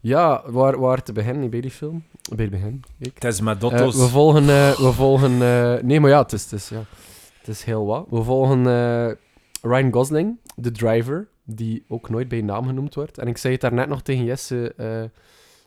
[0.00, 2.04] ja, waar, waar te beginnen bij die film?
[2.34, 3.22] Bij het begin, kijk.
[3.22, 3.96] Het is met Dotto's...
[3.96, 4.46] we volgen...
[4.46, 5.38] we volgen
[5.86, 6.84] nee, maar ja, het is, het, is, ja,
[7.38, 8.06] het is heel wat.
[8.10, 8.64] We volgen
[9.62, 13.18] Ryan Gosling, de driver, die ook nooit bij naam genoemd wordt.
[13.18, 14.74] En ik zei het daarnet nog tegen Jesse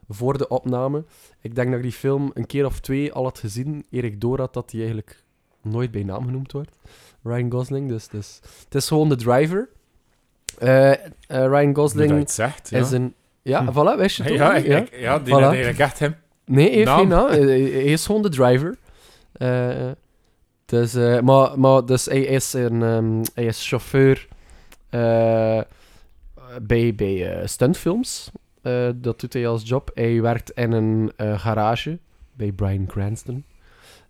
[0.08, 1.06] voor de opname.
[1.42, 4.22] Ik denk dat ik die film een keer of twee al had gezien, eer ik
[4.22, 5.24] door had dat hij eigenlijk
[5.66, 6.72] nooit bij naam genoemd wordt.
[7.24, 9.70] Ryan Gosling, dus, dus het is gewoon de driver.
[10.60, 10.98] Eh, eh,
[11.28, 12.80] Ryan Gosling zegt, ja.
[12.80, 13.14] is een...
[13.42, 13.70] Ja, Hm.
[13.72, 15.38] voilà, wist je het ja, ik, ik- ja, die Voilà.
[15.42, 16.16] eigenlijk echt hem.
[16.46, 16.98] Nee, hij heeft Naam.
[17.00, 17.28] geen naam.
[17.30, 18.78] Hij is gewoon de driver.
[19.32, 19.92] Eh,
[20.66, 24.28] dus, eh, maar, maar dus hij is, een, ehm, hij is chauffeur
[24.90, 25.62] eh,
[26.62, 28.32] bij, bij stuntfilms.
[28.96, 29.92] Dat doet hij als job.
[29.94, 32.00] Hij werkt in een garage
[32.34, 33.44] bij Brian Cranston.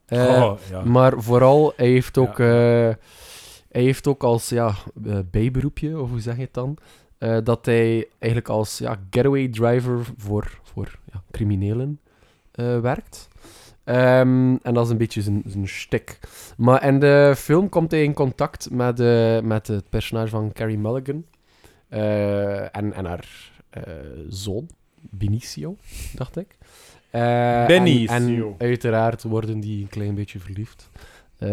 [0.05, 0.83] Eh, oh, ja.
[0.83, 2.87] Maar vooral, hij heeft ook, Ja.
[2.89, 2.95] eh,
[3.71, 4.73] hij heeft ook als ja,
[5.05, 6.77] eh, bijberoepje, of hoe zeg je het dan,
[7.43, 11.99] dat hij eigenlijk als ja, getaway driver voor, voor ja, criminelen
[12.81, 13.27] werkt.
[13.83, 16.19] Ehm, en dat is een beetje zijn, zijn shtick.
[16.57, 18.97] Maar in de film komt hij in contact met,
[19.43, 21.25] met het personage van Carrie Mulligan
[21.89, 23.51] en, en haar
[24.29, 24.69] zoon,
[25.01, 25.77] Benicio,
[26.15, 26.57] dacht ik.
[27.15, 28.55] Eh, en- Benicio.
[28.57, 30.89] En, uiteraard worden die een klein beetje verliefd.
[31.37, 31.49] Eh,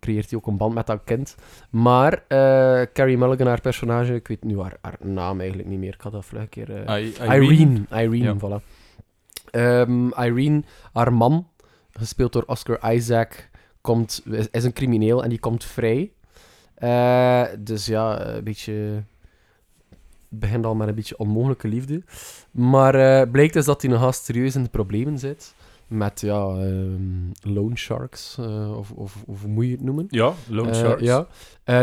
[0.00, 1.34] creëert hij ook een band met dat kind.
[1.70, 5.94] Maar eh, Carrie Mulligan, haar personage, ik weet nu haar, haar naam eigenlijk niet meer.
[5.94, 6.84] Ik had dat een keer...
[6.84, 7.80] eh, I- Irene.
[7.90, 8.36] Irene, Ja.
[8.36, 8.62] voilà.
[9.50, 10.62] Ehm, Irene,
[10.92, 11.48] haar man,
[11.90, 13.48] gespeeld door Oscar Isaac,
[13.80, 16.12] komt, is, is een crimineel en die komt vrij.
[16.74, 19.02] Eh, dus ja, een beetje...
[20.32, 22.02] Het begint al met een beetje onmogelijke liefde.
[22.50, 25.54] Maar eh, blijkt dus dat hij nogal serieus in de problemen zit.
[25.86, 30.06] Met, ja, ehm loan sharks, eh, of, of, of hoe moet je het noemen?
[30.08, 31.02] Ja, Lone Eh, Sharks.
[31.02, 31.26] ja.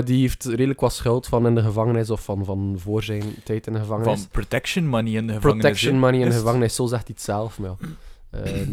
[0.02, 3.68] Die heeft redelijk wat schuld van in de gevangenis, of van, van voor zijn tijd
[3.68, 4.20] in de gevangenis.
[4.20, 5.62] Van protection money in de gevangenis.
[5.64, 7.60] Protection money in de gevangenis, zo zegt hij het zelf.
[7.60, 7.70] Maar
[8.32, 8.43] ja.
[8.43, 8.70] Ehm,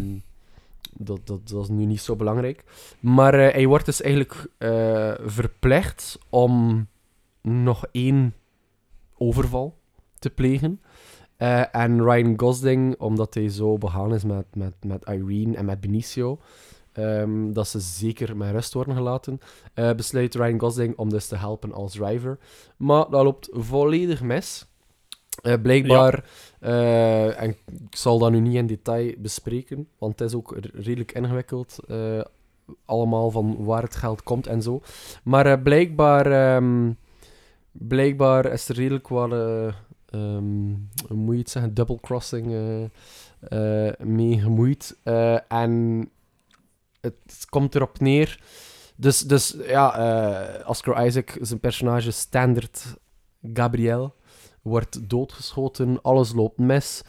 [0.92, 2.64] dat, dat, dat is nu niet zo belangrijk.
[3.00, 6.86] Maar hij wordt dus eigenlijk eh, verplicht om
[7.42, 8.34] nog één
[9.18, 9.78] overval
[10.18, 10.80] te plegen.
[11.36, 15.80] Eh, en Ryan Gosling, omdat hij zo begaan is met, met, met Irene en met
[15.80, 16.38] Benicio,
[16.92, 19.40] ehm, dat ze zeker met rust worden gelaten,
[19.74, 22.38] eh, besluit Ryan Gosling om dus te helpen als driver.
[22.76, 24.66] Maar dat loopt volledig mis.
[25.42, 26.24] Eh, blijkbaar,
[27.36, 27.56] en
[27.90, 31.78] ik zal dat nu niet in detail bespreken, want het is ook redelijk ingewikkeld,
[32.84, 34.80] allemaal van waar het geld komt en zo.
[35.24, 36.90] Maar blijkbaar, ehm,
[37.78, 39.66] blijkbaar is er redelijk wat, eh,
[40.06, 40.74] ehm,
[41.06, 42.84] hoe moet je het zeggen, double crossing eh,
[43.88, 44.96] eh, mee gemoeid.
[45.48, 46.08] En
[47.00, 48.40] het komt erop neer.
[48.96, 52.96] Dus, dus ja, Oscar Isaac, zijn personage Standard
[53.52, 54.14] Gabriel,
[54.62, 56.02] wordt doodgeschoten.
[56.02, 57.02] Alles loopt mis.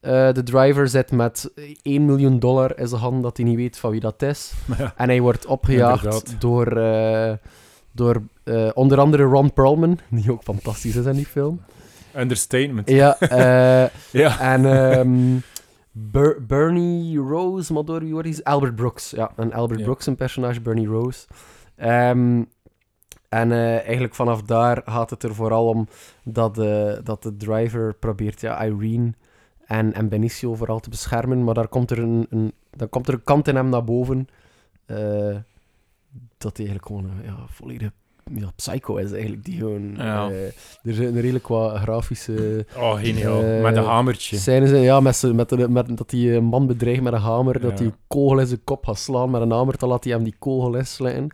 [0.00, 1.50] De driver zit met
[1.82, 4.52] 1 miljoen dollar in zijn hand dat hij niet weet van wie dat is.
[4.78, 4.94] Ja.
[4.96, 6.40] En hij wordt opgejaagd Inderdaad.
[6.40, 6.66] door,
[7.92, 11.60] door eh, onder andere Ron Perlman, die ook fantastisch is in die film.
[12.16, 12.88] Understatement.
[12.90, 14.40] Ja, eh, Ja.
[14.40, 15.36] en ehm,
[15.92, 18.44] Ber- Bernie Rose, maar door wie wordt hij?
[18.44, 19.10] Albert Brooks.
[19.10, 19.84] Ja, en Albert Ja.
[19.84, 21.26] Brooks, een personage, Bernie Rose.
[21.76, 22.42] Ehm,
[23.28, 25.88] en eh, eigenlijk vanaf daar gaat het er vooral om
[26.24, 26.54] dat,
[27.04, 29.12] dat de driver probeert ja, Irene
[29.66, 31.44] en, en Benicio vooral te beschermen.
[31.44, 34.28] Maar daar komt er een, een, dan komt er een kant in hem naar boven
[36.38, 37.90] dat hij eigenlijk gewoon een ja, volledig
[38.34, 39.12] ja, psycho is.
[39.12, 40.30] Eigenlijk, die gewoon, Ja.
[40.30, 40.44] eh,
[40.82, 43.42] er zijn redelijk wat grafische Oh, geniaal.
[43.42, 44.36] Eh, met een hamertje.
[44.36, 44.80] scènes in.
[44.80, 47.90] Ja, met, met, de- met, dat die een man bedreigt met een hamer, dat hij
[48.06, 50.76] kogel in zijn kop gaat slaan met een hamer, dan laat hij hem die kogel
[50.76, 51.26] inslaan.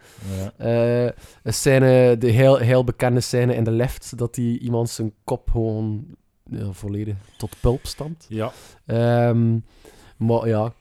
[0.57, 1.05] Ja.
[1.07, 1.13] Eh,
[1.45, 6.05] scène, de heel, heel bekende scène in de lift, dat hij iemand zijn kop gewoon
[6.51, 8.27] ja, volledig tot pulp stampt.
[8.29, 8.53] ja.
[8.87, 9.59] Ehm,
[10.17, 10.73] maar ja,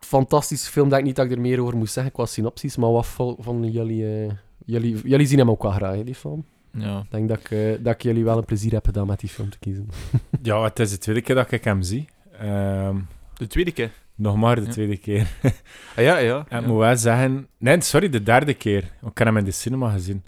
[0.00, 0.88] fantastische film.
[0.88, 3.06] Denk niet dat ik er meer over moest zeggen qua synopsis, maar wat
[3.38, 4.30] vonden jullie, eh,
[4.64, 5.00] jullie...
[5.04, 6.44] Jullie zien hem ook wel graag, hè, die film.
[6.72, 6.98] Ja.
[6.98, 9.28] Ik denk dat ik, eh, dat ik jullie wel een plezier heb gedaan met die
[9.28, 9.88] film te kiezen.
[10.42, 12.08] ja, het is de tweede keer dat ik hem zie.
[12.38, 12.96] Ehm,
[13.34, 13.90] De tweede keer.
[14.14, 14.70] nog maar de Ja.
[14.70, 15.26] tweede keer.
[15.96, 16.36] Ah, ja, ja.
[16.48, 16.68] En ik ja.
[16.70, 17.46] moet wel zeggen...
[17.58, 18.82] Nee, sorry, de derde keer.
[18.82, 20.24] Ik heb hem in de cinema gezien.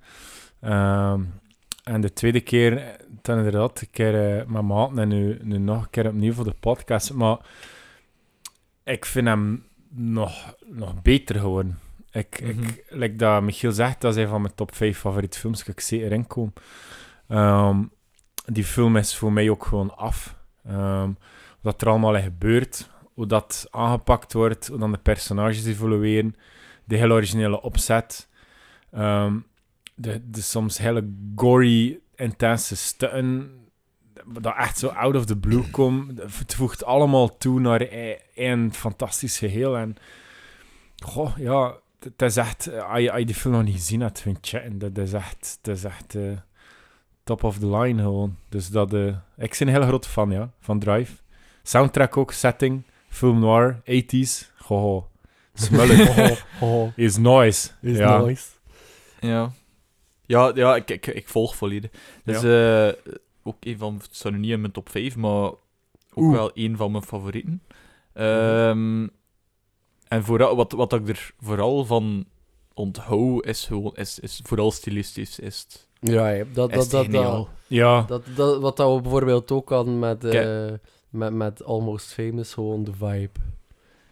[0.61, 1.21] Ehm,
[1.85, 5.91] en de tweede keer, dan inderdaad, een keer met maat en nu, nu nog een
[5.91, 7.13] keer opnieuw voor de podcast.
[7.13, 7.39] Maar
[8.85, 11.79] ik vind hem nog, nog beter geworden.
[12.11, 12.51] Ik, Mhm.
[12.63, 15.65] ik, like dat Michiel zegt, dat is een van mijn top 5 favoriete films.
[15.65, 16.53] Ik zeker inkomen.
[17.29, 17.81] Ehm
[18.47, 20.37] die film is voor mij ook gewoon af.
[20.65, 21.11] Ehm,
[21.61, 26.37] wat er allemaal gebeurt, hoe dat aangepakt wordt, hoe dan de personages evolueren,
[26.85, 28.31] de hele originele opzet,
[28.91, 29.39] Ehm,
[29.95, 33.51] de, de soms hele gory, intense stukken,
[34.27, 36.17] dat echt zo out of the blue komen.
[36.37, 39.77] Het voegt allemaal toe naar e- één fantastisch geheel.
[39.77, 39.97] En
[41.05, 44.01] goh, ja, het is echt, eh, als je, als je die film nog niet gezien
[44.01, 44.77] hebt, vind je.
[44.77, 46.23] Dat is echt, dat is echt eh,
[47.25, 48.37] top of the line gewoon.
[48.49, 49.07] Dus dat, eh,
[49.37, 51.13] ik ben een hele grote fan, ja, van Drive.
[51.63, 54.51] Soundtrack ook, setting, film noir, 80s.
[54.57, 55.05] Goh,
[55.55, 56.37] smullen.
[56.97, 57.71] Is nice.
[57.81, 58.19] is ja.
[58.19, 58.45] nice.
[59.21, 59.53] Ja.
[60.27, 61.91] Ja, ja ik, ik, ik volg volledig.
[62.25, 63.13] Dus eh,
[63.43, 65.59] ook een van, het staat nu niet in mijn top 5, maar ook
[66.17, 66.33] Oeh.
[66.35, 67.63] wel een van mijn favorieten.
[68.13, 69.07] Ehm,
[70.09, 72.25] en vooral, wat, wat ik er vooral van
[72.75, 75.39] onthoud, is, gewoon, is, is vooral stilistisch.
[75.39, 78.95] Is het, Ja, ja, dat, is dat, het dat, dat, Ja, dat, dat, wat dat
[78.95, 80.81] we bijvoorbeeld ook hadden met, eh, Kijk.
[81.11, 83.41] met, met Almost Famous, gewoon de vibe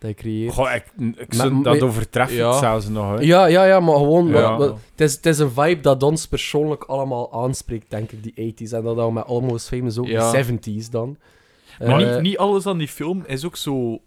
[0.01, 0.55] dat je creëert.
[0.55, 0.85] Goh, ik,
[1.17, 2.59] ik Maar- dat maar- overtreffen Ja.
[2.59, 3.15] zelfs nog.
[3.19, 3.21] Hè.
[3.25, 4.27] Ja, ja, ja, maar gewoon...
[4.27, 4.33] Ja.
[4.33, 8.23] maar- maar het, is, het is een vibe dat ons persoonlijk allemaal aanspreekt, denk ik,
[8.23, 8.73] die 80s.
[8.73, 10.31] En dat we met Almost Famous ook Ja.
[10.31, 11.17] de 70s dan.
[11.79, 14.01] Maar Eh, niet, niet alles aan die film is ook zo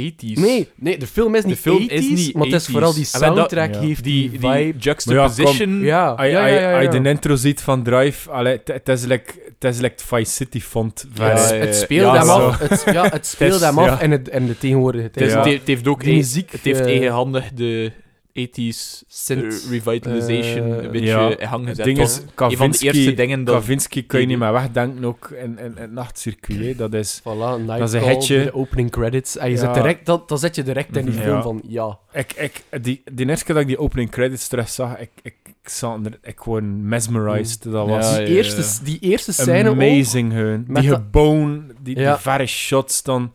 [0.00, 0.38] 80s.
[0.40, 2.70] Nee, nee, de film is niet film 80s, is niet maar het is 80s.
[2.72, 3.80] vooral die En dat- soundtrack ja.
[3.80, 5.80] heeft Die, die, die juxtaposition.
[5.80, 7.02] ja, Als je- ja, ja, ja, als je ja.
[7.02, 11.06] de intro ziet van Drive, het- is like, het is like Vice City font.
[11.14, 14.00] Ja, Het, speelt Ja, hem af, het, ja, het speelt hem af ja.
[14.00, 15.30] in, het, in de tegenwoordige Het, tijd.
[15.30, 17.92] het heeft- ook Die e- muziek, het heeft eh, eigenhandig de
[18.36, 21.38] 80s Synth, eh, revitalization eh, een beetje ja.
[21.38, 21.84] in gang Het gezet.
[21.84, 23.54] ding is, een van de eerste dingen dat...
[23.54, 26.60] Kavinsky kun je niet meer wegdenken, ook in, in, in het nachtcircuit.
[26.60, 26.74] hè.
[26.74, 27.20] Dat is...
[27.20, 28.44] Voilà, Dat is een hitje.
[28.44, 29.36] de opening credits.
[29.36, 29.60] En je Ja.
[29.60, 31.22] zit direct, dat, dan zet je direct in die Mhm.
[31.22, 31.98] film van, ja.
[32.12, 35.34] Ik, ik, die, die eerste keer dat ik die opening credits terug zag, ik, ik,
[35.44, 37.62] ik, zat er, ik gewoon mesmerized.
[37.62, 38.36] Dat was Ja, Die, ja, ja.
[38.36, 40.64] eerste, die eerste scène ook, amazing, hun.
[40.68, 42.12] Die geboon, die, Ja.
[42.12, 43.32] die verre shots dan...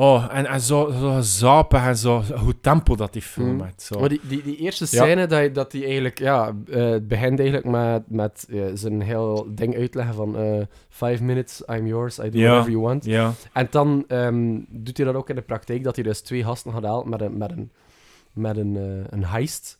[0.00, 3.62] Oh, en, en zo, zo zapig en zo, goed tempo dat die film Mm.
[3.62, 3.82] heeft.
[3.82, 4.00] Zo.
[4.00, 5.02] Maar die, die, die eerste Ja.
[5.04, 9.46] scène, dat, dat die eigenlijk, ja, eh, het begint eigenlijk met, met eh, zijn heel
[9.54, 12.44] ding uitleggen van eh five minutes, I'm yours, I do Ja.
[12.48, 13.04] whatever you want.
[13.04, 16.44] Ja, En dan ehm, doet hij dat ook in de praktijk, dat hij dus twee
[16.44, 17.70] gasten gaat halen met een, met een,
[18.32, 19.76] met een, een heist.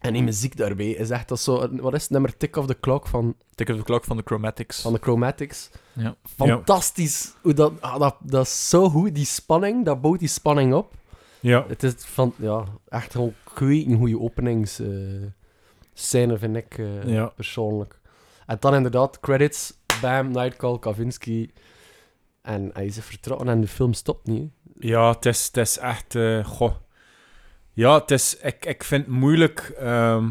[0.00, 2.80] En die muziek daarbij is echt dat zo, wat is het nummer Tick of the
[2.80, 4.80] Clock van, Tick of the Clock van de Chromatics.
[4.80, 5.70] van de Chromatics.
[5.94, 6.16] Ja.
[6.36, 7.32] Fantastisch.
[7.42, 10.92] Hoe dat, ah, dat, dat is zo goed, die spanning, dat bouwt die spanning op.
[11.40, 11.64] ja.
[11.68, 17.26] Het is van, ja, echt gewoon kwijt een goede openingsscène, vind ik eh, Ja.
[17.26, 18.00] persoonlijk.
[18.46, 21.50] En dan inderdaad, credits, bam, Nightcall, Kavinsky.
[22.42, 24.42] En hij is vertrokken en de film stopt niet.
[24.42, 24.48] hè.
[24.88, 26.14] Ja, het is, het is echt...
[26.14, 26.74] eh, goh.
[27.72, 28.36] Ja, het is...
[28.36, 29.72] Ik, ik vind het moeilijk...
[29.78, 30.28] ehm,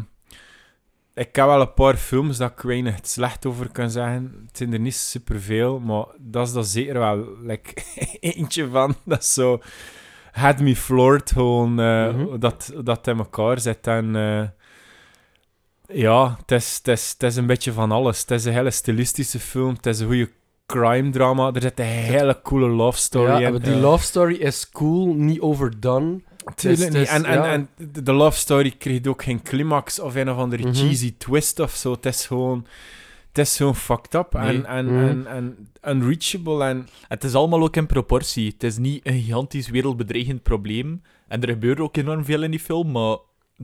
[1.14, 4.44] ik heb wel een paar films dat ik weinig het slecht over kan zeggen.
[4.46, 7.82] Het zijn er niet superveel, maar dat is er zeker wel like,
[8.20, 8.94] eentje van.
[9.04, 9.60] Dat is zo...
[10.32, 11.74] Had me floored, gewoon...
[11.74, 12.38] Mhm.
[12.38, 13.86] dat, dat in elkaar zit.
[13.86, 14.16] En...
[14.16, 14.48] eh,
[15.88, 18.20] ja, het is, het, is, het is een beetje van alles.
[18.20, 19.74] Het is een hele stilistische film.
[19.74, 20.30] Het is een goede
[20.66, 21.52] crime drama.
[21.52, 23.50] Er zit een hele coole love story ja, in.
[23.50, 26.20] maar die love story is cool, niet overdone.
[26.54, 27.52] Tuurlijk het is- En, en, ja.
[27.52, 30.74] en de, de love story kreeg ook geen climax of een of andere Mhm.
[30.74, 31.90] cheesy twist of zo.
[31.92, 32.66] Het is gewoon...
[33.32, 34.42] Het is fucked up Nee.
[34.42, 35.06] en, en, Mhm.
[35.06, 36.64] en, en unreachable.
[36.64, 38.50] En, Het is allemaal ook in proportie.
[38.52, 41.02] Het is niet een gigantisch wereldbedreigend probleem.
[41.28, 43.16] En er gebeurt ook enorm veel in die film, maar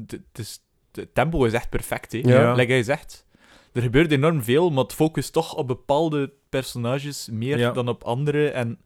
[0.07, 0.61] het is,
[0.93, 2.12] het tempo is echt perfect.
[2.12, 2.18] Hè.
[2.18, 2.53] Ja.
[2.55, 3.26] Like hij zegt.
[3.72, 7.70] Er gebeurt enorm veel, maar het focust toch op bepaalde personages meer Ja.
[7.72, 8.49] dan op andere.
[8.51, 8.78] En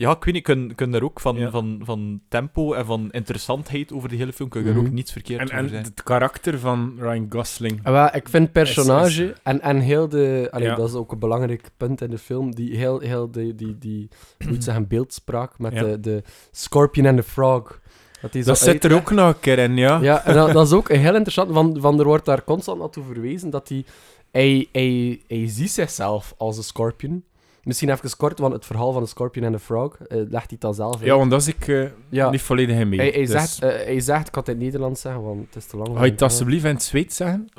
[0.00, 1.50] ja, ik weet niet, kun, kun daar ook van, Ja.
[1.50, 5.12] van, van tempo en van interessantheid over de hele film, kun je er ook niets
[5.12, 5.82] verkeerd en, over en zijn.
[5.82, 7.80] het karakter van Ryan Gosling.
[7.82, 10.48] En wel, ik vind personage Is- En, en heel de...
[10.50, 10.74] Allee, Ja.
[10.74, 12.54] Dat is ook een belangrijk punt in de film.
[12.54, 14.08] Die heel, heel die, die,
[14.48, 15.82] hoe zeggen, beeldspraak met Ja.
[15.82, 17.80] de, de Scorpion en de Frog.
[18.20, 19.98] Dat, Dat zo zit er ook nog een keer in, ja.
[20.02, 23.04] Ja, en dat, dat is ook heel interessant, van, van er wordt daar constant naartoe
[23.04, 23.84] verwezen dat hij,
[24.30, 27.24] hij, hij, hij ziet zichzelf als een scorpion.
[27.62, 30.58] Misschien even kort, want het verhaal van de Scorpion en de Frog eh, legt hij
[30.58, 31.04] dan zelf uit.
[31.04, 32.30] Ja, want dat is ik eh, Ja.
[32.30, 32.98] niet volledig in mee.
[32.98, 35.46] hij, hij, Dus- zegt, eh, hij zegt, ik kan het in het Nederlands zeggen, want
[35.46, 35.96] het is te lang.
[35.98, 37.48] Ga je het alsjeblieft in het Zweeds zeggen?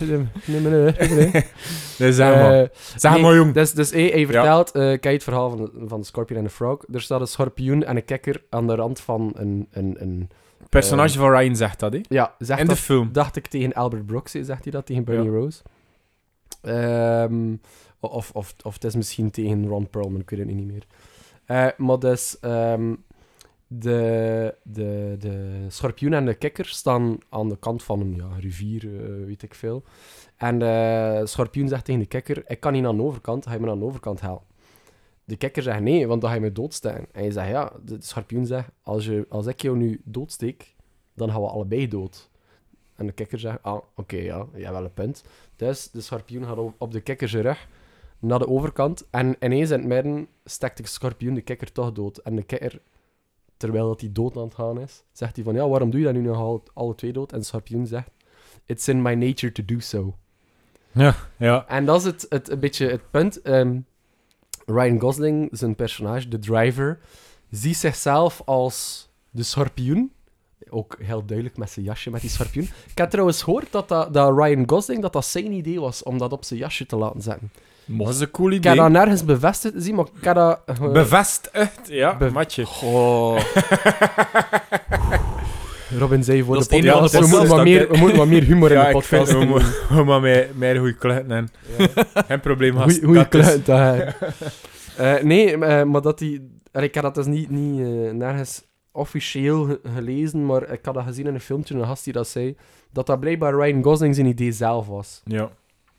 [0.00, 1.30] Nee, nee, nee, nee,
[1.98, 2.12] nee.
[2.12, 2.68] Zeg maar.
[2.96, 3.52] Zeg nee, maar, jong.
[3.54, 6.44] Dus, dus hij, hij vertelt, eh, kijk het verhaal van de, van de Scorpion en
[6.44, 6.84] de Frog.
[6.92, 9.66] Er staat een schorpioen en een kikker aan de rand van een...
[9.70, 10.30] een, een
[10.68, 12.00] personage van Ryan zegt dat, hè?
[12.08, 13.08] ja, zegt In de film.
[13.12, 15.36] dacht ik tegen Albert Brooks, zegt hij dat, tegen Bernie Ja.
[15.38, 15.62] Rose.
[16.62, 17.54] Ehm,
[18.10, 20.86] of, of, of het is misschien tegen Ron Perlman, ik weet het niet meer.
[21.44, 22.94] Eh, maar dus, ehm,
[23.66, 28.84] de, de, de schorpioen en de kikker staan aan de kant van een ja, rivier,
[28.84, 29.82] eh, weet ik veel.
[30.36, 33.60] En de schorpioen zegt tegen de kikker, ik kan niet aan de overkant, ga je
[33.60, 34.46] me aan de overkant helpen?
[35.24, 37.06] De kikker zegt nee, want dan ga je me doodsteken.
[37.12, 40.74] En je zegt ja, de schorpioen zegt, als, je, als ik jou nu doodsteek,
[41.14, 42.30] dan gaan we allebei dood.
[42.96, 45.24] En de kikker zegt, ah, oké, ja, je hebt wel een punt.
[45.56, 47.68] Dus de schorpioen gaat op, op de kikker zijn rug
[48.22, 49.04] naar de overkant.
[49.10, 52.18] En ineens in het midden stekt de schorpioen de kikker toch dood.
[52.18, 52.80] En de kikker,
[53.56, 56.06] terwijl dat hij dood aan het gaan is, zegt hij van, ja, waarom doe je
[56.06, 57.32] dat nu nog al, alle twee dood?
[57.32, 58.10] En de schorpioen zegt,
[58.66, 60.16] it's in my nature to do so.
[60.92, 61.66] Ja, ja.
[61.68, 63.42] En dat is het, het, een beetje het punt.
[63.42, 63.78] Ehm,
[64.66, 67.00] Ryan Gosling, zijn personage, de driver,
[67.50, 70.12] ziet zichzelf als de schorpioen.
[70.68, 72.68] Ook heel duidelijk met zijn jasje met die schorpioen.
[72.90, 76.18] Ik heb trouwens gehoord dat, dat, dat Ryan Gosling dat dat zijn idee was om
[76.18, 77.50] dat op zijn jasje te laten zetten.
[77.98, 78.84] Dat is een cool Ik heb idee.
[78.84, 80.60] dat nergens bevestigd gezien, maar ik heb dat...
[80.66, 82.64] eh, Bevestigd, ja, Be- matje.
[82.64, 83.38] Goh.
[85.98, 88.26] Robin zei voor Dat de podcast, wat we, moeten podcast wat meer, we moeten wat
[88.26, 89.48] meer humor in Ja, de ik vind podcast we doen.
[89.88, 91.48] mo- we maar meer, meer goede kluiten en
[92.26, 92.98] geen probleem gast.
[93.04, 94.14] Goeie Dat is- kluit, dat hij.
[94.96, 96.60] Eh, nee, eh, maar dat die...
[96.72, 98.62] Ik had dat dus niet, niet eh, nergens
[98.92, 102.28] officieel ge- gelezen, maar ik had dat gezien in een filmpje, een gast die dat
[102.28, 102.56] zei,
[102.92, 105.20] dat dat blijkbaar Ryan Gosling zijn idee zelf was.
[105.24, 105.50] Ja.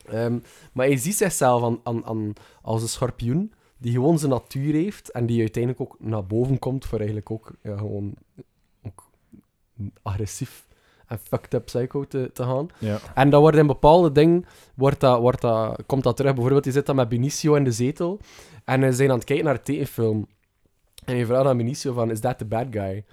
[0.06, 0.40] Ehm,
[0.74, 5.12] maar hij ziet zichzelf aan, aan, aan, als een schorpioen, die gewoon zijn natuur heeft,
[5.12, 8.14] en die uiteindelijk ook naar boven komt, voor eigenlijk ook ja, gewoon
[8.84, 9.10] ook
[10.02, 10.68] agressief
[11.08, 12.68] en fucked up psycho te, te gaan.
[12.78, 13.00] Ja.
[13.16, 14.46] En dan wordt in bepaalde dingen,
[14.76, 16.34] wordt dat, wordt dat, komt dat terug.
[16.34, 18.20] Bijvoorbeeld, hij zit dan met Benicio in de zetel,
[18.66, 20.28] en ze zijn aan het kijken naar een tekenfilm.
[21.06, 23.06] En je vraagt aan Benicio van, is that the bad guy?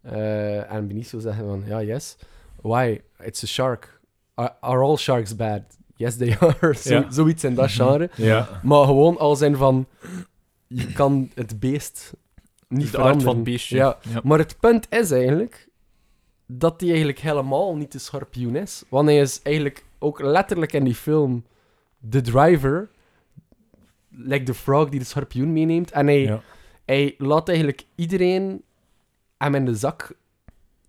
[0.00, 2.16] Eh, en Benicio zegt van, ja, yes.
[2.62, 3.00] Why?
[3.18, 4.00] It's a shark.
[4.34, 5.62] Are, are all sharks bad?
[5.96, 6.74] Yes, they are.
[6.78, 7.10] Zo, Ja.
[7.10, 8.10] Zoiets in dat genre.
[8.16, 8.60] Ja.
[8.62, 9.86] Maar gewoon al zijn van,
[10.66, 12.12] je kan het beest
[12.68, 13.34] niet De van veranderen.
[13.34, 13.76] het beestje.
[13.76, 13.98] Ja.
[14.12, 14.20] Ja.
[14.24, 15.68] Maar het punt is eigenlijk
[16.46, 18.82] dat hij eigenlijk helemaal niet de schorpioen is.
[18.88, 21.44] Want hij is eigenlijk ook letterlijk in die film
[21.98, 22.90] de driver,
[24.10, 25.90] like de frog die de schorpioen meeneemt.
[25.90, 26.40] En hij, Ja.
[26.84, 28.62] hij laat eigenlijk iedereen
[29.38, 30.12] hem in de zak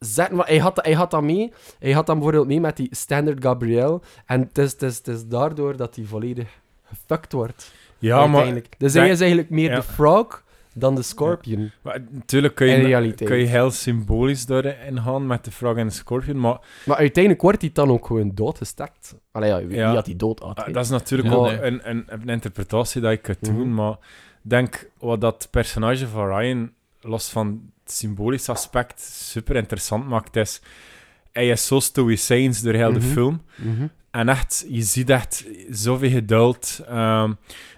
[0.05, 0.35] zetten.
[0.35, 1.53] Want hij had, hij had dat mee.
[1.79, 4.01] Hij had dat bijvoorbeeld mee met die Standard Gabrielle.
[4.25, 6.47] En het is, het is, het is daardoor dat hij volledig
[6.83, 7.73] gefuckt wordt.
[7.97, 8.61] Ja, maar.
[8.77, 9.75] Dus hij is eigenlijk meer ja.
[9.75, 10.43] de frog
[10.73, 11.71] dan de scorpion.
[11.81, 15.93] maar natuurlijk kun je, kun je heel symbolisch daarin gaan met de frog en de
[15.93, 19.15] scorpion, maar Maar uiteindelijk wordt hij dan ook gewoon doodgestakt.
[19.31, 19.93] Allee, ja, wie Ja.
[19.93, 21.61] had hij dood had, Ah, dat is natuurlijk wel nee.
[21.61, 23.73] een, een, een interpretatie dat ik kan doen, Mhm.
[23.73, 23.95] maar
[24.41, 30.61] denk wat dat personage van Ryan, los van symbolisch aspect, super interessant maakt, is
[31.31, 33.07] hij is zo stoïcijns door heel de Mhm.
[33.11, 33.41] film.
[33.55, 33.87] Mhm.
[34.11, 36.81] En echt, je ziet echt zoveel geduld.
[36.87, 37.31] ehm,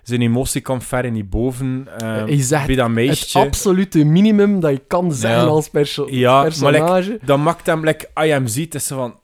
[0.04, 1.88] zijn emotie komt ver in die boven.
[2.28, 3.40] Je zegt bij dat Het meisje.
[3.40, 5.46] absolute minimum dat je kan zeggen Ja.
[5.48, 9.20] als perso Ja, maar dat maakt hem, like, als je hem ziet, is zo van...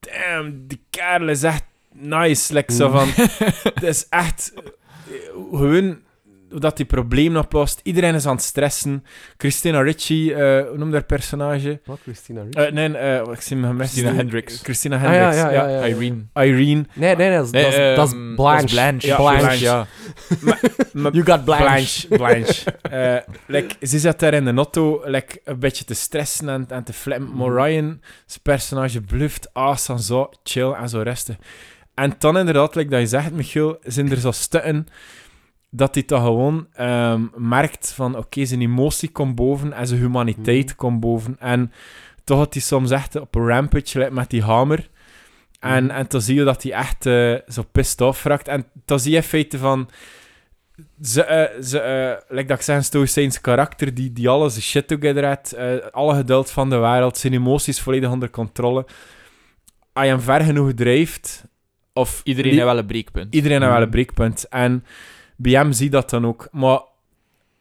[0.00, 2.54] Damn, die kerel is echt nice.
[2.54, 2.94] Like, zo Mm.
[2.94, 3.08] van...
[3.74, 4.52] Het is echt...
[4.54, 4.62] eh,
[5.50, 5.98] Gewoon...
[6.58, 7.80] Dat die probleem oplost.
[7.82, 9.04] Iedereen is aan het stressen.
[9.36, 10.38] Christina Ricci, eh
[10.68, 11.80] hoe noemt haar personage?
[11.84, 12.58] Wat, Christina Ricci?
[12.60, 13.78] Eh, nee, eh, ik zie hem.
[13.78, 14.60] Christina Hendricks.
[14.62, 15.86] Christina Ah, ja, Hendricks, ja, ja, ja.
[15.86, 16.24] Irene.
[16.34, 16.84] Irene.
[16.94, 18.60] nee, nee, nee, dat is, Nee, dat is, ehm, Blanche.
[18.60, 19.06] dat Blanche.
[19.06, 19.40] Ja, Blanche.
[19.40, 19.64] Blanche.
[19.64, 19.86] Ja.
[20.92, 22.06] Maar- You got Blanche.
[22.08, 22.08] Blanche.
[22.08, 22.64] Blanche.
[22.90, 26.84] Eh, like, ze zat daar in de auto like, een beetje te stressen en, en
[26.84, 27.36] te flippen.
[27.36, 27.56] Maar Mhm.
[27.62, 31.36] Ryan, zijn personage, bluft aas en zo chill en zo rustig.
[31.94, 34.86] En dan inderdaad, like dat je zegt, Michiel, zijn er zo stukken
[35.70, 40.66] dat hij toch gewoon ehm, merkt van oké, zijn emotie komt boven en zijn humaniteit
[40.66, 40.76] Mhm.
[40.76, 41.36] komt boven.
[41.38, 41.72] En
[42.24, 44.88] toch had hij soms echt op een rampage like, met die hamer.
[45.60, 45.94] En, Mhm.
[45.94, 48.48] en dan zie je dat hij echt eh, zo pissed off raakt.
[48.48, 49.88] En dan zie je in feite van...
[51.02, 51.78] Ze, eh, ze
[52.28, 56.14] like dat ik zeg, een stoïcijns karakter die, die alles de shit together eh, alle
[56.14, 58.86] geduld van de wereld, zijn emoties volledig onder controle.
[59.92, 61.44] Als je hem ver genoeg drijft...
[61.92, 63.34] Of Iedereen heeft wel een breekpunt.
[63.34, 63.96] Iedereen heeft wel een Mhm.
[63.96, 64.48] breekpunt.
[64.48, 64.84] En
[65.42, 66.48] bij hem zie je dat dan ook.
[66.52, 66.80] Maar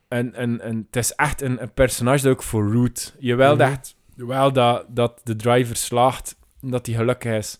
[0.07, 3.15] een, een, een, het is echt een, een personage dat ook voor root.
[3.19, 3.61] Je wil Mhm.
[3.61, 7.57] echt wel dat, dat de driver slaagt, dat hij gelukkig is.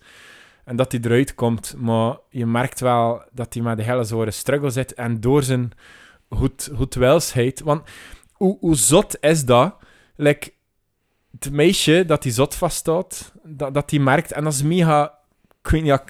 [0.66, 1.76] En dat hij eruit komt.
[1.78, 4.94] Maar je merkt wel dat hij met de hele zware struggle zit.
[4.94, 5.72] En door zijn
[6.30, 7.60] goed, goedwilsheid...
[7.60, 7.90] Want
[8.32, 9.76] hoe, hoe zot is dat?
[10.16, 10.52] Like,
[11.40, 14.32] het meisje dat hij zot vaststaat, dat, dat hij merkt...
[14.32, 15.18] En dat is mega...
[15.64, 16.02] Ik weet niet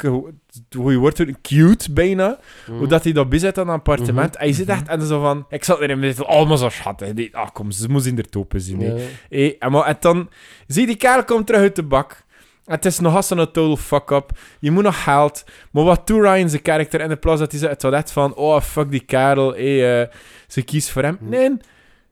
[0.75, 2.39] hoe je woord doet, cute bijna.
[2.67, 2.77] Mhm.
[2.77, 4.33] Hoe dat hij dat bezit aan een appartement.
[4.33, 4.43] Mhm.
[4.43, 5.45] Hij zit echt en zo van...
[5.49, 6.99] Ik zat erin met van, oh, maar zo schat.
[6.99, 7.13] hè.
[7.13, 8.99] Die, ah, kom, ze moest in de topen zien.
[9.29, 10.29] en, maar, en dan...
[10.67, 12.23] Zie die kerel komt terug uit de bak.
[12.65, 14.31] Het is nog eens een total fuck-up.
[14.59, 15.43] Je moet nog geld.
[15.71, 18.35] Maar wat doet Ryan zijn karakter in de plaats dat hij het net van...
[18.35, 19.53] Oh, fuck die kerel.
[19.53, 20.15] Hé, eh,
[20.47, 21.17] ze kiest voor hem.
[21.19, 21.29] Mhm.
[21.29, 21.57] Nee,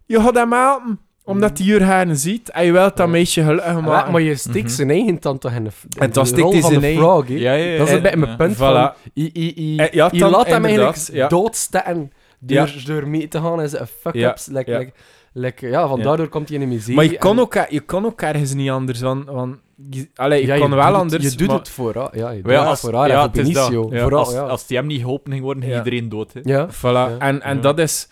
[0.06, 1.00] je gaat hem helpen.
[1.28, 2.50] Omdat hij haar ziet.
[2.50, 3.12] En je wilt dat Ja.
[3.12, 4.12] meisje gelukkig Maar, maken.
[4.12, 4.74] maar je steekt Mhm.
[4.74, 7.04] zijn eigen tand toch in de, in En dan de rol van zijn de eigen-
[7.04, 7.34] Ja, frog, hè.
[7.34, 7.78] ja, ja.
[7.78, 8.02] Dat is een ja.
[8.02, 8.38] beetje mijn Ja.
[8.38, 8.58] punt Voilà.
[8.58, 8.92] van...
[9.14, 11.28] Je, je, je, Eh, ja, je dan laat hem eigenlijk ja.
[11.28, 14.46] doodstekken door, door mee te gaan en zijn fuck-ups.
[14.46, 14.78] Ja, like, ja.
[14.78, 14.92] like,
[15.34, 16.04] like, ja, van Ja.
[16.04, 16.96] daardoor komt hij in een miserie.
[16.96, 19.02] Maar je kan, en- ook, je kan ook ergens niet anders.
[19.02, 19.56] Want, want
[19.90, 21.24] je, allee, je ja, kan doet wel het- anders.
[21.32, 22.18] Je doet maar- het voor haar.
[22.18, 23.70] Ja, je doet ja, het als- voor haar ja, en het voor is dat.
[23.70, 23.96] Benicio.
[23.96, 24.02] Ja.
[24.02, 24.42] Vooral, Als, ja.
[24.42, 25.84] als die hem niet geholpen ging worden, ging Ja.
[25.84, 26.32] iedereen dood.
[26.44, 26.68] Ja.
[26.70, 26.82] Voilà.
[26.82, 27.16] Ja.
[27.20, 27.62] En, en Ja.
[27.62, 28.08] dat is...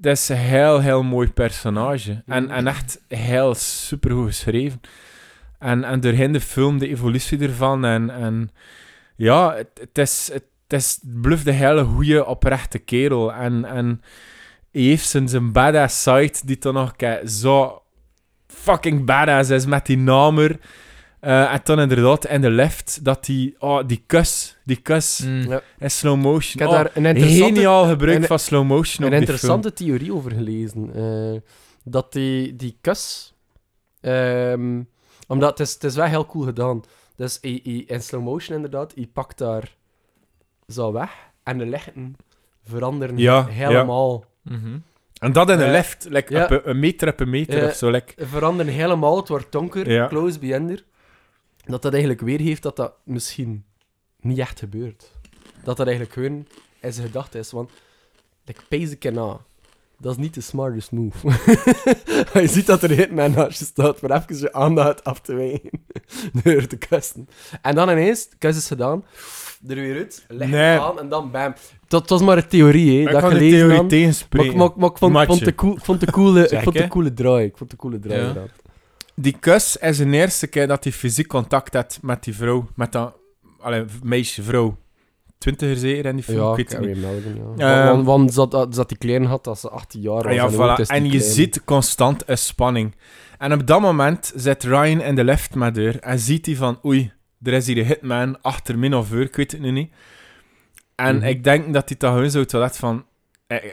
[0.00, 2.22] Dat is een heel, heel mooi personage.
[2.26, 2.52] En, Mhm.
[2.52, 4.80] en echt heel supergoed geschreven.
[5.58, 7.84] En, en doorheen de film, de evolutie ervan.
[7.84, 8.50] En, en
[9.16, 10.30] ja, het, het is...
[10.32, 13.32] Het, het is bluff de hele goede, oprechte kerel.
[13.32, 14.02] En, en
[14.72, 16.92] hij heeft zijn, zijn badass side, die dan nog
[17.26, 17.82] zo
[18.46, 20.58] fucking badass is met die namer.
[21.20, 23.54] Eh, en dan inderdaad in de left, dat die...
[23.58, 24.56] Oh, die kus.
[24.64, 25.40] Die kus Mm.
[25.48, 25.60] Ja.
[25.78, 26.52] in slow motion.
[26.52, 29.20] Ik heb Oh, daar een interessante, Geniaal gebruik een- van slow motion een op die
[29.20, 30.90] interessante theorie over gelezen.
[30.94, 31.40] eh,
[31.84, 33.34] dat die, die kus...
[34.00, 34.82] ehm,
[35.26, 36.82] omdat het is, het is wel heel cool gedaan.
[37.16, 39.76] Dus in slow motion inderdaad, hij pakt daar
[40.68, 41.10] zo weg
[41.42, 42.16] en de lichten
[42.64, 44.24] veranderen Ja, helemaal.
[44.42, 44.58] Mhm.
[44.60, 44.82] film.
[45.18, 46.44] En dat in een Eh, lift, like ja.
[46.44, 47.66] op een, een meter op een meter Ja.
[47.66, 47.90] of zo.
[47.90, 48.26] Like.
[48.26, 50.06] Veranderen helemaal, het wordt donker, Ja.
[50.08, 50.84] close behinder.
[51.68, 53.64] Dat dat eigenlijk weergeeft dat dat misschien
[54.20, 55.12] niet echt gebeurt.
[55.64, 56.46] Dat dat eigenlijk gewoon
[56.80, 57.50] in zijn gedachte is.
[57.50, 57.70] Want,
[58.44, 59.40] ik pees ik na.
[60.00, 61.28] Dat is niet de smartest move.
[62.40, 65.70] je ziet dat er hitman naast je staat, voor even je aandacht af te wijken.
[66.42, 67.28] Door te kussen.
[67.62, 69.04] En dan ineens, kus is gedaan,
[69.68, 70.78] er weer uit, leg Nee.
[70.78, 71.54] aan en dan bam.
[71.88, 73.76] Dat was maar een theorie, hè, Ik dat ik de theorie.
[73.76, 74.56] Maar, tegenspreken.
[74.56, 77.14] maar, maar ik vond, de cool, ik vond de coole, ik Zeg, vond de coole
[77.14, 77.46] draai.
[77.46, 78.20] Ik vond de coole draai.
[78.20, 78.46] Ja.
[79.20, 82.68] Die kus is de eerste keer dat hij fysiek contact had met die vrouw.
[82.74, 83.14] Met dat
[83.60, 84.76] allee, meisje, vrouw.
[85.38, 86.68] Twintiger zeker in die film, Ja, ik weet.
[86.68, 87.86] Carrie Mulligan, ja.
[87.86, 90.24] Ehm, want want zat, dat- zat die klein had als ze 18 jaar was.
[90.26, 90.86] Ah, ja, en voilà.
[90.86, 91.22] En je klein?
[91.32, 92.94] ziet constant een spanning.
[93.38, 96.78] En op dat moment zit Ryan in de lift met haar en ziet hij van,
[96.84, 97.12] oei,
[97.42, 99.92] er is hier een hitman achter min of haar, ik weet het nu niet.
[100.94, 101.24] En Mhm.
[101.26, 103.04] ik denk dat hij dat gewoon zo toilet van...
[103.46, 103.64] eh, eh,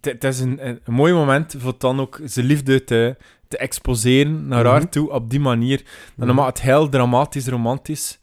[0.00, 3.16] Het is een, een, een mooi moment voor dan ook zijn liefde te,
[3.50, 4.72] te exposeren naar Mhm.
[4.72, 5.78] haar toe op die manier.
[5.78, 5.84] En
[6.16, 6.26] Mhm.
[6.26, 8.18] dan maakt het heel dramatisch, romantisch.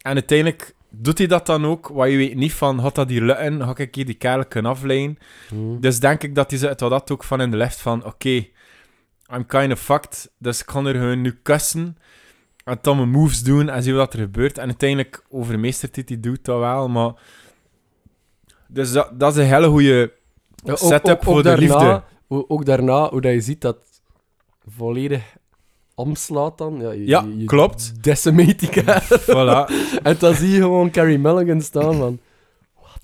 [0.00, 3.22] En uiteindelijk doet hij dat dan ook, waar je weet niet van, had dat hier
[3.22, 5.18] lukken, ga ik hier die kerel kunnen afleiden.
[5.54, 5.80] Mhm.
[5.80, 8.46] Dus denk ik dat hij zegt wel dat ook van in de lift van, oké,
[9.34, 11.96] I'm kind of fucked, dus ik kan er gewoon nu kussen
[12.64, 14.58] en dan mijn moves doen en zien wat er gebeurt.
[14.58, 17.12] En uiteindelijk overmeestert hij die doet dat wel, maar...
[18.68, 20.12] Dus dat, dat is een hele goede
[20.64, 22.02] ook- setup ook- ook voor de daarna- liefde.
[22.26, 23.76] Hoe- Ook daarna, hoe dat je ziet dat
[24.66, 25.22] volledig
[25.94, 26.80] omslaat dan.
[26.80, 28.02] Ja, je, Ja, je- je klopt.
[28.04, 29.00] Decimate die kerel.
[29.20, 29.70] Voilà.
[30.02, 32.18] En dan zie je gewoon Carrie Mulligan staan van...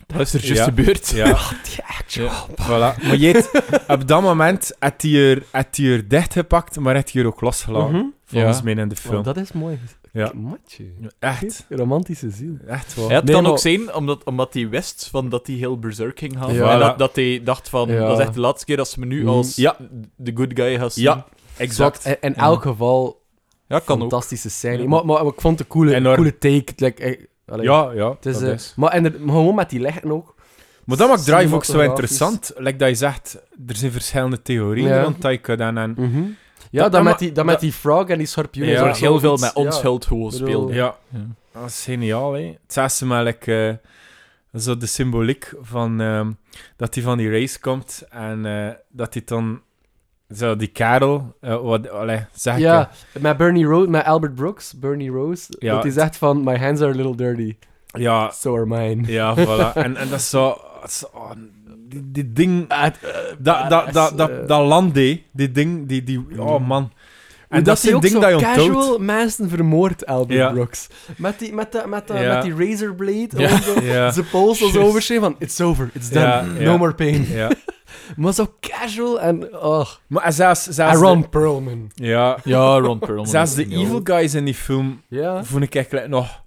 [0.06, 0.64] Dat is er juist Ja.
[0.64, 1.08] gebeurd.
[1.08, 1.24] Ja,
[1.64, 2.46] Die actual...
[2.60, 3.06] voilà.
[3.06, 7.28] Maar op dat moment had hij er, had hij er dichtgepakt, maar had hij er
[7.28, 7.94] ook losgelaten.
[7.94, 8.04] Mhm.
[8.24, 8.62] Volgens Ja.
[8.64, 9.22] mij in de Oh, film.
[9.22, 9.78] dat is mooi.
[10.12, 10.32] Ja.
[10.34, 10.84] Matje.
[11.18, 12.56] Echt, Romantische ziel.
[12.66, 13.08] echt wel.
[13.08, 15.78] Ja, het Nee, kan maar- ook zijn omdat, omdat hij wist van dat hij heel
[15.78, 16.54] berserk ging gaan.
[16.54, 16.72] Ja.
[16.72, 17.98] En dat, dat hij dacht van, Ja.
[18.06, 19.28] dat is echt de laatste keer dat ze me nu Mm.
[19.28, 19.76] als Ja.
[20.16, 21.04] de good guy gaan zien.
[21.04, 21.26] Ja,
[21.56, 22.04] exact.
[22.04, 23.22] In, in elk geval,
[23.66, 24.00] Ja, kan ook.
[24.10, 24.82] fantastische scène.
[24.82, 24.88] Ja.
[24.88, 26.14] Maar, maar, ik vond het een coole, Enorm.
[26.16, 26.72] coole take.
[26.76, 28.72] Like, eh, allee, Ja, ja, Het is, dat eh, is.
[28.76, 30.34] Maar, en er- maar gewoon met die lichten ook.
[30.84, 32.52] Maar dat maakt Drive ook zo interessant.
[32.56, 33.34] Like dat je zegt,
[33.66, 35.02] er zijn verschillende theorieën Ja.
[35.02, 36.22] rond dat je kunt en, en Mhm.
[36.70, 38.66] Ja, Dat- met die, dat met dat- die frog en die schorpioen.
[38.66, 39.70] Ja, is ook wordt heel veel zoiets- met ja.
[39.70, 40.74] onschuld gewoon bedoel- speelde.
[40.74, 41.26] Ja, Ja.
[41.52, 42.40] dat is geniaal, hè.
[42.42, 43.78] Het zesde maar like,
[44.52, 46.30] eh, zo de symboliek van ehm,
[46.76, 49.60] dat hij van die race komt en eh, dat hij dan
[50.34, 54.74] zo die kerel, eh, wat, allee, zeg ik, Ja, met Bernie Rose, met Albert Brooks,
[54.78, 55.44] Bernie Rose.
[55.58, 55.74] Ja.
[55.74, 57.56] Dat hij zegt van, my hands are a little dirty,
[57.98, 59.12] ja, so are mine.
[59.12, 59.72] ja, voilà.
[59.84, 60.56] en, en dat is zo,
[60.88, 61.30] zo oh,
[61.88, 62.92] die, die ding, Ah, eh,
[63.38, 65.22] dat, dat, dat, dat, eh, dat land, hè.
[65.32, 66.82] die ding, die, die, oh man.
[67.48, 69.00] hoe En dat ook dingen zo dat je casual onthoudt.
[69.02, 70.50] mensen vermoordt, Albert Ja.
[70.52, 70.86] Brooks.
[71.16, 72.34] Met die, met, de, met, de, Ja.
[72.34, 73.60] met die razorblade, Ja.
[73.60, 73.80] zo.
[74.10, 74.88] Zijn pols was Juist.
[74.88, 77.26] overschreven van, it's over, it's done, no more pain.
[78.16, 79.86] Maar zo casual en, oh.
[80.06, 81.90] Maar zelfs, zelfs En de- Ron Perlman.
[81.94, 83.26] ja, Ja, Ron Perlman.
[83.26, 86.42] zelfs de evil guys in die film Ja, vond ik eigenlijk nog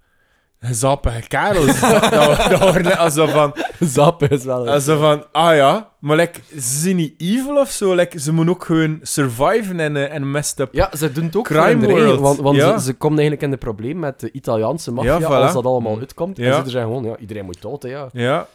[0.59, 1.79] gezappige kerels.
[1.79, 2.11] dat,
[2.49, 4.69] dat, net alsof van, Zap is wel...
[4.69, 7.93] alsof van, ah ja, maar like, ze zijn niet evil of zo.
[7.95, 10.73] Like, ze moeten ook gewoon surviven en een en messed up.
[10.73, 12.77] Ja, ze doen het ook Crime voor World, want, want ja.
[12.77, 15.43] ze, ze komen eigenlijk in de probleem met de Italiaanse maffia, Ja, voilà.
[15.43, 15.99] als dat allemaal Mm.
[15.99, 16.37] uitkomt.
[16.37, 16.57] Ja.
[16.57, 18.09] En ze zeggen gewoon, ja, iedereen moet dood, hè, ja.
[18.13, 18.47] Ja,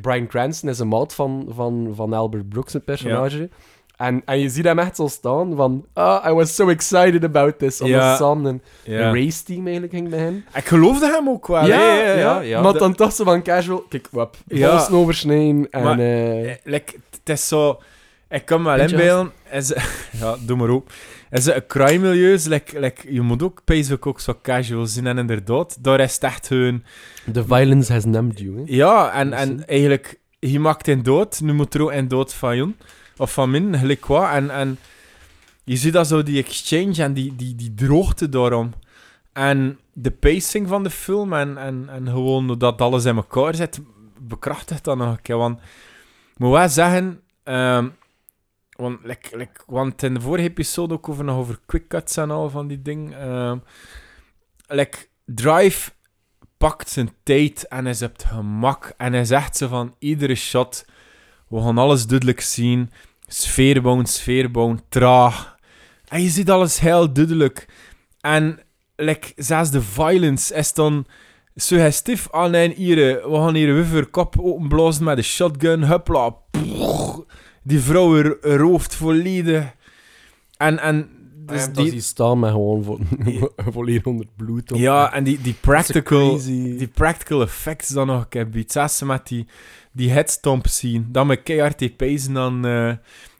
[0.00, 3.48] Brian Cranston is een maat van, van, van Albert Brooks, een personage.
[3.98, 7.58] En, en je ziet hem echt zo staan van, ah, I was so excited about
[7.58, 7.80] this.
[7.80, 8.16] Omdat Ja.
[8.16, 9.00] samen een, ja.
[9.08, 10.44] een race-team eigenlijk ging bij hen.
[10.54, 11.66] Ik geloofde hem ook wel.
[11.66, 12.60] Ja, ja, ja, ja.
[12.62, 14.70] Maar dan toch zo van casual, kijk, wap, Ja.
[14.70, 15.82] polsen oversnijden en...
[15.82, 15.96] Maar-
[16.64, 17.80] like, het is zo...
[18.30, 19.32] Ik kan me wel inbeelden.
[19.52, 19.72] Is,
[20.20, 20.92] ja, doe maar op.
[21.30, 22.32] Is het een crime-milieu?
[22.32, 25.06] is Like, like, je moet ook basic ook zo casual zien.
[25.06, 26.82] En inderdaad, daar is het echt gewoon...
[27.32, 28.56] The violence has numbed you.
[28.56, 28.62] Hè?
[28.66, 31.40] Ja, en, en eigenlijk, je maakt een dood.
[31.40, 32.76] Nu moet er ook een dood van Jon.
[33.18, 34.30] Of van min, gelijk wat.
[34.30, 34.78] En, en
[35.64, 38.72] je ziet dat zo, die exchange en die, die, die droogte daarom.
[39.32, 43.80] En de pacing van de film en, en, en gewoon dat alles in elkaar zit,
[44.18, 45.36] bekrachtigt dat nog een keer.
[45.36, 45.60] Want
[46.36, 47.88] moet wel zeggen, ehm,
[48.70, 52.30] want, like, like, want in de vorige episode ook over, nog over quick cuts en
[52.30, 53.14] al van die ding.
[53.14, 53.58] ehm,
[54.66, 55.90] like, Drive
[56.58, 58.94] pakt zijn tijd en is het gemak.
[58.96, 60.86] En hij zegt zo van iedere shot,
[61.48, 62.90] we gaan alles duidelijk zien.
[63.28, 65.56] Sfeer bouwen, sfeer bouwen, traag.
[66.08, 67.68] En je ziet alles heel duidelijk.
[68.20, 68.58] En
[68.96, 71.06] like, zelfs de violence is dan
[71.54, 72.30] suggestief.
[72.30, 75.84] Ah nee, hier, eh, we gaan hier een voor kop openblazen met een shotgun.
[75.84, 76.36] Hupla.
[77.62, 79.74] Die vrouw hoofd volledig.
[80.56, 81.10] En, en
[81.48, 81.90] dus Dus die...
[81.90, 82.98] die, staan met gewoon vo
[83.72, 84.72] volledig onder bloed.
[84.72, 84.78] op.
[84.78, 86.76] ja, en die, die practical, crazy.
[86.76, 88.72] die practical effects dan nog een keer biedt.
[88.72, 89.46] Zelfs met die,
[89.98, 91.08] die headstomp zien.
[91.12, 92.92] Dat me keihard die pezen aan eh,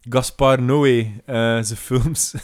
[0.09, 2.34] Gaspar Noé, eh, zijn films.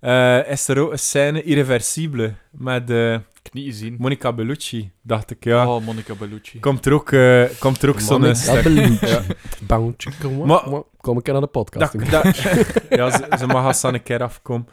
[0.00, 3.16] Eh, is er ook een scène irreversibele met eh,
[3.52, 3.96] niet gezien.
[3.98, 5.68] Monica Bellucci, dacht ik, ja.
[5.74, 6.60] Oh, Monica Bellucci.
[6.60, 7.06] Komt er ook,
[7.58, 8.62] komt er ook zo'n Monica.
[8.62, 9.06] Bellucci.
[9.06, 9.22] Ja.
[9.96, 12.10] Chicken, wa- Maar- Kom ik aan de podcast.
[12.10, 12.36] Dat, dat,
[12.98, 14.68] ja, ze, ze mag als ze een keer afkomen.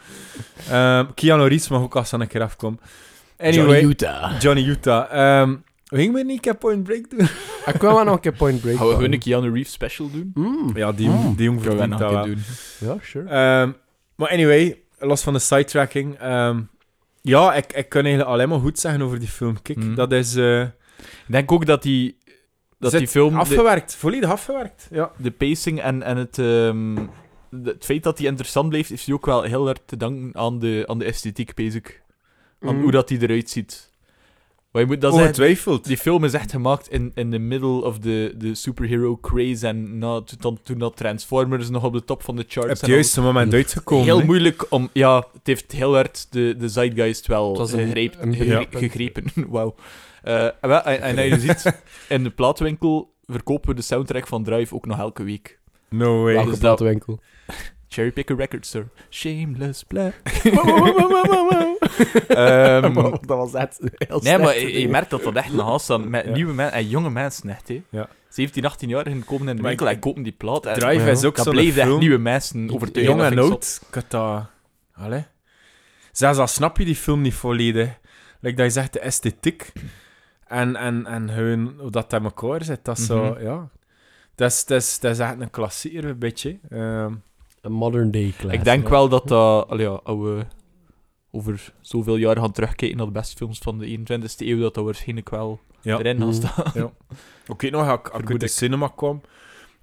[0.70, 2.80] Ehm Keanu Reeves mag ook als ze een keer afkomen.
[3.38, 4.40] Anyway, Johnny Utah.
[4.40, 5.12] Johnny Utah.
[5.92, 7.20] Ehm gingen we niet een keer Point Break doen?
[7.74, 10.12] Ik wil wel nog een keer Point Break Gaan we gewoon een Keanu Reeves special
[10.12, 10.32] doen?
[10.34, 10.72] Mm.
[10.78, 11.36] Ja, die, Mm.
[11.36, 12.26] die jong Gaan we verdient nog dat een wel.
[12.26, 12.44] doen.
[12.80, 13.30] Ja, sure.
[13.30, 13.72] Ehm,
[14.16, 16.18] maar anyway, los van de sidetracking.
[16.20, 16.62] ehm,
[17.22, 19.62] ja, ik, ik kan eigenlijk alleen maar goed zeggen over die film.
[19.62, 19.96] Kijk, Mhm.
[19.96, 20.70] dat is eh, Ik
[21.28, 22.18] denk ook dat die,
[22.80, 23.34] dat die film...
[23.34, 23.96] de- afgewerkt.
[23.96, 24.88] Volledig afgewerkt.
[24.92, 25.12] Ja.
[25.18, 26.96] de pacing en, en het, ehm,
[27.50, 30.60] de- het feit dat hij interessant blijft, hij ook wel heel erg te danken aan
[30.60, 32.02] de, aan de esthetiek, basic.
[32.60, 32.82] Aan Mm.
[32.82, 33.90] hoe dat hij eruit ziet.
[34.72, 35.86] Maar je moet dat zeggen, Ongetwijfeld.
[35.86, 39.98] die film is echt gemaakt in, in the middle of the, the superhero craze en
[39.98, 43.22] na, toen, toen dat Transformers nog op de top van de charts Op het juiste
[43.22, 44.06] moment uitgekomen.
[44.06, 44.90] Heel moeilijk om...
[44.94, 48.36] Ja, het heeft heel hard de, de zeitgeist wel een- gegreep- een
[48.72, 49.24] gegrepen.
[49.50, 49.76] Wauw.
[50.24, 54.44] Eh, en, wel- en, en je ziet, in de plaatwinkel verkopen we de soundtrack van
[54.44, 55.60] Drive ook nog elke week.
[55.90, 56.34] No way.
[56.34, 57.20] Welke dus dat- platenwinkel?
[57.94, 58.86] Cherry Picker Record Store.
[59.10, 60.14] Shameless Black.
[62.28, 65.98] Ehm, dat was echt heel nee, maar je, je merkt dat dat echt nog haast
[65.98, 66.32] met Ja.
[66.32, 67.68] nieuwe mensen en jonge mensen echt.
[67.68, 67.84] Hè.
[67.90, 68.08] Ja.
[68.30, 70.66] 17, 18 jaar en komen in de winkel en kopen die plaat.
[70.66, 73.04] En Drive is ook dat zo'n bleef echt nieuwe mensen overtuigen.
[73.16, 74.04] Jong dat en vind ik oud.
[74.04, 74.46] Ik dat...
[74.94, 75.26] Allee.
[76.12, 78.00] Zelfs al snap je die film niet volledig.
[78.40, 79.72] Like dat je zegt, de esthetiek.
[80.48, 82.86] En, en, en hun, hoe dat in elkaar zit.
[82.86, 83.44] Dat is zo, Mhm.
[83.44, 83.70] ja...
[84.36, 86.60] Dat is, dat, is, dat is echt een klassieker, een beetje.
[86.70, 87.14] Ehm,
[87.62, 88.36] Een modern day zot.
[88.36, 88.56] class.
[88.56, 88.90] Ik denk ja.
[88.90, 89.68] wel dat dat...
[89.70, 90.46] allee, ja, als we
[91.32, 94.84] over zoveel jaar gaan terugkijken naar de beste films van de 21ste eeuw, dat dat
[94.84, 95.98] waarschijnlijk wel ja.
[96.00, 96.34] erin gaat Mm.
[96.34, 96.92] staan.
[97.48, 98.52] Oké, nog, als ik- als ik uit Vermoed de ik.
[98.52, 99.22] cinema kwam,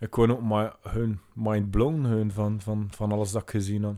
[0.01, 3.85] ik kon ook maar hun mind blown hun van, van, van alles dat ik gezien
[3.85, 3.95] had.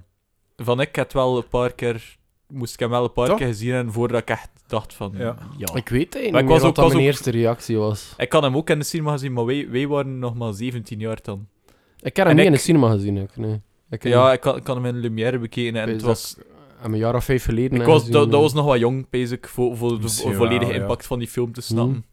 [0.57, 2.18] Van ik had wel een paar keer...
[2.53, 3.37] Moest ik hem wel een paar Toch?
[3.39, 5.12] keer gezien hebben voordat ik echt dacht van...
[5.16, 5.37] Ja.
[5.57, 5.74] ja.
[5.74, 7.31] Ik weet het niet Maar ik meer was wat ook- dat was mijn ook- eerste
[7.31, 8.14] reactie was.
[8.16, 10.99] Ik kan hem ook in de cinema gezien, maar wij, wij waren nog maar 17
[10.99, 11.47] jaar dan.
[12.01, 13.16] Ik heb hem En niet in de cinema gezien.
[13.16, 13.61] Ik, nee.
[13.91, 16.36] Ik Ja, ik kan, ik kan hem in Lumière bekeken en het dat- was...
[16.78, 18.41] hem een jaar of vijf geleden Ik was gezien, dat, dat eh.
[18.41, 20.80] was nog wat jong, basic, voor, voor de Misschien volledige wel, ja.
[20.80, 21.95] impact van die film te snappen.
[21.95, 22.05] Mhm.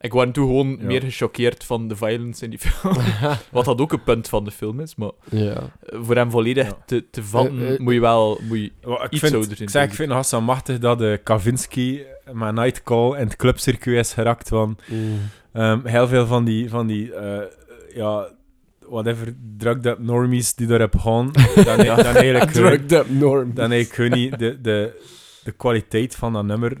[0.00, 0.84] Ik was toen gewoon Ja.
[0.86, 2.94] meer gechoqueerd van de violence in die film.
[3.52, 5.54] Wat dat ook een punt van de film is, maar ja.
[5.82, 6.78] eh, voor hem volledig Ja.
[6.86, 8.38] te, te vatten, Eh, eh, moet je wel...
[8.48, 10.44] Moet je, Wel, ik Iets vind, ouder zijn, ik, zeg, ik denk vind het hartstikke
[10.44, 12.00] machtig dat de Kavinsky
[12.32, 14.48] met Nightcall in het clubcircuit is geraakt.
[14.48, 15.18] Want Mm.
[15.52, 17.42] ehm, heel veel van die, van die eh,
[17.94, 18.28] ja,
[18.88, 21.30] whatever, drugged up normies die daarop gaan,
[21.64, 23.54] dan, dan eigenlijk Drugged up norm.
[23.54, 25.02] dan eigenlijk gewoon niet de, de,
[25.44, 26.76] de kwaliteit van dat nummer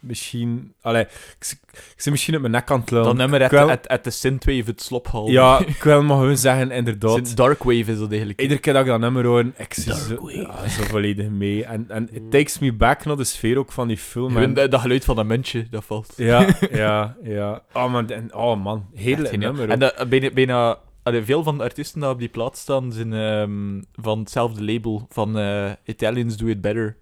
[0.00, 0.72] misschien...
[0.80, 3.06] Allee, ik, z- ik zit misschien op mijn nek aan het lullen.
[3.06, 5.32] dat nummer uit uit- uit de synthwave het slop halen.
[5.32, 7.26] Ja, ik wil maar gewoon zeggen, inderdaad.
[7.26, 8.40] Syn- Darkwave is dat eigenlijk.
[8.40, 10.36] Iedere keer dat ik dat nummer hoor, ik zie zo, Darkwave.
[10.36, 11.64] ja, zo volledig mee.
[11.64, 14.36] En, en it takes me back naar de sfeer ook van die film.
[14.36, 16.12] En- dat, dat geluid van dat muntje, dat valt.
[16.16, 17.62] ja, ja, ja.
[17.72, 18.86] Oh man, en, oh man.
[18.94, 19.30] Geniaal.
[19.38, 19.68] nummer.
[19.68, 19.96] En ook.
[19.96, 23.82] dat, bijna, bijna allee, veel van de artiesten die op die plaat staan, zijn ehm,
[24.04, 26.96] van hetzelfde label, van eh, Italians Do It Better.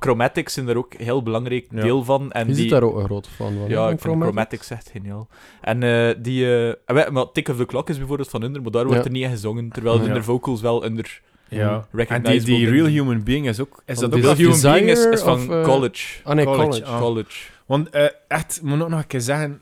[0.00, 1.82] Chromatics zijn daar ook een heel belangrijk Ja.
[1.82, 2.32] deel van.
[2.32, 3.56] En Je die, ziet daar ook een groot fan van.
[3.56, 4.24] ja, ik van vind Chromatic.
[4.32, 5.28] Chromatics echt geniaal.
[5.60, 6.66] En eh, die...
[6.66, 9.10] eh, wij- maar Tick of the Clock is bijvoorbeeld van hun, maar daar wordt er
[9.10, 10.08] niet in gezongen, terwijl Ja.
[10.12, 11.86] hun vocals wel onder ja.
[11.92, 13.82] En die, Real Human Being is ook...
[13.86, 16.22] Is dat ook Real Human Being is, van of, College.
[16.24, 16.84] Ah nee, College, college.
[16.84, 17.00] ah.
[17.00, 17.50] College.
[17.66, 19.60] Want eh, echt, ik moet ook nog een keer zeggen,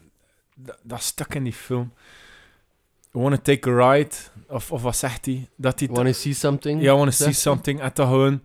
[0.57, 1.92] dat, dat stuk in die film.
[3.23, 4.14] Wanna take a ride,
[4.49, 5.49] of, of wat zegt hij?
[5.57, 5.89] Dat hij...
[5.93, 6.83] Wanna see something?
[6.83, 7.81] Ja, wanna see something.
[7.81, 8.41] En dan gewoon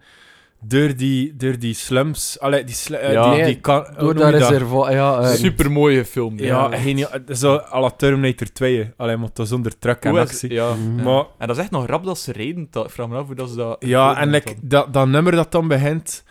[0.64, 3.30] door die, door die slums, allee, die, sl eh, Ja.
[3.30, 4.42] die, Nee, die kan, Door dat dat?
[4.42, 5.20] reservoir, ja.
[5.20, 6.40] eh, Super mooie film.
[6.40, 6.78] Ja, Ja.
[6.78, 7.10] geniaal.
[7.28, 10.52] Zo à la Terminator 2, alleen maar toch zonder truck en actie.
[10.54, 10.74] ja.
[10.74, 11.04] Mhm.
[11.04, 12.68] Maar En dat is echt nog rap dat ze reden.
[12.72, 13.76] Dat- Ik vraag me af hoe dat ze dat...
[13.80, 16.24] ja, en dat like, dat, dat nummer dat dan begint...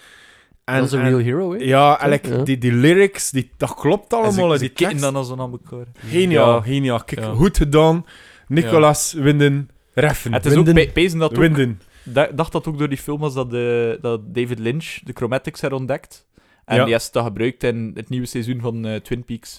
[0.64, 1.58] En, dat is een en- real hero, hè?
[1.64, 2.42] Ja, en like, Ja.
[2.42, 4.32] die, die lyrics, die, dat klopt En allemaal.
[4.32, 5.02] ze, hè, ze die kitten tekst.
[5.02, 5.86] dan als aan elkaar.
[6.08, 6.60] Geniaal, Ja.
[6.62, 7.04] geniaal.
[7.04, 7.32] Kijk, Ja.
[7.32, 8.04] goed gedaan.
[8.50, 10.32] Nicolas Winden Reffen.
[10.32, 10.74] Het is ook Winden.
[10.92, 11.36] pezen dat ook...
[11.38, 11.80] Winden.
[12.34, 15.72] dacht dat ook door die film was dat, de, dat David Lynch de chromatics had
[15.72, 16.26] ontdekt.
[16.64, 16.84] En Ja.
[16.84, 19.58] die heeft dat gebruikt in het nieuwe seizoen van eh, Twin Peaks.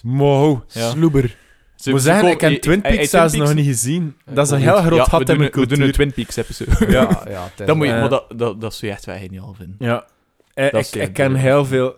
[0.68, 0.89] Ja.
[0.89, 1.36] Sloeber.
[1.76, 4.16] Ze- moet ze zeggen, komen- ik heb eh, Twin eh, Peaks zelfs nog niet gezien.
[4.26, 5.92] Dat is een heel groot gat we in doen, mijn een- we doen een.
[5.92, 6.72] Twin Peaks episode.
[6.92, 7.24] Ja.
[7.30, 9.76] Ja, is dat, moet je, maar dat, dat, dat zou je echt wel geniaal vinden.
[9.80, 10.06] Ja.
[10.54, 11.96] Dat ik, is ken heel veel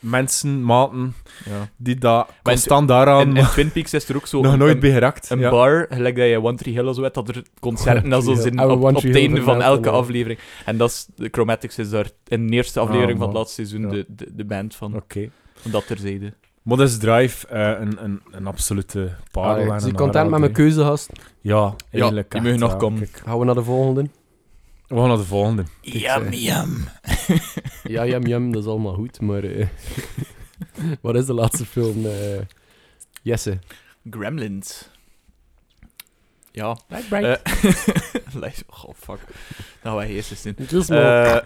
[0.00, 1.68] mensen, maten, Ja.
[1.76, 4.74] die dat in- constant daaraan In, in Twin Peaks is er ook zo nog nooit
[4.74, 5.30] een, bij geraakt.
[5.30, 5.50] een ja.
[5.50, 8.34] bar, gelijk dat je One Tree Hill of zo hebt, dat er concerten dat zo
[8.34, 9.94] zijn op, One op het einde van elke ja.
[9.94, 10.38] aflevering.
[10.64, 13.54] En dat is, de Chromatics is daar in de eerste aflevering Ah, van het laatste
[13.66, 13.88] seizoen Ja.
[13.96, 15.30] de, de, de band van, Oké.
[15.54, 16.32] van dat terzijde.
[16.62, 19.80] Modest Drive, eh, een, een, een absolute parel.
[19.80, 21.10] Zie je content met mijn keuze, gast?
[21.40, 22.30] Ja, eigenlijk.
[22.30, 22.76] die echt, mogen nog ja.
[22.76, 23.08] komen.
[23.24, 24.08] Gaan we naar de volgende?
[24.86, 25.64] we gaan naar de volgende.
[25.80, 26.84] Yum, yum.
[27.90, 29.42] Ja, jam, jam, dat is allemaal goed, maar...
[29.44, 29.66] eh,
[31.02, 32.06] wat is de laatste film?
[32.06, 32.40] eh,
[33.22, 33.58] Jesse.
[34.10, 34.88] Gremlins.
[36.52, 36.78] Ja.
[37.24, 39.18] Eh, lijst- oh, fuck.
[39.82, 40.42] Nou, wij eerst eens
[40.96, 41.36] Eh,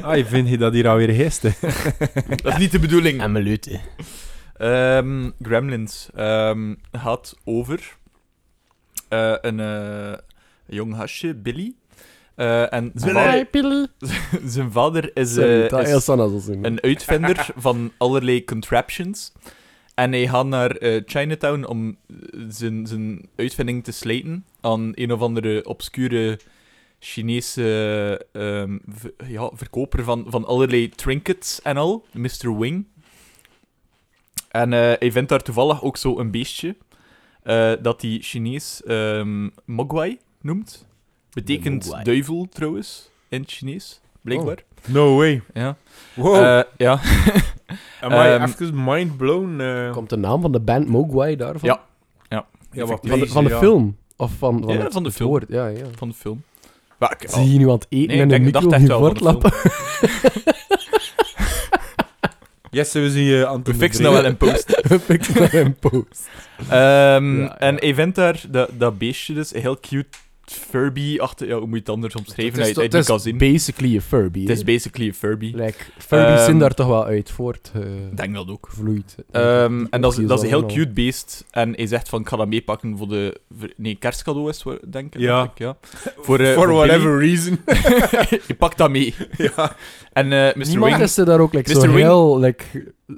[0.02, 1.50] Ah, je vindt je dat hier alweer geest, hè?
[2.42, 3.20] dat is niet de bedoeling.
[3.20, 3.80] En.
[4.56, 7.96] Ehm, Gremlins ehm, gaat over
[9.08, 10.18] eh, een eh,
[10.66, 11.74] jong hasje, Billy.
[12.36, 13.86] Eh, en zijn vader, Billy.
[14.54, 19.32] zijn vader is, Sorry, eh, is een uitvinder van allerlei contraptions.
[19.94, 21.96] En hij gaat naar eh, Chinatown om
[22.48, 26.38] zijn, zijn uitvinding te slijten aan een of andere obscure
[26.98, 28.78] Chinese ehm,
[29.26, 32.58] ja, verkoper van, van allerlei trinkets en al, Mr.
[32.58, 32.86] Wing.
[34.48, 36.76] En eh, hij vindt daar toevallig ook zo een beestje
[37.42, 40.86] eh, dat hij Chinees ehm Mogwai noemt.
[41.36, 44.62] Betekent duivel trouwens in het Chinees, blijkbaar.
[44.86, 45.42] No way.
[45.54, 45.76] Ja.
[46.14, 46.36] Wow.
[46.36, 47.00] Eh, ja.
[48.00, 49.62] Am I even mind blown?
[49.92, 51.68] Komt de naam van de band Mogwai daarvan?
[51.68, 51.80] Ja.
[52.28, 52.46] Ja.
[52.72, 53.58] ja, wat Van de, van de ja.
[53.58, 53.96] film?
[54.16, 55.28] Of van, van, Ja, het, van de film.
[55.28, 55.44] woord?
[55.48, 55.84] Ja, ja.
[55.96, 56.42] van de film.
[56.98, 59.52] Maar ik, Zie je nu aan het eten Nee, en ik een micro echt voortlappen?
[62.70, 64.82] Yes, we zien je aan het we fixen dat wel in post.
[65.08, 66.28] Ik ben een post.
[66.68, 70.18] Ehm, Ja, En vindt daar dat, dat beestje dus, een heel cute
[70.52, 71.46] Furby achter.
[71.46, 72.52] Ja, hoe moet je het anders omschrijven?
[72.58, 74.40] Het Uit, is, uit die het is basically een Furby.
[74.40, 75.52] Het is basically een Furby.
[75.54, 77.72] Like, Furbies Ehm, zijn daar toch wel uit voort
[78.10, 78.66] Ik denk dat ook.
[78.70, 79.14] gevloeid.
[79.30, 81.44] Ehm, en dat is, dat is een heel cute beest.
[81.50, 83.40] En hij zegt van, ik ga dat meepakken voor de...
[83.58, 85.20] voor- nee, kerstcadeau is het, denk ik.
[85.20, 85.42] Ja.
[85.42, 85.76] ik, ja.
[86.20, 87.58] Voor, eh, For voor whatever reason.
[88.48, 89.14] Je pakt dat mee.
[89.56, 89.76] ja.
[90.12, 90.66] En eh Mr.
[90.66, 91.02] Niemand Wing...
[91.04, 91.86] is er daar ook like, zo Mr.
[91.86, 92.64] Wing- heel like,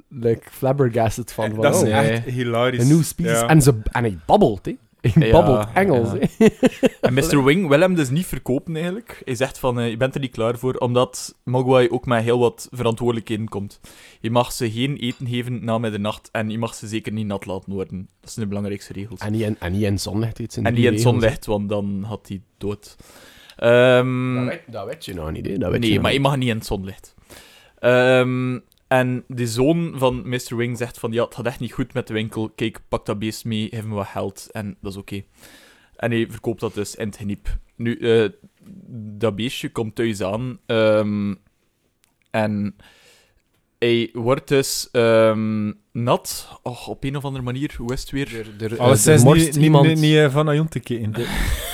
[0.09, 1.53] like flabbergasted van.
[1.61, 1.91] dat is oh, nee.
[1.93, 2.81] echt hilarisch.
[2.81, 3.31] een nieuw species.
[3.39, 3.47] Ja.
[3.47, 4.75] En, ze, en hij babbelt, hè.
[5.01, 6.49] Hij Ja, babbelt Engels, ja.
[7.01, 7.43] En Mr.
[7.43, 9.21] Wing wil hem dus niet verkopen eigenlijk.
[9.25, 12.39] Hij zegt van, eh, je bent er niet klaar voor, omdat Mogwai ook met heel
[12.39, 13.79] wat verantwoordelijkheden komt.
[14.19, 17.45] Je mag ze geen eten geven na middernacht en je mag ze zeker niet nat
[17.45, 18.09] laten worden.
[18.21, 19.19] Dat zijn de belangrijkste regels.
[19.19, 20.37] En niet in, en niet in zonlicht.
[20.37, 22.95] Het zijn En niet in zonlicht, want dan had hij dood.
[23.55, 24.03] Hè.
[24.35, 25.57] Dat weet, dat weet je nog niet, hè.
[25.57, 27.15] Dat weet je nee, nog maar je mag niet in het zonlicht.
[27.79, 30.55] Ehm, en de zoon van Mr.
[30.55, 32.49] Wing zegt van, ja, het gaat echt niet goed met de winkel.
[32.49, 35.23] Kijk, pak dat beest mee, geef me wat geld en dat is oké.
[35.95, 37.57] En hij verkoopt dat dus in het geniep.
[37.75, 38.29] Nu, eh,
[39.19, 41.35] dat beestje komt thuis aan ehm,
[42.31, 42.75] en
[43.79, 46.59] hij wordt dus ehm, nat.
[46.61, 48.39] Och, op een of andere manier, hoe is het weer?
[48.39, 49.87] Er, er, Alles er is niet, niet, iemand...
[49.87, 50.79] niet, niet eh, van Ajon te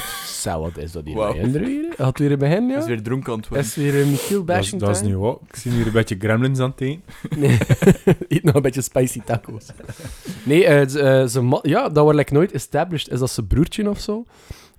[0.45, 2.03] Zou, wat is dat hier bij hè?
[2.03, 2.77] Had weer een begin, ja?
[2.77, 3.65] is weer dronken aan het worden.
[3.67, 5.09] Is weer een Michiel Dat is, bashing dat is time?
[5.09, 5.39] nu wat.
[5.47, 7.01] Ik zie hier een beetje gremlins aan het eten.
[7.37, 7.57] Nee,
[8.27, 9.65] eet nog een beetje spicy tacos.
[10.43, 13.11] Nee, eh, eh, ze ma- ja, dat wordt like nooit established.
[13.11, 14.25] Is dat zijn broertje of zo?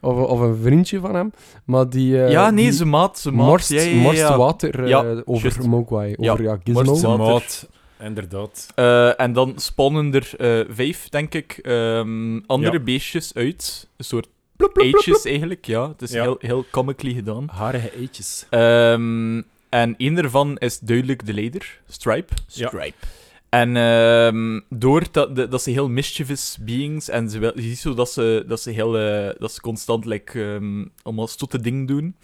[0.00, 1.30] Of, of een vriendje van hem.
[1.64, 2.24] Maar die...
[2.24, 3.46] eh, ja, nee, ze maat, ze maat.
[3.46, 4.36] morst, ja, ja, ja, morst ja.
[4.36, 5.68] water eh, Ja, over.
[5.68, 6.14] Mogwai.
[6.16, 6.82] Over ja, Gizmo.
[6.82, 7.68] morst maat,
[8.00, 8.66] inderdaad.
[8.74, 12.82] Eh, en dan spannen er eh, vijf, denk ik, ehm, andere Ja.
[12.84, 13.88] beestjes uit.
[13.96, 14.28] Een soort
[14.74, 15.88] Eitjes eigenlijk, ja.
[15.88, 16.22] Het is Ja.
[16.22, 17.48] heel, heel comically gedaan.
[17.52, 18.46] Harige eitjes.
[18.50, 22.32] Ehm, en één daarvan is duidelijk de leider, Stripe.
[22.46, 22.66] Ja.
[22.68, 23.06] Stripe.
[23.48, 27.78] En ehm, door dat, de- dat ze heel mischievous beings en ze, wel- je ziet
[27.78, 31.86] zo dat ze, dat ze, heel, eh, dat ze constant like, ehm, allemaal stotte dingen
[31.86, 32.16] doen.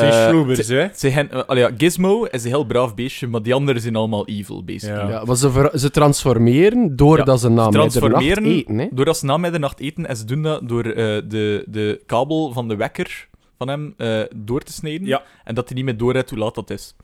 [0.00, 0.88] Het zijn Eh, schroebers, ze- hè?
[0.94, 3.96] ze hen- eh, allee, ja, Gizmo is een heel braaf beestje, maar die anderen zijn
[3.96, 5.00] allemaal evil, basically.
[5.02, 5.08] Ja.
[5.10, 8.78] Ja, maar ze, ver- ze transformeren doordat ze na ze middernacht eten.
[8.78, 8.86] Hè?
[8.90, 10.94] Doordat ze na middernacht eten, en ze doen dat door eh,
[11.28, 13.28] de, de kabel van de wekker
[13.58, 15.06] van hem eh, door te snijden.
[15.06, 15.22] Ja.
[15.44, 16.94] En dat hij niet meer doorhebt hoe laat dat is.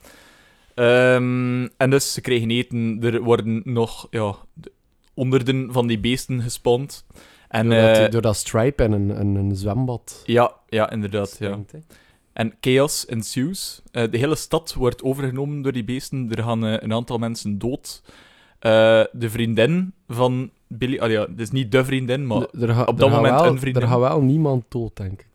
[0.75, 2.99] Ehm, en dus ze krijgen eten.
[3.03, 4.73] Er worden nog ja, de-
[5.15, 7.07] honderden van die beesten gespond.
[7.49, 11.37] En, doordat, eh, doordat Stripe en een, een, een zwembad ja, ja, inderdaad.
[11.39, 11.59] Ja.
[12.35, 13.83] En chaos ensues.
[13.93, 16.29] Eh, de hele stad wordt overgenomen door die beesten.
[16.31, 18.03] Er gaan eh, een aantal mensen dood.
[18.59, 18.71] Eh,
[19.13, 20.99] de vriendin van Billy...
[20.99, 23.83] Ah ja, het is niet de vriendin, maar ga- op dat moment wel, een vriendin.
[23.83, 25.27] Er gaat wel niemand dood, denk ik.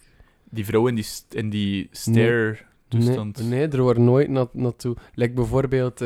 [0.49, 3.37] die vrouw in die, in die stare-toestand.
[3.39, 4.95] Nee, nee, er wordt nooit na, naartoe.
[5.13, 6.03] Like bijvoorbeeld,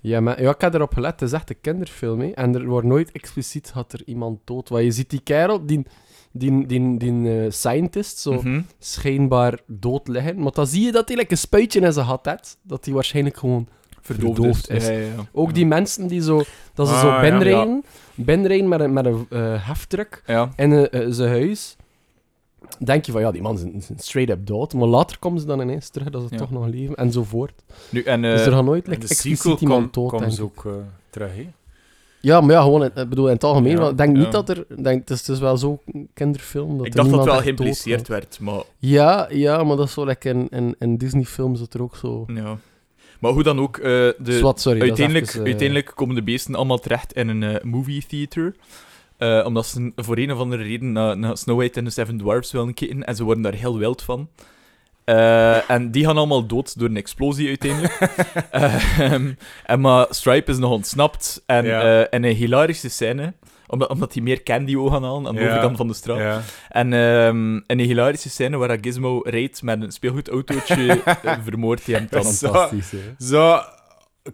[0.00, 2.20] ja, maar, ja, ik heb erop gelet, het is echt een kinderfilm.
[2.20, 4.68] Hè, en er wordt nooit expliciet had er iemand dood.
[4.68, 5.86] Want je ziet die kerel, die,
[6.32, 8.60] die, die, die eh, scientist, zo Mhm.
[8.78, 10.40] schijnbaar dood liggen.
[10.42, 12.58] Maar dan zie je dat hij like, een spuitje in zijn gat heeft.
[12.62, 13.66] Dat hij waarschijnlijk gewoon
[14.00, 14.86] verdoofd is.
[14.86, 15.28] Ja, ja, ja.
[15.32, 16.42] Ook die mensen die zo,
[16.74, 20.22] dat ze Ah, zo binnenrijden, binnenrijden met een, met een eh, heftruck
[20.56, 21.76] in eh, zijn huis.
[22.78, 24.74] Denk je van ja, die man is, straight up dood.
[24.74, 27.62] Maar later komen ze dan ineens terug dat ze toch nog leven enzovoort.
[27.88, 30.32] Nu, en, dus er gaat nooit like, expliciet iemand dood.
[30.32, 30.44] ze ik.
[30.64, 30.66] ook
[31.10, 31.32] terug?
[32.20, 33.76] Ja, maar ja, gewoon in, ik bedoel, in het algemeen.
[33.76, 34.64] Ja, ik denk niet dat er.
[34.82, 35.78] Denk, het, is, het is wel zo'n
[36.14, 36.78] kinderfilm.
[36.78, 38.62] Dat ik er dacht dat niemand wel geïmpliceerd werd, maar...
[38.78, 42.24] Ja, ja, maar dat is zo like in, in, in Disney-films dat er ook zo.
[42.26, 42.58] Ja.
[43.20, 43.84] Maar hoe dan ook, eh,
[44.18, 44.80] de, sorry.
[44.80, 48.54] uiteindelijk, even, eh, uiteindelijk komen de beesten allemaal terecht in een eh, movie theater.
[49.46, 52.52] Omdat ze voor een of andere reden naar, naar Snow White en de Seven Dwarfs
[52.52, 53.04] willen kijken.
[53.04, 54.28] En ze worden daar heel wild van.
[55.16, 57.98] Eh, en die gaan allemaal dood door een explosie uiteindelijk.
[58.50, 59.32] Ehm,
[59.66, 61.42] en maar Stripe is nog ontsnapt.
[61.46, 62.00] En Ja.
[62.00, 63.34] eh, in een hilarische scène,
[63.66, 65.48] omdat, omdat hij meer candy wil gaan halen aan de Ja.
[65.48, 66.18] overkant van de straat.
[66.18, 66.40] Ja.
[66.68, 71.94] En ehm, in een hilarische scène waar Gizmo rijdt met een speelgoedautootje, eh, vermoordt hij
[71.94, 72.24] hem dan.
[72.24, 73.26] Fantastisch, hè.
[73.26, 73.60] Zo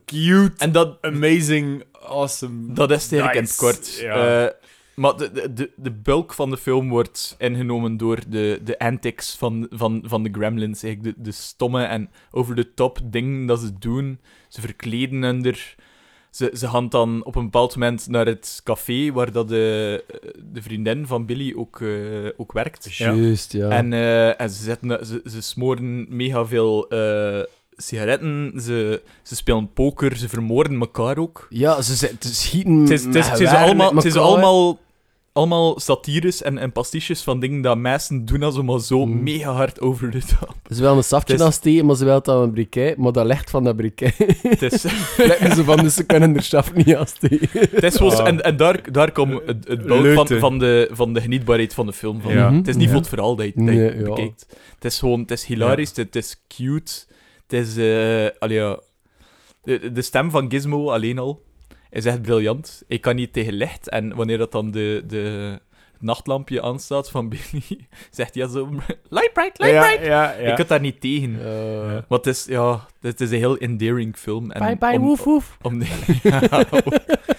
[0.04, 2.72] cute, En dat, amazing, awesome.
[2.74, 4.64] dat is het eigenlijk in het Nice, kort.
[4.96, 9.66] Maar de, de, de, bulk van de film wordt ingenomen door de, de antics van,
[9.70, 10.82] van, van de gremlins.
[10.82, 14.20] Eigenlijk de, de stomme en over-the-top dingen dat ze doen.
[14.48, 15.74] Ze verkleden under.
[16.30, 20.04] Ze, ze gaan dan op een bepaald moment naar het café waar dat de,
[20.52, 22.94] de vriendin van Billy ook, eh, ook werkt.
[22.94, 23.68] Juist, ja.
[23.68, 27.42] En, eh, en ze, zetten, ze, ze smoren mega veel eh,
[27.76, 31.46] sigaretten, ze, ze spelen poker, ze vermoorden elkaar ook.
[31.50, 32.80] Ja, ze, schieten.
[32.80, 34.78] Het is, het is, het is allemaal, het is allemaal,
[35.36, 39.22] allemaal satires en, en pastiches van dingen dat mensen doen als ze maar zo Mm.
[39.22, 40.54] mega hard over de top.
[40.68, 42.96] Ze willen een saftje Het is- maar ze willen dan een briquet.
[42.96, 44.14] Maar dat ligt van dat briquet.
[44.42, 44.82] Het is,
[45.16, 48.28] Lijkt zo van, dus ze kunnen er saf niet het is gewoon zo- Ah.
[48.28, 51.86] en, en daar, daar komt het, het bulk van, van, de, van de genietbaarheid van
[51.86, 52.32] de film van.
[52.32, 52.52] Ja.
[52.52, 52.90] Het is niet Ja.
[52.90, 54.02] voor het verhaal dat je, dat je Nee, ja.
[54.02, 54.46] bekijkt.
[54.74, 56.92] Het is gewoon, het is hilarisch, het, is cute,
[57.46, 58.78] het is, eh allee, ja,
[59.62, 61.42] de, de stem van Gizmo alleen al
[61.90, 62.82] is echt briljant.
[62.88, 65.58] Ik kan niet tegen licht en wanneer dat dan de, de
[65.92, 68.68] het nachtlampje aanstaat van Billy, zegt hij zo,
[69.08, 70.04] light bright, light ja, bright.
[70.06, 70.50] ja, ja.
[70.52, 71.38] Ik had daar niet tegen.
[71.40, 71.44] Eh,
[71.92, 72.04] Ja.
[72.08, 74.50] Maar het is, ja, het is een heel endearing film.
[74.50, 75.56] En bye bye, om- woef woef.
[75.62, 75.86] Om de,
[76.22, 76.64] ja,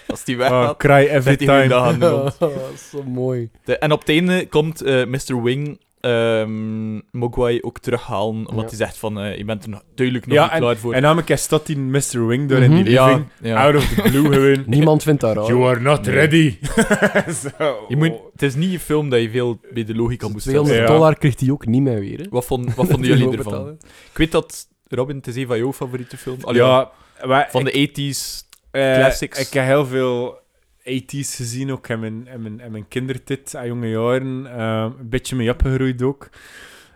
[0.08, 1.76] als die weggaat, Oh, cry every time.
[1.76, 2.38] aan dat
[2.74, 3.50] is zo mooi.
[3.64, 5.41] De- en op het einde komt eh, Mr.
[5.43, 5.80] Wing
[6.12, 8.78] ehm Mogwai ook terughalen, omdat Ja.
[8.78, 10.93] hij zegt van, eh, je bent er duidelijk nog Ja, niet klaar voor.
[10.93, 12.28] En namelijk staat die Mr.
[12.28, 12.89] Wing door in die Mhm.
[12.91, 13.26] ja, living.
[13.41, 13.64] ja.
[13.64, 14.64] Out of the blue gewoon.
[14.76, 15.45] Niemand vindt dat raar.
[15.45, 16.15] You are not Nee.
[16.15, 16.57] ready.
[17.57, 17.86] Zo.
[17.88, 20.64] Je moet, het is niet een film dat je veel bij de logica moet stellen.
[20.64, 20.95] 200 Ja.
[20.95, 22.18] dollar krijgt hij ook niet meer weer.
[22.19, 22.26] Hè.
[22.30, 23.69] Wat, vond, wat vonden jullie ervan?
[24.11, 26.45] Ik weet dat, Robin, het is een van jouw favoriete films.
[26.45, 26.91] Allee, ja,
[27.26, 28.45] maar van ik- de 80s.
[28.72, 29.40] Eh, Classics.
[29.40, 30.40] Ik heb heel veel
[30.88, 34.45] 80s gezien, ook in mijn, in mijn, in mijn kindertijd, aan jonge jaren.
[34.51, 36.30] Ehm, een beetje mee opgegroeid ook.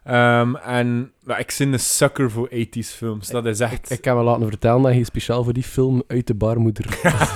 [0.04, 3.28] Ehm, en ik ben een sucker voor 80s films.
[3.28, 3.92] Dat is echt...
[3.92, 6.86] Ik kan me laten vertellen dat je speciaal voor die film uit de baarmoeder...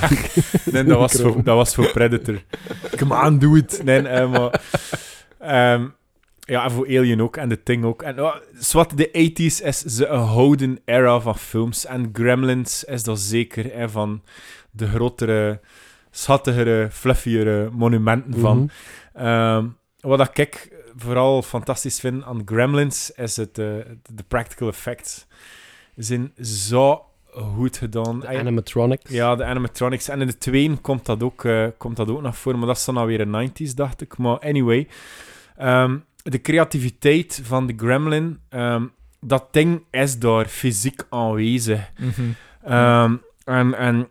[0.71, 2.43] nee, dat, was voor, dat was voor Predator.
[2.97, 3.81] Come on, do it.
[3.83, 4.61] Nee, maar...
[5.39, 5.87] ehm,
[6.45, 7.37] ja, en voor Alien ook.
[7.37, 8.01] En The Thing ook.
[8.01, 8.35] En oh,
[8.95, 11.85] de 80s is ze een houden era van films.
[11.85, 13.73] En Gremlins is dat zeker.
[13.73, 14.21] Hè, van
[14.71, 15.59] de grotere,
[16.15, 18.57] schattigere, fluffiere monumenten van.
[18.57, 19.25] Mhm.
[19.25, 19.65] Ehm,
[19.99, 23.65] wat ik vooral fantastisch vind aan Gremlins is het, eh,
[24.13, 25.25] de practical effects.
[25.95, 27.05] Ze zijn zo
[27.55, 28.19] goed gedaan.
[28.19, 29.11] De animatronics.
[29.11, 30.07] Ja, de animatronics.
[30.07, 32.77] En in de tweeën komt dat ook, eh, komt dat ook nog voor, maar dat
[32.77, 34.17] is dan alweer een 90s, dacht ik.
[34.17, 34.87] Maar anyway,
[35.57, 38.85] ehm, de creativiteit van de Gremlin, ehm,
[39.19, 41.91] dat ding is daar fysiek aanwezig.
[42.63, 44.09] Ehm, en, en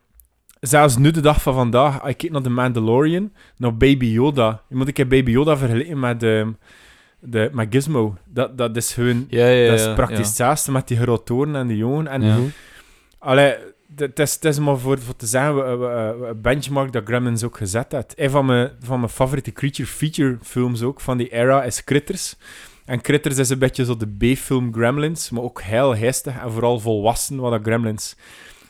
[0.67, 4.63] zelfs nu, de dag van vandaag, ik kijk naar The Mandalorian, naar Baby Yoda.
[4.69, 6.51] Je moet ik heb Baby Yoda vergelijken met ehm,
[7.19, 8.17] De, met Gizmo.
[8.25, 9.27] Dat, dat is gewoon...
[9.29, 9.71] Ja, ja, ja.
[9.71, 12.07] dat is praktisch hetzelfde met die grotoren en die jongen.
[12.07, 12.53] En.
[13.19, 13.55] Allee,
[13.97, 15.83] het is, het is maar voor, voor te zeggen,
[16.29, 18.15] een benchmark dat Gremlins ook gezet heeft.
[18.17, 22.37] Een van mijn, van mijn favoriete creature feature films ook, van die era, is Critters.
[22.85, 26.81] En Critters is een beetje zo de B-film Gremlins, maar ook heel geestig en vooral
[26.81, 28.17] volwassen, wat dat Gremlins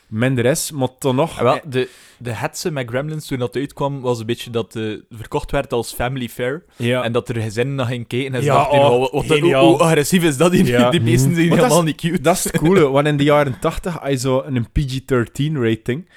[0.07, 0.71] minder is.
[0.71, 1.39] Maar toch nog...
[1.39, 5.51] Wel, de, de hetze met Gremlins toen dat uitkwam, was een beetje dat het verkocht
[5.51, 6.63] werd als family fair.
[6.75, 7.03] ja.
[7.03, 9.55] En dat er gezinnen naar gingen kijken en ze Ja, dachten, oh, wat, wat, hoe,
[9.55, 10.65] hoe agressief is dat hier?
[10.67, 10.89] Ja.
[10.89, 12.21] Die beesten zijn Maar helemaal is- niet cute.
[12.21, 16.09] Dat is het coole, want in de jaren 80 had je zo een PG-13 rating.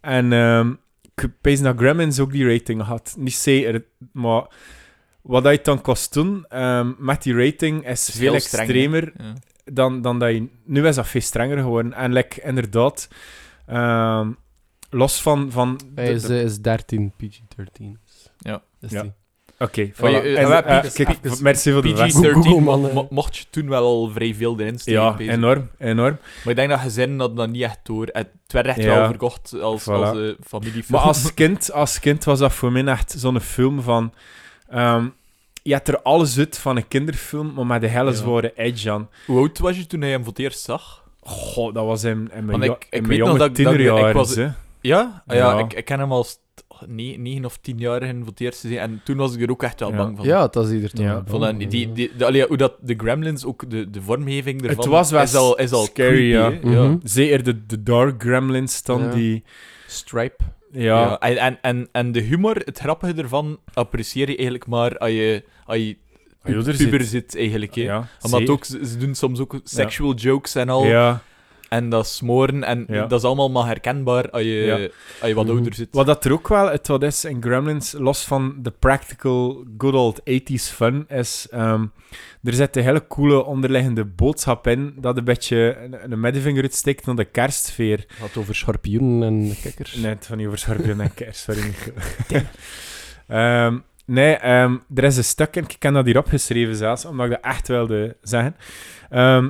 [0.00, 0.72] En ehm
[1.14, 3.14] ik pees dat Gremlins ook die rating had.
[3.18, 4.46] Niet zeker, maar
[5.22, 9.12] wat je dan kost doen ehm, met die rating is, veel extremer.
[9.72, 10.48] Dan, dan dat je...
[10.64, 11.92] Nu is dat veel strenger geworden.
[11.92, 13.08] En like, inderdaad,
[13.66, 14.30] ehm,
[14.90, 15.50] los van...
[15.50, 17.84] van Hij de- is, de- eh, is 13, PG-13.
[18.38, 18.62] Ja.
[18.80, 19.02] Is Ja.
[19.02, 19.12] die.
[19.58, 20.80] Oké, eh, eh,
[21.20, 22.12] P- merci voor de weg.
[22.12, 22.94] Google, PG-13 man, mo- eh.
[22.94, 25.00] mo- mocht je toen wel al vrij veel erin steken.
[25.00, 25.32] Ja, bezig.
[25.34, 26.18] enorm, enorm.
[26.44, 28.08] Maar ik denk dat gezinnen dat dat niet echt door.
[28.12, 28.94] Het werd echt Ja.
[28.94, 29.84] wel verkocht als, Voilà.
[29.92, 30.84] als eh, familiefilm.
[31.00, 34.12] Maar als kind, als kind was dat voor mij echt zo'n film van...
[34.68, 35.08] ehm,
[35.62, 38.16] je hebt er alles uit van een kinderfilm, maar met de hele Ja.
[38.16, 39.08] zware edge aan.
[39.26, 41.04] Hoe oud was je toen hij hem voor het eerst zag?
[41.20, 43.74] Goh, dat was in, in mijn, ik- in weet mijn nog jonge dat ik- dat
[44.08, 44.34] ik- was-.
[44.80, 45.22] Ja?
[45.26, 45.58] Ah, ja, Ja.
[45.58, 46.38] Ik, ik ken hem als
[46.86, 48.78] ne- negen of tien jaar voor het eerst gezien.
[48.78, 49.96] En toen was ik er ook echt wel Ja.
[49.96, 50.26] bang van.
[50.26, 51.22] Ja, dat is ieder toch Ja.
[51.26, 54.86] Van die, die, de, allee, hoe dat de Gremlins, ook de, de vormgeving ervan, Het
[54.86, 56.98] was wel is al, is al scary, creepy, ja.
[57.02, 59.10] Zeker de, de Dark Gremlins dan, Ja.
[59.10, 59.44] die...
[59.86, 60.44] Stripe.
[60.72, 65.10] Ja, Ja, En, en, en, de humor, het grappige ervan, apprecieer je eigenlijk maar als
[65.10, 65.96] je, als je
[66.76, 67.74] puber zit- eigenlijk.
[67.74, 67.82] Hè.
[67.82, 70.84] ja, Omdat ook, ze ze doen soms ook sexual jokes en al.
[70.84, 71.22] Ja,
[71.70, 72.64] En dat smoren.
[72.64, 73.06] En Ja.
[73.06, 74.74] dat is allemaal maar herkenbaar als je, Ja.
[75.20, 75.54] als je wat Mhm.
[75.56, 75.88] ouder zit.
[75.90, 79.94] Wat dat er ook wel het wat is in Gremlins, los van de practical good
[79.94, 81.86] old 80s fun, is ehm,
[82.42, 87.06] er zit een hele coole onderliggende boodschap in dat een beetje een, een middenvinger uitsteekt
[87.06, 88.06] naar de kerstsfeer.
[88.20, 89.94] Wat over schorpioenen en kikkers.
[89.94, 91.70] Net van die over schorpioen en kerst, sorry.
[93.28, 97.26] Ehm, nee, ehm, er is een stuk in, ik heb dat hier opgeschreven zelfs, omdat
[97.26, 98.56] ik dat echt wilde zeggen.
[99.10, 99.48] Ehm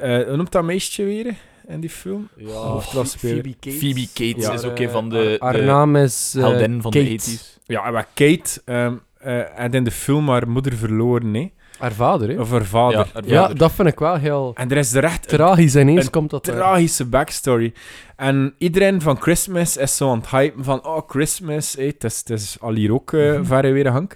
[0.00, 1.34] eh, hoe noemt dat meisje weer
[1.68, 2.28] in die film?
[2.36, 3.34] Ja, Hoofdrolspeler.
[3.42, 3.78] Phoebe Cates.
[3.78, 4.52] Phoebe Cates Ja.
[4.52, 7.04] is ook een van de, Haar naam is eh, heldinnen van Kate.
[7.06, 7.58] de 80s.
[7.64, 11.52] Ja, maar Kate ehm eh, had in de film haar moeder verloren, nee?
[11.78, 12.40] Haar vader, hè?
[12.40, 12.98] Of haar vader.
[12.98, 13.58] Ja, haar Ja, vader.
[13.58, 15.74] dat vind ik wel heel En er is er echt tragisch.
[15.76, 16.44] Ineens een komt dat...
[16.44, 17.72] tragische backstory.
[18.16, 22.18] En iedereen van Christmas is zo aan het hypen van, oh, Christmas, hey, het, is,
[22.18, 23.44] het is al hier ook eh Mhm.
[23.44, 24.14] verre weer Hank.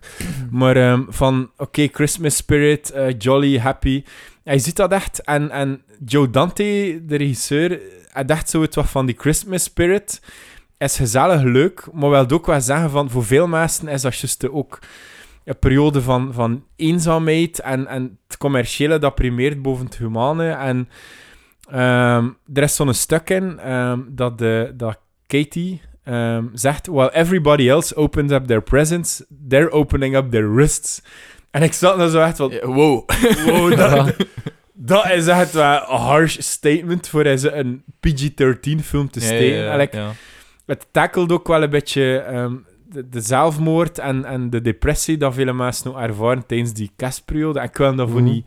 [0.50, 4.04] Maar ehm, van, oké, Christmas spirit, eh, jolly, happy.
[4.44, 5.22] Je ziet dat echt.
[5.22, 7.80] En, en Joe Dante, de regisseur,
[8.12, 10.20] hij dacht zo het wat van die Christmas spirit.
[10.78, 14.48] Is gezellig, leuk, maar wil ook wel zeggen van, voor veel mensen is dat juist
[14.50, 14.78] ook
[15.44, 20.50] een periode van, van eenzaamheid en, en het commerciële dat primeert boven het humane.
[20.50, 20.88] En
[21.70, 27.68] ehm, er is zo'n stuk in ehm, dat, de, dat Katie ehm, zegt: While everybody
[27.68, 31.02] else opens up their presents, they're opening up their wrists.
[31.50, 33.08] En ik zat nou zo echt van: wow.
[33.44, 34.16] wow, dat,
[34.72, 39.90] dat is echt wel een harsh statement voor een PG-13 film te steken.
[39.92, 40.12] ja,
[40.66, 42.24] het tackelt ook wel een beetje
[42.90, 47.60] de, de zelfmoord en, en de depressie dat vele mensen ook ervaren tijdens die kerstperiode.
[47.60, 48.30] Ik wil daarvoor Mhm.
[48.30, 48.46] niet,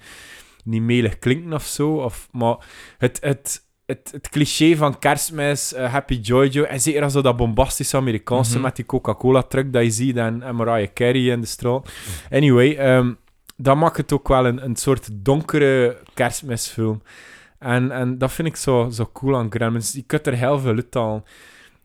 [0.64, 2.56] niet melig klinken of zo, of, maar
[2.98, 7.38] het, het, het, het cliché van kerstmis, eh, Happy Joy, en zeker als dat, dat
[7.38, 8.62] bombastische Amerikaanse Mhm.
[8.62, 11.92] met die Coca-Cola-truck dat je ziet en, en Mariah Carey in de straat.
[12.32, 13.14] Anyway, ehm,
[13.58, 17.02] dat maakt het ook wel een, een soort donkere kerstmisfilm.
[17.60, 19.92] En, en dat vind ik zo, zo cool aan Gremlins.
[19.94, 21.24] Je kunt er heel veel uit.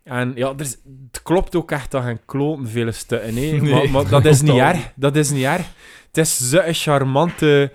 [0.08, 0.76] En ja, er is,
[1.12, 3.34] het klopt ook echt dat geen kloten vele stukken.
[3.34, 3.62] Nee.
[3.62, 4.92] Maar, maar dat is niet erg.
[4.94, 5.66] Dat is niet erg.
[6.06, 7.72] Het is zo'n charmante...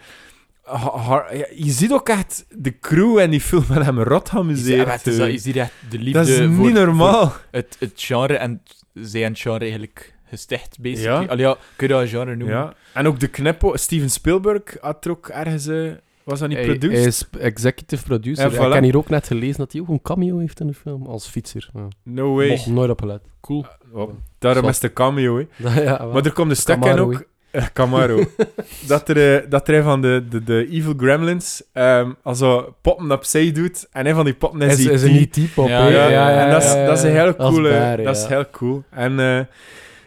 [0.64, 4.30] ha- ha- ja, je ziet ook echt de crew en die film met hem rot
[4.32, 4.80] Je amuseerd.
[4.90, 7.30] ziet- het is dat- je ziet echt de liefde dat is voor, niet normaal.
[7.30, 8.62] voor het, het genre en
[8.94, 11.22] zij en het genre eigenlijk gesticht, basically.
[11.24, 11.28] Ja.
[11.30, 12.58] Allee, ja, kun je dat een genre noemen?
[12.58, 12.74] Ja.
[12.94, 13.76] En ook de knippo.
[13.78, 15.68] Steven Spielberg had er ook ergens...
[15.68, 15.92] eh,
[16.24, 16.98] was dat niet Hij, produced?
[16.98, 18.46] hij is executive producer.
[18.46, 18.74] Ik voilà.
[18.74, 21.06] heb hier ook net gelezen dat hij ook een cameo heeft in de film.
[21.06, 21.70] Als fietser.
[21.74, 21.88] Ja.
[22.04, 22.48] No way.
[22.48, 23.22] Mocht nooit op gelet.
[23.42, 23.66] Cool.
[23.94, 24.10] Oh,
[24.40, 24.74] daarom Zwat.
[24.74, 25.46] is de cameo, hè.
[25.84, 26.06] ja.
[26.06, 27.26] Maar er komt een stuk in Camaro, ook...
[27.52, 28.24] Eh, Camaro.
[28.88, 33.12] dat, er, eh, dat er een van de, de, de evil gremlins ehm also poppen
[33.12, 33.88] opzij doet.
[33.92, 35.68] En een van die poppen is, is, die is een E.T.-pop.
[35.68, 35.88] Ja, hè?
[35.88, 37.70] Ja, ja, ja, en dat is, ja, dat is heel Dat is coole...
[37.70, 38.84] bare, dat is heel cool.
[38.90, 39.40] En eh,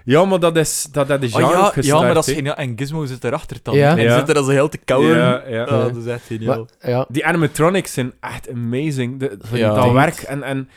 [0.06, 2.54] ja, maar dat is, dat, dat is Oh, ja, ja, maar dat is geniaal.
[2.56, 3.74] En Gizmo zit erachter dan.
[3.74, 3.96] Ja.
[3.96, 4.18] En Ja.
[4.18, 5.16] zit er als een heel te kauwen.
[5.16, 5.54] Ja, ja.
[5.56, 6.66] Ja, dat is echt geniaal.
[6.80, 7.06] Maar, ja.
[7.08, 9.20] Die animatronics zijn echt amazing.
[9.20, 9.74] De, Ja.
[9.74, 10.14] Dat werk.
[10.16, 10.68] En, en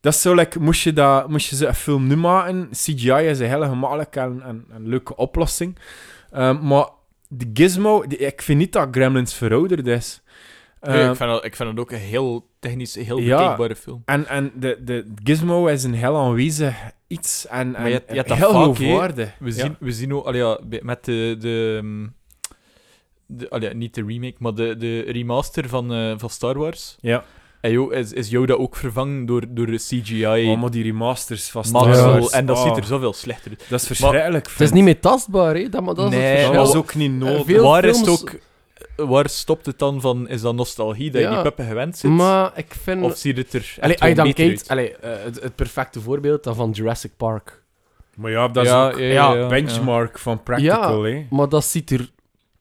[0.00, 3.12] dat is zo, like, moest, je dat, moest je ze een film nu maken, CGI
[3.12, 5.78] is een hele gemakkelijke en, en, en leuke oplossing.
[6.30, 6.86] Ehm, maar
[7.28, 8.06] de gizmo...
[8.06, 10.22] die- ik vind niet dat Gremlins verouderd is.
[10.80, 13.36] Nee, Eh, ik, vind dat, ik vind het ook een heel technisch, heel Ja.
[13.38, 14.02] bekijkbare film.
[14.04, 16.74] en en de, de gizmo is een heel aanwezig
[17.12, 17.46] iets.
[17.46, 19.34] En, Maar en je hebt- je hebt dat heel vaak, geloofwaardig.
[19.38, 19.52] We Ja.
[19.52, 22.06] zien, we zien ook, allee, ja, met de, de, ehm,
[23.26, 26.96] de allee, niet de remake, maar de, de remaster van, eh, van Star Wars.
[27.00, 27.24] Ja.
[27.60, 31.50] En joh, is, is Yoda ook vervangen door, door de CGI Oh, maar die remasters
[31.50, 33.66] van Star Wars, en dat oh, ziet er zoveel slechter uit.
[33.68, 34.48] Dat is verschrikkelijk.
[34.50, 35.68] Het is niet meer tastbaar, hè?
[35.68, 37.44] Dat, maar dat is Nee, het Dat was ook niet nodig.
[37.46, 38.38] veel waar is het films- ook...
[39.06, 40.28] Waar stopt het dan van?
[40.28, 42.10] Is dat nostalgie, dat je die puppen gewend zit?
[42.10, 43.02] Maar ik vind...
[43.02, 44.66] Of ziet het er echt Allee, je dan kijkt...
[44.66, 44.76] eh,
[45.24, 47.62] het, het perfecte voorbeeld dan van Jurassic Park.
[48.16, 51.26] Maar ja, dat is Ja, ook ja, ja, ja, ja, benchmark van practical, hè.
[51.30, 52.10] Maar dat ziet er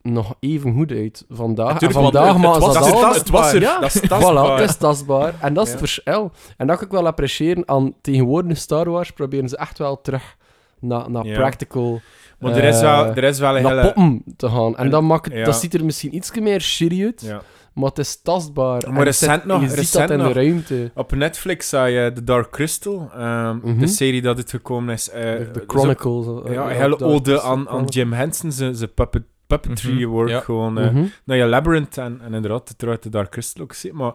[0.02, 1.74] nog even goed uit vandaag.
[1.74, 3.02] Natuurlijk, en want vandaag het- maar het was- dat het al...
[3.02, 3.62] was- het was er.
[3.62, 4.60] Ja, Dat is voilà, tastbaar.
[4.60, 5.34] het is tastbaar.
[5.42, 5.78] En dat is Ja.
[5.80, 6.32] het verschil.
[6.58, 9.12] En dat kan ik wel appreciëren aan tegenwoordig Star Wars.
[9.12, 10.36] Proberen ze echt wel terug
[10.82, 11.36] naar, naar Ja.
[11.38, 12.02] practical...
[12.40, 13.84] Maar er, is wel, eh, er is wel een naar hele...
[13.94, 14.76] poppen te gaan.
[14.78, 15.44] En, en- dan maakt ja.
[15.46, 17.42] dat ziet er misschien iets meer shitty uit, Ja.
[17.74, 18.82] maar het is tastbaar.
[18.90, 20.34] Maar En recent het- nog- Je ziet recent dat in nog.
[20.34, 20.92] de ruimte.
[20.96, 23.80] Op Netflix zag je The Dark Crystal, ehm, Mhm.
[23.80, 25.10] de serie dat het gekomen is.
[25.10, 26.26] eh, De, de is Chronicles.
[26.26, 29.24] ook- eh, ja, eh, een hele dat- ode dat- aan, aan Jim Henson, zijn puppet,
[29.48, 30.30] puppetry Mhm, work.
[30.30, 30.40] ja.
[30.40, 31.04] Gewoon, eh, Mhm.
[31.26, 34.14] nou ja, Labyrinth en, en inderdaad, uiteraard de Dark Crystal ook maar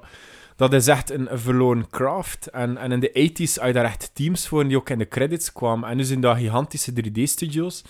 [0.56, 2.46] dat is echt een, verloren craft.
[2.46, 5.08] En, en in de 80s had je daar echt teams voor die ook in de
[5.08, 5.88] credits kwamen.
[5.88, 7.84] En nu zijn dat gigantische 3D-studios.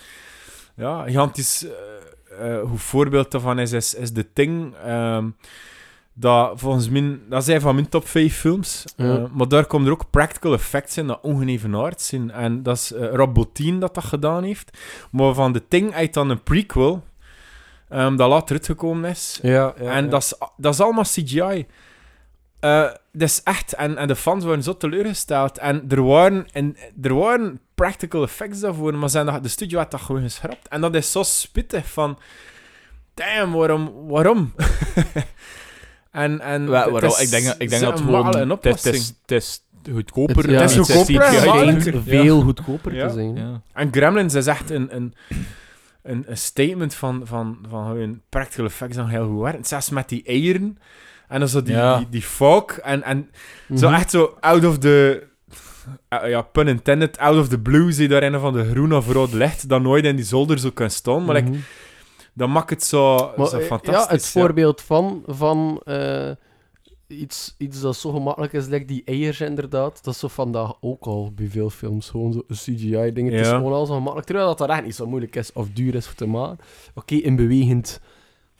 [0.75, 1.65] Ja, gigantisch...
[1.65, 1.71] eh
[2.39, 4.75] eh, hoe voorbeeld daarvan is, is, is The Thing.
[4.75, 5.29] ehm,
[6.13, 7.19] dat volgens mij...
[7.29, 8.85] Dat zijn van mijn top 5 films.
[8.95, 9.15] Ja.
[9.15, 12.31] Eh, maar daar komen er ook practical effects in dat ongenevenaard zijn.
[12.31, 14.77] En dat is Rob Bottin dat dat gedaan heeft.
[15.11, 17.03] Maar van The Thing uit dan een prequel...
[17.89, 19.39] ehm, dat later uitgekomen is.
[19.41, 20.09] Ja, ja, en ja.
[20.09, 21.65] Dat, is, dat is allemaal CGI.
[22.59, 23.73] Eh dat is echt...
[23.73, 25.57] En, en de fans waren zo teleurgesteld.
[25.57, 29.91] En er waren, en, er waren practical effects daarvoor, maar zijn dat, de studio had
[29.91, 30.67] dat gewoon geschrapt.
[30.67, 32.19] En dat is zo spittig van...
[33.13, 34.07] Damn, waarom?
[34.07, 34.53] Waarom?
[36.11, 37.09] en, en Wa- het waarom?
[37.11, 38.35] is- Ik denk, ik denk dat gewoon...
[38.35, 39.63] een Het is, het is, het is
[39.93, 40.35] goedkoper.
[40.37, 43.07] Het- ja, het is goedkoper, veel goedkoper Ja.
[43.07, 43.35] te zijn.
[43.35, 43.61] Ja.
[43.73, 45.13] En Gremlins is echt een, een,
[46.03, 49.65] een, een statement van, van, van hoe hun practical effects dan heel goed werken.
[49.65, 50.77] Zelfs met die eieren.
[51.27, 51.97] En dan zo die, Ja.
[51.97, 52.63] die, die fog.
[52.71, 53.29] En, en
[53.75, 53.95] zo Mhm.
[53.99, 55.23] echt zo out of the...
[56.09, 58.93] eh, ja, pun intended, out of the blue zie je daar een van de groen
[58.93, 61.25] of rood licht dat nooit in die zolder zo kan staan.
[61.25, 61.59] Maar like, Mhm.
[62.33, 64.05] dat maakt het zo, Maar, zo eh, fantastisch.
[64.07, 66.31] Ja, het voorbeeld van, van eh,
[67.07, 70.03] iets, iets dat zo gemakkelijk is, like die eiers inderdaad.
[70.03, 72.09] Dat is zo vandaag ook al bij veel films.
[72.09, 73.31] Gewoon zo een CGI-ding.
[73.31, 74.25] Het is gewoon al zo gemakkelijk.
[74.27, 76.57] Terwijl dat, dat echt niet zo moeilijk is of duur is voor te maken.
[76.95, 77.99] Oké, in bewegend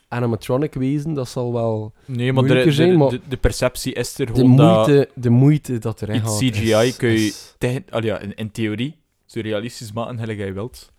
[0.08, 1.92] animatronic wezen, dat zal wel...
[2.04, 4.86] Nee, maar de, Moeilijker de, zijn, maar- de, de perceptie is er De gewoon dat...
[4.86, 6.38] moeite, de moeite dat erin iets gaat.
[6.38, 10.38] CGI is- kun je- is- Tegen, al ja, in, in theorie, zo realistisch maken gelijk
[10.38, 10.92] jij wilt.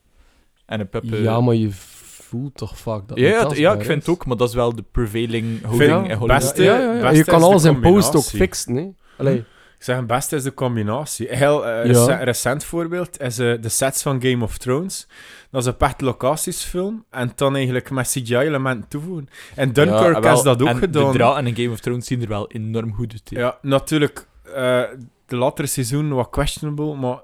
[0.65, 4.01] En een eh, Ja, maar je voelt toch vaak dat ja, het ja, ik vind
[4.01, 4.05] is.
[4.05, 6.27] het ook, maar dat is wel de prevailing Ja, houding in Hollywood.
[6.27, 7.01] beste- Ja, ja, ja.
[7.01, 8.87] beste Je kan de alles in post ook fixen, hè.
[9.17, 9.43] Allee.
[9.79, 11.31] Ik zeg, het beste is de combinatie.
[11.31, 12.15] Een heel eh, Ja.
[12.23, 15.07] recent voorbeeld is eh, de sets van Game of Thrones.
[15.51, 17.05] Dat is een echt locatiesfilm.
[17.09, 19.29] En dan eigenlijk met CGI-elementen toevoegen.
[19.55, 21.11] En Dunkirk Ja, wel, dat ook en gedaan.
[21.11, 23.21] de draad en Game of Thrones zien er wel enorm goed uit.
[23.29, 24.27] Ja, natuurlijk.
[24.55, 24.83] eh,
[25.25, 27.21] de latere seizoen wat questionable, maar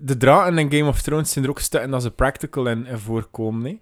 [0.00, 2.98] de draken in Game of Thrones zijn er ook stukken dat ze practical in, in
[2.98, 3.80] voorkomen.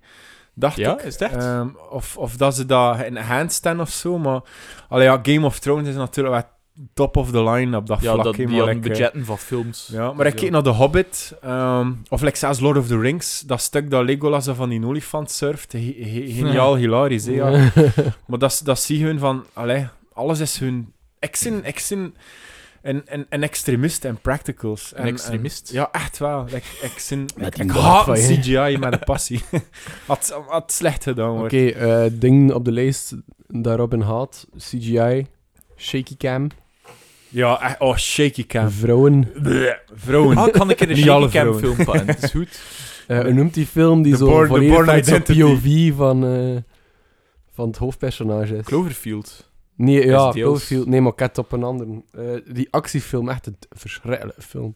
[0.54, 1.02] Dacht Ja, ik.
[1.02, 1.34] is het echt?
[1.34, 4.40] Ehm, of, of dat ze dat in handstand of zo, maar...
[4.88, 6.44] Allee, ja, Game of Thrones is natuurlijk wel
[6.94, 8.24] top of the line op dat ja, vlak.
[8.24, 9.88] dat, hè, die maar like, budgetten van films.
[9.92, 12.98] Ja, maar ik Dus keek naar The Hobbit, ehm, of like zelfs Lord of the
[12.98, 17.50] Rings, dat stuk dat Legolas van die olifant surft, ge- geniaal, hilarisch, hè, ja.
[18.26, 20.92] Maar dat, is- dat zie je hun van, allee, alles is hun...
[21.18, 22.14] Ik ben, ik ben
[22.82, 24.92] een, een, een extremist en practicals.
[24.94, 25.68] Een En- extremist?
[25.68, 26.44] en- ja, echt wel.
[26.46, 28.38] Ik, ik, Met ik, ik haat van je.
[28.38, 29.40] CGI met een passie.
[30.06, 31.54] Had, had slecht gedaan wordt.
[31.54, 33.14] Oké, eh, ding op de lijst
[33.46, 34.46] dat Robin haat.
[34.58, 35.26] CGI.
[35.80, 36.48] Shaky cam.
[37.28, 38.70] Ja, echt, oh, shaky cam.
[38.70, 39.30] Vrouwen.
[39.42, 40.36] Bleh, Vrouwen.
[40.36, 42.06] Ah, kan ik er een shaky cam film pakken?
[42.06, 42.60] Dat is goed.
[43.06, 45.22] Eh, hoe noemt die film die The zo Born- volledig Born vanuit zo'n.
[45.22, 46.56] POV van, eh,
[47.52, 48.64] van het hoofdpersonage is?
[48.64, 49.50] Cloverfield.
[49.76, 50.30] Nee, ja.
[50.30, 50.86] Cloverfield.
[50.86, 52.02] Nee, maar ik heb het op een andere.
[52.12, 54.74] Eh, die actiefilm, echt een verschrikkelijke film.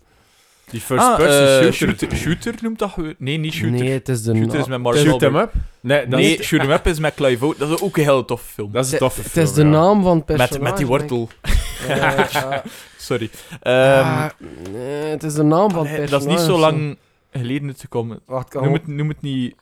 [0.70, 1.72] Die first ah, person eh, shooter.
[1.98, 2.16] shooter.
[2.16, 2.96] Shooter noemt dat...
[3.18, 3.80] Nee, niet Shooter.
[3.80, 4.34] Nee, het is de...
[4.36, 5.44] Shooter is met Mark Shoot Wahlberg.
[5.44, 5.52] up?
[5.80, 7.58] Nee, dat Nee, is, Shoot 'em Up is met Clive Owen.
[7.58, 8.72] Dat is ook een hele toffe film.
[8.72, 9.68] dat is een toffe Het film, is de ja.
[9.68, 10.62] naam van het met, personage.
[10.62, 11.28] met die denk wortel.
[11.42, 11.52] ik.
[11.88, 12.58] Eh,
[12.98, 13.30] Sorry.
[13.60, 14.26] Ehm, ah,
[14.72, 16.10] nee, het is de naam van het personage.
[16.10, 16.96] dat is niet zo lang
[17.32, 18.20] geleden uitgekomen.
[18.26, 19.54] Wacht, kan Noem het, noem het niet...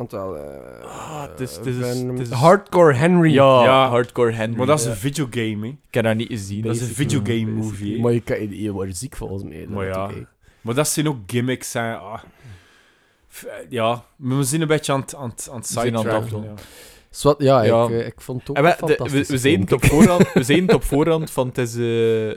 [0.00, 3.32] Want wel, eh, Ah, het is- het is- Venom- het is- Hardcore Henry.
[3.32, 3.88] Ja, Ja.
[3.88, 4.56] Hardcore Henry.
[4.56, 4.90] Maar dat is Ja.
[4.90, 5.72] een videogame, hè.
[5.88, 6.62] Ik heb dat niet gezien.
[6.62, 8.00] Dat is een Basically, videogame movie, hè.
[8.02, 9.66] Maar je, kan, je wordt ziek volgens mij.
[9.68, 10.04] Maar dat ja.
[10.04, 10.26] oké.
[10.60, 11.94] Maar dat zijn ook gimmicks, hè.
[11.96, 12.18] Ah.
[13.32, 15.92] F- Ja, we zijn een beetje aan het, aan het, aan het We zijn aan
[15.92, 16.42] het sidetracken, afdoen.
[16.42, 16.62] ja.
[17.10, 17.84] Zwat, ja, Ja.
[17.84, 19.72] Ik, eh, ik vond het ook En we, een de- we, fantastische we zeiden het
[19.72, 22.36] op voorhand, we zeiden het op voorhand van het is, eh,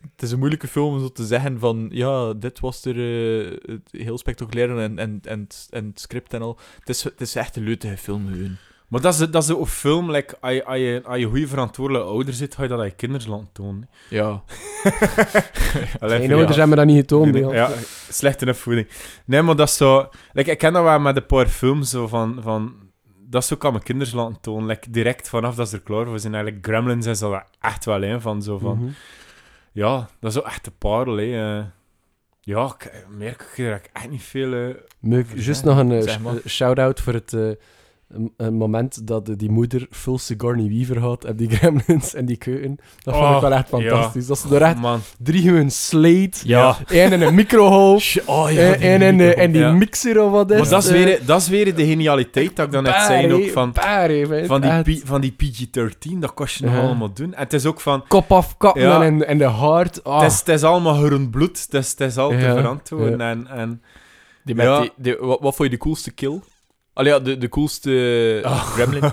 [0.00, 3.76] het is een moeilijke film om zo te zeggen van ja, dit was er eh,
[3.90, 6.58] heel spectaculair en, en, en, het- en het script en al.
[6.78, 8.56] Het is, het is echt een leutige film gewoon.
[8.88, 11.46] Maar dat is, dat is een film, like, als je, als je, als je goede
[11.48, 13.88] verantwoordelijke ouder zit, ga je dat aan je kinderen laten tonen.
[14.08, 14.42] Ja.
[16.00, 17.32] Mijn ouders hebben dat niet getoond.
[17.32, 17.70] Nee, ja,
[18.08, 18.88] slechte opvoeding.
[19.24, 20.08] Nee, maar dat is zo...
[20.32, 22.38] Like, ik ken dat wel met een paar films, zo van...
[22.42, 22.74] van
[23.28, 24.66] dat is zo kan mijn kinderen laten tonen.
[24.66, 26.34] Like, direct vanaf dat ze er klaar voor zijn.
[26.34, 28.42] Eigenlijk Gremlins is dat echt wel een van.
[28.42, 28.88] Zo van Mhm.
[29.72, 31.58] Ja, dat is zo echt een parel, hè.
[31.58, 31.64] eh.
[32.40, 34.74] ja, ik merk ik er echt niet veel...
[34.98, 36.34] Meuk, Over juist nog een eh, Zeg maar.
[36.46, 37.32] shout-out voor het
[38.12, 42.24] een, een moment dat eh, die moeder full Sigourney Weaver had en die gremlins en
[42.24, 42.76] die keuken.
[43.02, 43.78] Dat vond ik Oh, wel echt ja.
[43.78, 44.26] fantastisch.
[44.26, 45.00] Dat ze er echt Man.
[45.18, 46.76] drie hun slate, Ja.
[46.88, 49.72] één in een microgolf, Oh en, en, en, eh, en die Ja.
[49.72, 52.56] mixer of wat is Maar dat is, het, eh, weer, dat is weer de genialiteit
[52.56, 53.32] dat ik dan net zei.
[53.32, 54.10] Ook hè, van, paar,
[54.46, 55.00] van, die.
[55.00, 56.80] P- van die PG-13, dat kost je nog Ja.
[56.80, 57.34] allemaal doen.
[57.34, 58.04] En het is ook van...
[58.08, 59.02] Kop afkappen Ja.
[59.02, 60.04] en, en de hart.
[60.04, 60.20] Ah.
[60.22, 61.60] Het, is, het is allemaal groen bloed.
[61.70, 63.20] Het is, het is al te Ja, verantwoorden.
[63.20, 63.82] En, en
[64.44, 64.80] Die met Ja.
[64.80, 66.40] die, die- wat, wat vond je de coolste kill?
[67.00, 68.62] Allee, ja, de, de coolste Oh.
[68.62, 69.02] gremlin.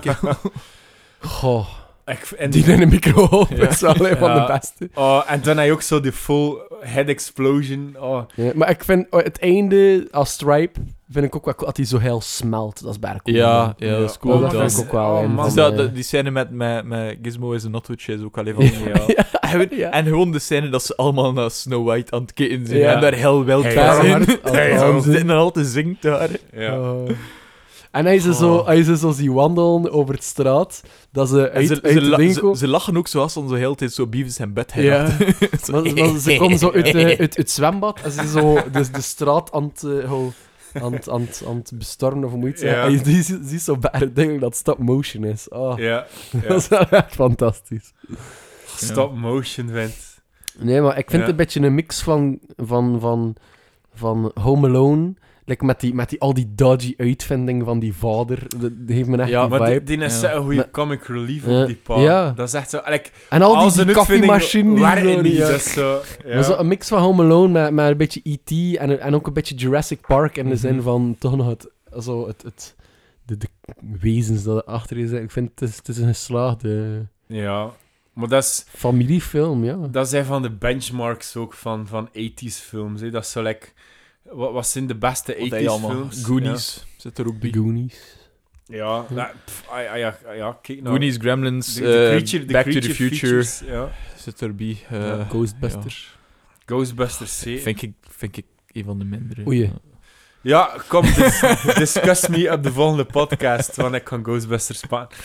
[1.20, 1.66] Goh,
[2.06, 3.68] ik, en die in een microgolf Ja.
[3.68, 4.88] is wel een van de beste.
[4.94, 7.96] Oh, en dan heb je ook zo die full head explosion.
[7.98, 11.66] Oh, Ja, maar ik vind oh, het einde als Stripe, vind ik ook wel cool,
[11.66, 12.82] dat hij zo heel smelt.
[12.82, 13.36] Dat is bijna cool.
[13.36, 14.34] Ja, ja, dat is cool.
[14.34, 15.44] Oh, dat vind ik ook wel Oh, man.
[15.44, 18.54] Dus dat, de- die scène met, met, met Gizmo is een notwoodje is ook alleen
[18.54, 18.64] van...
[18.64, 19.06] ja.
[19.48, 19.54] Ja.
[19.54, 19.92] En.
[19.92, 22.94] En gewoon de scène dat ze allemaal naar Snow White aan het kijken zijn Ja.
[22.94, 24.24] en daar heel wild zijn.
[24.24, 26.28] Ze zitten dan altijd zingt daar.
[26.52, 26.94] ja.
[27.90, 28.66] En hij ze, zo, Oh.
[28.66, 30.82] hij ze zo zie wandelen over het straat,
[31.12, 32.54] dat ze uit, ze, uit ze, de la- winkel...
[32.54, 35.02] ze, ze lachen ook zoals ze de tijd zo Beavis en Bed Ja.
[35.70, 39.00] Maar, maar ze komen zo uit, de, uit het zwembad en ze zo de, de
[39.00, 40.32] straat aan het, eh, ho-
[40.72, 42.78] aan, het- aan, het- aan het bestormen of zeggen.
[42.80, 42.86] Ja.
[42.86, 43.78] En je ziet, zo
[44.12, 45.48] ding dat stop motion is.
[45.48, 46.54] Oh, Ja, Dat ja.
[46.54, 47.92] is wel echt fantastisch.
[48.76, 49.94] Stop motion vent.
[50.58, 51.18] Nee, maar ik vind Ja.
[51.18, 53.36] het een beetje een mix van, van, van,
[53.94, 55.14] van Home Alone.
[55.48, 58.38] Like met, die, met die, al die dodgy uitvindingen van die vader.
[58.58, 59.84] Dat, heeft me echt Ja, die Maar die, vibe.
[59.84, 60.32] die is Ja.
[60.34, 61.60] een goede comic relief Ja.
[61.60, 62.00] op die pa.
[62.00, 62.30] Ja.
[62.30, 62.80] Dat is echt zo...
[62.86, 64.70] Like, En al die, die uitvinding koffiemachine.
[64.74, 66.00] die waarin dat is zo...
[66.24, 66.42] Ja.
[66.42, 68.76] Zo een mix van Home Alone met, met een beetje E.T.
[68.76, 70.36] En, en ook een beetje Jurassic Park.
[70.36, 70.58] In de Mhm.
[70.58, 71.68] zin van toch nog het,
[72.04, 72.76] zo het, het,
[73.26, 73.48] de, de
[74.00, 75.10] wezens dat erachter is.
[75.10, 77.70] Ik vind het, is- het is een geslaagde ja.
[78.12, 78.64] Maar dat is...
[78.68, 79.76] familiefilm, ja.
[79.90, 83.00] Dat zijn van de benchmarks ook van, van 80s films.
[83.00, 83.10] Hè.
[83.10, 83.66] Dat is zo like,
[84.30, 85.90] wat, wat zijn de beste 80s Wat heb je allemaal?
[85.90, 86.24] films?
[86.24, 87.50] Goonies zit er ook bij.
[87.50, 88.16] The Goonies.
[88.66, 90.90] Ja, ja, nou, pff, ah, ja, ja, ja, kijk nou.
[90.96, 93.90] Goonies, Gremlins, De, de eh, creature, de Back to the creature Future features, ja.
[94.16, 94.78] zit erbij.
[94.88, 96.16] eh, Ja, Ghostbusters.
[96.66, 97.42] Ghostbusters C.
[97.60, 99.46] Vind ik, vind ik een van de mindere.
[99.46, 99.72] Oei.
[100.48, 100.70] Ja.
[100.88, 101.40] Kom, dis
[101.84, 105.18] discuss me op de volgende podcast, want ik kan Ghostbusters pakken.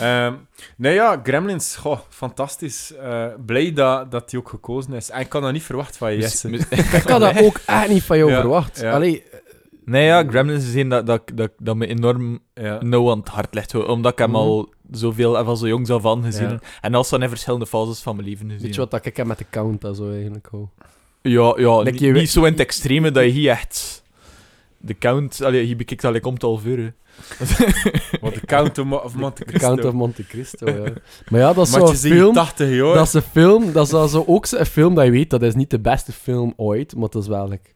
[0.00, 0.32] Ehm,
[0.76, 2.94] nee, ja, Gremlins, goh, fantastisch.
[2.96, 5.10] Eh, blij dat, dat die ook gekozen is.
[5.10, 6.48] En ik kan dat niet verwachten van je, Jesse.
[6.48, 6.68] mis-
[7.02, 8.80] Ik had dat ook echt niet van jou Ja, verwacht.
[8.80, 8.92] ja.
[8.92, 9.24] Allee,
[9.84, 12.78] Nee, ja, Gremlins is een dat, dat, dat, dat me enorm Ja.
[12.82, 13.72] nauw aan het hart ligt.
[13.72, 13.86] hoor.
[13.86, 14.38] Omdat ik hem Mhm.
[14.38, 16.58] al zoveel en van zo jongs af aan gezien Ja.
[16.80, 19.16] En als dan in verschillende fases van mijn leven gezien weet je wat dat ik
[19.16, 20.66] heb met de count dat zo eigenlijk hou?
[21.22, 24.02] Ja, ja Like niet, je niet weet- zo in het extreme dat je hier echt...
[24.78, 25.42] De count...
[25.42, 26.88] Allee, hier bekijkt dat komt al ver, hè.
[28.20, 29.66] Wat de Count of Mo- of Monte The Cristo.
[29.66, 30.92] Count of Monte Cristo, ja.
[31.28, 32.34] Maar ja, dat is zo'n je film...
[32.34, 32.94] 80 jaar.
[32.94, 35.42] Dat is een film, dat is al zo ook zo'n film dat je weet, dat
[35.42, 37.70] is niet de beste film ooit, maar dat is wel, like,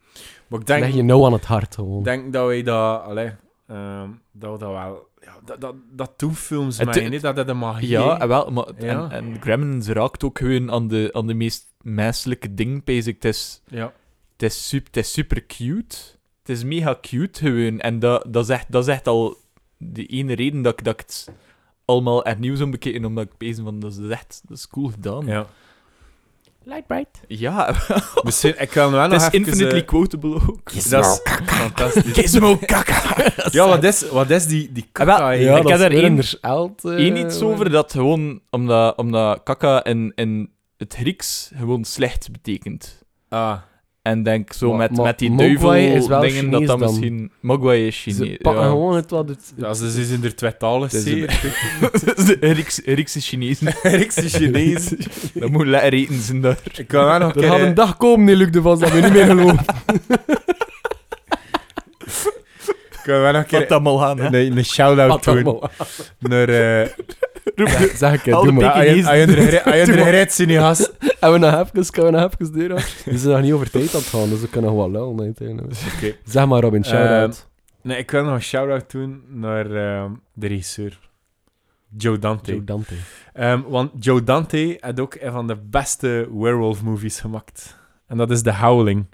[0.46, 2.02] Maar ik denk, leg je nou aan het hart gewoon.
[2.02, 3.02] denk dat wij dat...
[3.02, 3.30] Allee,
[3.66, 5.10] ehm, dat we dat wel...
[5.20, 8.28] Ja, dat, dat, dat doen films Het- mij, niet dat dat de magie Ja, en
[8.28, 8.66] wel, maar...
[8.78, 9.10] Ja.
[9.10, 13.14] En, en Gremlins raakt ook gewoon aan de, aan de meest menselijke dingen, pees ik.
[13.14, 13.92] Het is, Ja.
[14.32, 15.96] het, is super, het is super cute.
[16.42, 17.80] Het is mega cute gewoon.
[17.80, 19.36] En dat, dat, is, echt, dat is echt al
[19.76, 21.28] de ene reden dat ik, dat ik het
[21.84, 25.26] allemaal hernieuw zou bekijken, omdat ik pees van, dat is echt dat is cool gedaan.
[25.26, 25.46] ja.
[26.64, 27.20] Light bright.
[27.28, 27.74] Ja,
[28.24, 29.38] Misschien, ik kan wel het nog is even...
[29.38, 30.72] infinitely eh, quotable ook.
[30.90, 32.12] dat is fantastisch.
[32.18, 33.32] Gizmo kaka!
[33.50, 35.18] Ja, wat is, wat is die, die Ah, kaka?
[35.18, 35.40] wel, hier?
[35.46, 39.84] ja, ik heb is er één- eh, Eén iets over dat gewoon, omdat, omdat kaka
[39.84, 43.04] in, in het Grieks gewoon slecht betekent.
[43.28, 43.58] Ah,
[44.02, 46.78] En denk zo Maar- met, maar met die Mogwai duivel is wel dingen dat dat
[46.78, 46.88] dan.
[46.90, 47.30] misschien...
[47.40, 48.36] Mogwai is Ze Chinees.
[48.36, 48.68] pakken Ja.
[48.68, 49.52] gewoon het wat het...
[49.56, 50.88] ja, ze ze zijn er twee talen.
[52.40, 53.58] Griekse Chinees.
[53.82, 54.88] Griekse Chinees.
[55.34, 56.58] dat moet lekker eten zijn daar.
[56.76, 58.92] Ik kan wel nog een Er gaat een dag komen, die Luc de Vos, dat
[58.92, 59.64] we niet meer geloven.
[63.04, 63.58] Ik kan wel nog een keer...
[64.18, 64.26] hè.
[64.38, 65.34] Een, een shout-out doen
[66.18, 66.88] naar, eh,
[67.54, 68.72] Zeg- Zeg ik, het, Al doe de maar.
[68.72, 70.92] Als je- als je er gerij- als je gereid zit, niet gast.
[71.20, 73.04] En we nog even, kunnen we nog even deur af?
[73.04, 75.76] We zijn nog niet over tijd aan het gaan, dus we kunnen nog wel.
[75.96, 76.14] Oké.
[76.24, 77.48] Zeg maar Robin, shout-out.
[77.82, 80.98] Nee, ik wil nog een shout-out doen naar ehm, de regisseur.
[81.96, 82.52] Joe Dante.
[82.52, 82.94] Joe Dante.
[83.32, 87.76] Ehm, want Joe Dante had ook een van de beste werewolf-movies gemaakt.
[88.06, 89.06] En dat is The Howling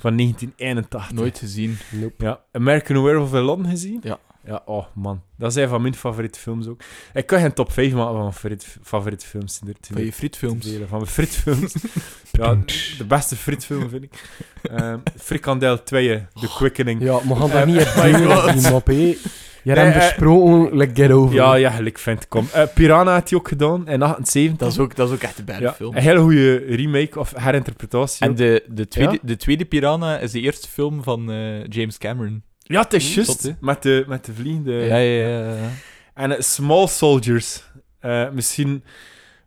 [0.00, 1.12] van 1981.
[1.12, 1.78] Nooit gezien.
[1.90, 2.24] Nope.
[2.24, 4.00] Ja, American Werewolf in London gezien?
[4.02, 4.18] Ja.
[4.44, 5.22] Ja, oh man.
[5.38, 6.80] Dat is een van mijn favoriete films ook.
[7.14, 9.60] Ik kan geen top 5 maken van mijn favoriete, favoriete films.
[9.60, 10.64] in de- Van je frietfilms.
[10.64, 11.74] Delen Van mijn frietfilms.
[12.32, 12.54] ja,
[12.98, 14.38] de beste frietfilm vind ik.
[14.62, 17.02] Ehm Frikandel 2, The Quickening.
[17.02, 19.22] Ja, we gaan daar Eh, niet echt doen,
[19.62, 21.34] Je hebt hem besproken, like get over.
[21.34, 22.48] Ja, ja, ik vind kom.
[22.52, 24.56] Eh, Piranha had hij ook gedaan in 78.
[24.58, 25.96] Dat is ook, dat is ook echt een bad ja, film.
[25.96, 28.24] een hele goede remake of herinterpretatie.
[28.26, 28.36] En ook.
[28.36, 29.18] de, de, tweede, Ja?
[29.22, 32.42] de tweede Piranha is de eerste film van eh, James Cameron.
[32.58, 33.60] ja, het is Zot, juist.
[33.60, 34.72] Met de, met de vliegende...
[34.72, 35.54] ja, ja, ja.
[35.54, 35.70] ja.
[36.14, 37.62] En eh, Small Soldiers.
[37.98, 38.82] Eh, misschien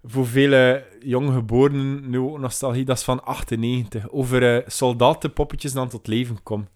[0.04, 2.86] voor vele jonggeborenen nu ook nostalgie.
[2.86, 4.10] Dat is van 98.
[4.10, 6.68] Over eh, soldatenpoppetjes dan tot leven komen.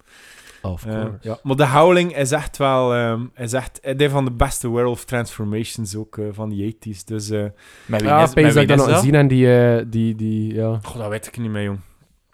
[0.62, 1.18] Of Eh, course.
[1.22, 1.40] ja.
[1.44, 2.94] Maar The Howling is echt wel...
[2.96, 7.04] ehm is echt een van de beste werewolf transformations ook eh, van de 80s.
[7.06, 7.30] Dus...
[7.30, 7.46] eh
[7.86, 10.80] Met wie Ja, is, met wie dat nog gezien en die, die, die, ja.
[10.84, 11.80] goh, dat weet ik niet meer, jong.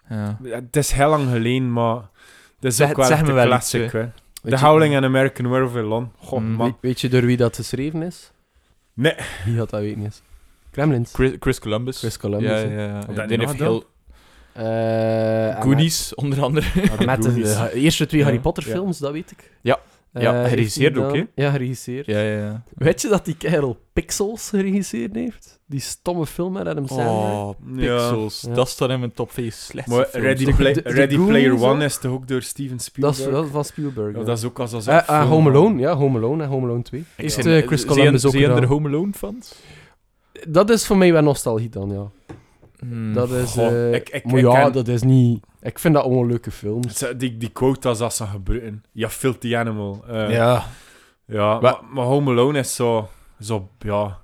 [0.08, 0.38] Ja.
[0.42, 1.96] Het is heel lang geleden, maar...
[1.96, 4.06] Het is Zeg- ook wel zeg een classic, hè.
[4.42, 6.12] je- Howling en American Werewolf in London.
[6.18, 6.50] Goh, Mm.
[6.52, 6.66] man.
[6.66, 8.32] Weet, weet je door wie dat geschreven is?
[8.94, 9.14] Nee.
[9.44, 10.22] Wie had dat weten is?
[10.72, 11.12] Gremlins.
[11.12, 11.98] Chris, Chris Columbus.
[11.98, 12.48] Chris Columbus.
[12.50, 13.26] Ja, ja, ja.
[13.26, 13.84] Die heeft heel...
[14.54, 16.66] Eh, en Goonies, onder andere.
[16.74, 17.56] Met, met de, Goonies.
[17.56, 18.26] de eerste twee Ja.
[18.26, 19.50] Harry Potter films, dat weet ik.
[19.60, 19.78] Ja.
[20.20, 21.28] Ja, Eh, geregisseerd heeft hij ook, gedaan.
[21.34, 22.06] Ja, geregisseerd.
[22.06, 22.62] Ja, ja, ja.
[22.74, 25.60] Weet je dat die kerel Pixels geregisseerd heeft?
[25.66, 27.06] Die stomme film met Adam Sandler.
[27.08, 28.44] Oh, Pixels.
[28.48, 28.54] Ja.
[28.54, 30.26] Dat staat in mijn top 5 slechtste Maar films.
[30.26, 31.70] Ready, De- Play- de- de Ready Goonies, Player hè?
[31.70, 33.18] One is toch ook door Steven dat, Spielberg?
[33.18, 34.12] is, dat is van Spielberg.
[34.12, 34.24] Ja, ja.
[34.24, 35.50] dat is ook als als eh, film, Home.
[35.50, 37.04] Alone, ja, Home Alone en Home Alone 2.
[37.16, 38.64] Heeft Zijn- eh, Chris Columbus ook zijn er.
[38.66, 39.54] Home Alone fans?
[40.48, 42.34] Dat is voor mij wel nostalgie dan, ja.
[42.88, 43.12] Hmm.
[43.14, 43.50] Dat is...
[43.50, 45.44] Goh, eh, ik- ik- maar ik ja, ken- dat is niet...
[45.60, 47.04] Ik vind dat allemaal leuke films.
[47.16, 48.84] Die, die quote als dat ze gebruiken.
[48.92, 50.04] Ja, filthy animal.
[50.08, 50.64] Eh, ja.
[51.26, 53.08] ja maar, maar Home Alone is zo...
[53.40, 54.22] Zo, ja...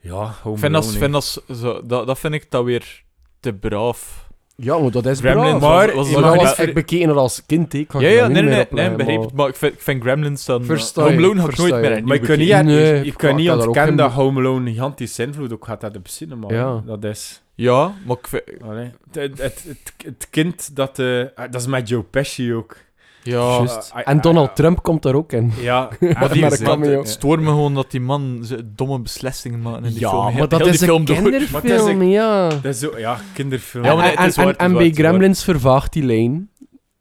[0.00, 0.80] Ja, Home Ik vind Alone.
[0.80, 0.98] dat, hè.
[0.98, 3.02] vind dat, zo, dat, dat vind ik dat weer
[3.40, 4.27] te braaf.
[4.62, 5.60] Ja, maar dat is Gremlins braaf.
[5.60, 8.66] maar- was, was Maar dat was, ik bekeken als kind, ik Ja, ja, nee, nee,
[8.70, 9.32] nee, begreep maar- het.
[9.34, 10.64] Maar ik vind, ik vind Gremlins dan...
[10.64, 13.50] Versta Home Alone ga ik nooit meer Maar je kan niet, Nee, ik kan niet
[13.50, 16.46] ontkennen dat Home Alone een gigantische invloed ook had op cinema.
[16.48, 16.82] Ja.
[16.86, 17.42] Dat is...
[17.54, 18.42] Ja, maar ik vind...
[18.62, 20.98] Allee, het, het, het, het, het kind dat...
[20.98, 22.76] eh, ah, dat is met Joe Pesci ook.
[23.22, 23.38] Ja.
[23.40, 23.68] Ah,
[24.04, 25.52] En Donald ah, Trump komt daar ook in.
[25.60, 25.88] Ja,
[26.18, 30.08] Maar die het stoort me gewoon dat die man domme beslissingen maakt in die Ja,
[30.10, 30.22] film.
[30.22, 31.16] maar Heel dat die is een door.
[31.16, 32.48] Is kinderfilm, een- ja.
[32.48, 33.84] Dat is zo, ja, kinderfilm.
[33.84, 34.90] Ja, en, en, en bij.
[34.90, 36.50] Gremlins vervaagt die lijn.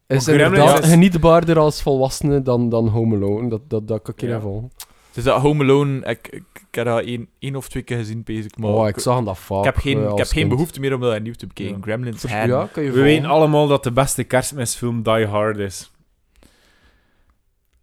[0.08, 3.50] Is inderdaad is- genietbaarder als volwassene dan, dan Home Alone.
[3.50, 4.34] Dat, dat, dat kan ik je Ja.
[4.34, 4.72] niet volgen.
[5.08, 7.98] Het is dat Home Alone, ik, ik, ik heb dat één, één of twee keer
[7.98, 9.58] gezien, bezig, maar Oh, ik, zag dat vaak.
[9.60, 11.76] ik heb geen, eh, ik heb geen behoefte meer om dat nieuw te bekijken.
[11.76, 11.82] Ja.
[11.84, 12.22] Gremlins.
[12.22, 15.92] Ja, kan je We weten allemaal dat de beste kerstmisfilm Die Hard is.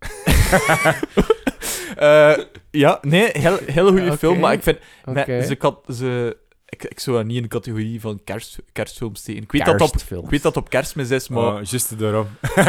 [1.96, 2.36] Eh,
[2.70, 4.16] ja, nee, heel, heel goede Oké.
[4.18, 4.78] film, maar ik vind...
[5.04, 5.26] Oké.
[5.26, 6.36] met- ze, kan- ze,
[6.68, 9.42] ik, ik zou dat niet in de categorie van kerst, kerstfilms steken.
[9.42, 10.24] Ik weet, dat op, Kerstfilms.
[10.24, 11.52] ik weet dat op kerstmis is, maar...
[11.52, 12.26] Maar juist daarom.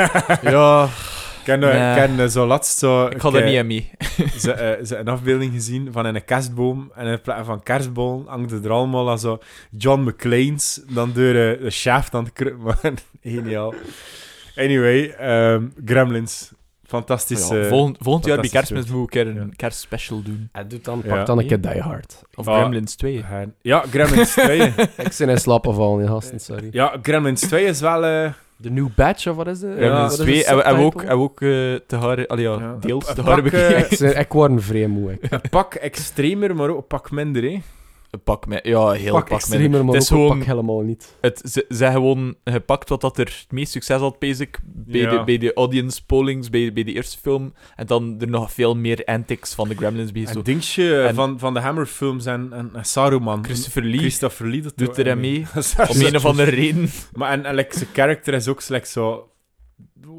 [0.41, 0.91] ja, Ik
[1.43, 1.95] ken, Nee.
[1.95, 3.05] ken eh, zo laatst zo...
[3.07, 3.91] ik ga daar niet aan mee.
[4.39, 6.91] Ze, eh, ze een afbeelding gezien van een kerstboom.
[6.95, 9.37] En in plaats van kerstboom hangt er allemaal aan zo
[9.71, 10.81] John McClane's.
[10.89, 12.77] Dan door eh, de shaft aan het kruppen.
[13.21, 13.73] Geniaal.
[14.55, 16.51] Anyway, ehm, Gremlins.
[16.87, 17.47] Fantastisch.
[17.47, 19.53] Ja, volgend, volgend jaar bij kerstmis moet ik een keer een Ja.
[19.55, 20.49] kerstspecial doen.
[20.51, 21.15] Hij doet dan, Ja.
[21.15, 21.61] pak dan een keer.
[21.61, 22.21] Die Hard.
[22.35, 22.57] Of Ah.
[22.57, 23.23] Gremlins 2.
[23.23, 24.73] Haar- Ja, Gremlins 2.
[24.97, 26.67] Ik zit in slappe vallen, ja, gasten, sorry.
[26.71, 28.05] ja, Gremlins 2 is wel...
[28.05, 29.71] eh, De New Batch, of wat is het?
[29.75, 30.35] Gremlins Wat is 2.
[30.37, 31.49] de En we hebben ook, ook eh,
[31.87, 31.97] te.
[31.97, 32.75] Allee, ja, Ja.
[32.79, 34.19] deels te bekeken.
[34.19, 35.11] Ik, word een vrij moe.
[35.11, 35.31] ik.
[35.31, 37.43] een pak extremer, maar ook een pak minder.
[37.43, 37.61] Hè.
[38.23, 38.65] Pak met...
[38.65, 39.71] Ja, heel Pak pak met...
[39.71, 41.15] maar Het is gewoon- pak helemaal niet.
[41.21, 45.09] Het, ze, gewoon gepakt wat dat er het meest succes had, basic, bij, Ja.
[45.17, 47.53] de, bij de audience pollings, bij, bij de eerste film.
[47.75, 50.25] En dan er nog veel meer antics van de Gremlins bij.
[50.25, 50.37] Zo.
[50.37, 53.43] Een dingetje En- van, van de Hammer-films en, en, en Saruman.
[53.43, 55.45] Christopher Lee Christopher Lee dat doet er mee.
[55.89, 56.89] Om een of andere reden.
[57.13, 59.29] Maar en, en like, zijn karakter is ook slecht zo...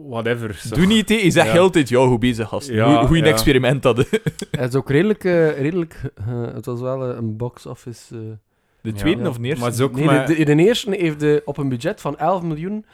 [0.08, 0.54] Whatever.
[0.54, 0.74] Zo.
[0.74, 1.52] Doe niet, zegt Ja.
[1.52, 2.68] heel de tijd, ja, hoe bezig, gast.
[2.68, 3.28] Ja, Hoe Goeie ja.
[3.30, 3.96] experiment dat.
[3.96, 4.04] hè.
[4.60, 5.24] Het is ook redelijk...
[5.24, 8.14] eh, redelijk eh, het was wel eh, een box-office...
[8.14, 8.20] eh,
[8.80, 9.28] De tweede Ja.
[9.28, 9.60] of de eerste?
[9.60, 10.26] Maar het is ook Nee, maar...
[10.26, 12.84] de, de, de eerste heeft de, op een budget van 11 miljoen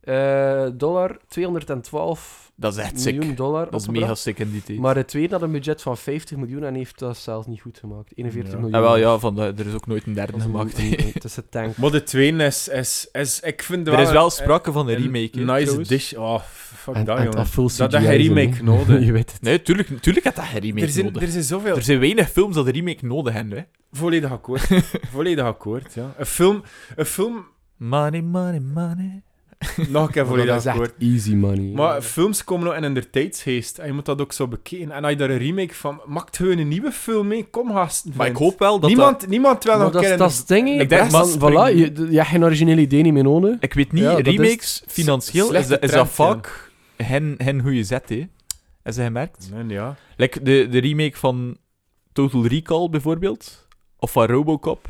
[0.00, 3.14] eh, dollar 212 Dat is echt sick.
[3.16, 4.00] miljoen dollar Dat is opgebracht.
[4.08, 4.78] mega sick in die tijd.
[4.78, 7.78] Maar de tweede had een budget van 50 miljoen en heeft dat zelfs niet goed
[7.78, 8.12] gemaakt.
[8.14, 8.58] 41 Ja.
[8.58, 8.74] miljoen.
[8.76, 10.78] En wel, ja, van de, er is ook nooit een derde een- gemaakt.
[10.78, 11.76] een- een- Het is een tank.
[11.76, 13.40] Maar de tweede is, is, is...
[13.40, 15.88] Ik vind Er is wel een- sprake van een een remake, hè, Nice trouwens.
[15.88, 16.12] dish.
[16.12, 17.38] Oh, fuck En, dat, en jongen.
[17.38, 18.62] dat full Dat dat CGI geen is, remake hè.
[18.62, 19.04] nodig.
[19.06, 19.42] Je weet het.
[19.42, 21.22] Nee, tuurlijk, tuurlijk had dat geen remake Er zijn, nodig.
[21.22, 21.76] er zijn zoveel...
[21.76, 23.64] Er zijn weinig films dat een remake nodig hebben, hè.
[23.92, 24.68] Volledig akkoord.
[25.12, 26.14] Volledig akkoord, ja.
[26.18, 26.62] Een film...
[26.96, 27.46] Een film...
[27.76, 29.22] Money, money, money.
[29.88, 31.72] Nog een keer Maar volledig dat is easy money.
[31.74, 33.78] Maar films komen nog in een tijdsgeest.
[33.78, 34.90] En je moet dat ook zo bekijken.
[34.90, 36.00] En als je daar een remake van...
[36.06, 37.44] Maakt gewoon een nieuwe film mee.
[37.50, 38.12] Kom, gasten.
[38.16, 40.18] Maar ik hoop wel dat niemand, niemand wil nog dat, een keer...
[40.18, 40.80] dat is het ding.
[40.80, 43.56] Ik denk- Man, voilà, je, je hebt geen originele idee niet meer nodig.
[43.60, 47.60] Ik weet niet, Ja, dat is remakes, financieel, is, dat- is dat vaak hen, hen
[47.60, 48.26] goede zet, hè.
[48.82, 49.50] Heb je gemerkt?
[49.54, 49.96] Nee, ja.
[50.16, 51.56] Like de, de remake van
[52.12, 53.66] Total Recall, bijvoorbeeld.
[53.98, 54.88] Of van Robocop.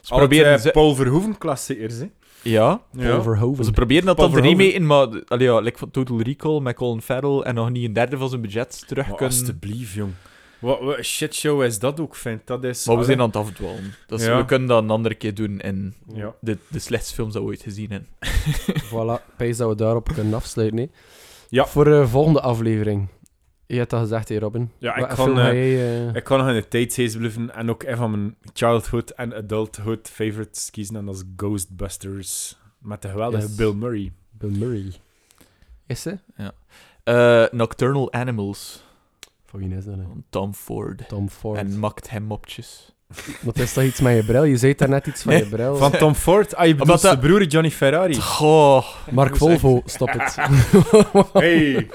[0.00, 0.60] Ze Altijd, proberen...
[0.60, 2.06] ze- Paul Verhoeven klassiekers, hè.
[2.44, 3.64] Ja, Paul Verhoeven.
[3.64, 4.72] ze proberen dat Paul dan te Verhoeven.
[4.80, 7.92] remaken, maar allee, ja, like van Total Recall met Colin Farrell en nog niet een
[7.92, 9.38] derde van zijn budget terug Maar kunnen...
[9.38, 10.12] alsjeblieft, jong.
[10.58, 12.86] Wat, wat een shitshow is dat ook, vind Dat is...
[12.86, 13.94] Maar we zijn aan het afdwalen.
[14.06, 14.36] Dus Ja.
[14.36, 16.34] we kunnen dat een andere keer doen in Ja.
[16.40, 18.08] de, de slechtste films dat we ooit gezien hebben.
[18.90, 20.78] Voilà, pijs dat we daarop kunnen afsluiten.
[20.78, 20.86] hè.
[21.48, 21.66] Ja.
[21.66, 23.08] Voor de volgende aflevering.
[23.66, 24.70] Je hebt dat gezegd, hè, Robin.
[24.78, 27.70] Ja, ik kan, ga eh, jij, eh, Ik kan nog in de tijdsgeest blijven en
[27.70, 30.96] ook een van mijn childhood en adulthood favorites kiezen.
[30.96, 32.58] En dat is Ghostbusters.
[32.78, 33.54] Met de geweldige Yes.
[33.54, 34.12] Bill Murray.
[34.30, 34.92] Bill Murray.
[35.86, 36.18] Is ze?
[37.04, 38.84] Eh, Nocturnal Animals
[39.44, 39.96] Van wie is dat?
[39.96, 40.02] hè?
[40.28, 41.08] Tom Ford.
[41.08, 41.58] Tom Ford.
[41.58, 42.93] En makt hem mopjes.
[43.40, 44.44] Wat is toch iets met je bril?
[44.44, 45.76] Je zei daar net iets van je bril.
[45.76, 46.54] Van Tom Ford.
[46.54, 48.14] Ah, je bedoelt zijn dat- broer Johnny Ferrari.
[48.20, 48.84] Goh.
[49.10, 50.34] Mark Volvo, stop het.
[51.32, 51.88] Hey!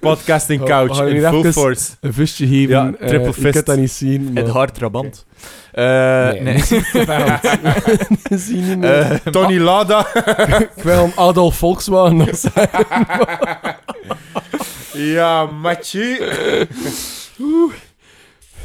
[0.00, 1.90] Podcasting Oh, couch in full force.
[2.00, 2.68] Een visje geven.
[2.68, 3.50] Ja, eh, triple fist.
[3.52, 4.32] kunt dat niet zien.
[4.32, 4.42] Maar...
[4.42, 5.26] Het hart Trabant.
[5.72, 5.84] Eh,
[6.30, 6.62] Nee, nee.
[8.48, 9.00] niet meer.
[9.00, 10.06] Eh, Tony Lada.
[10.76, 12.86] Ik wil hem Adolf Volkswagen nog zeggen.
[14.92, 16.28] ja, matje.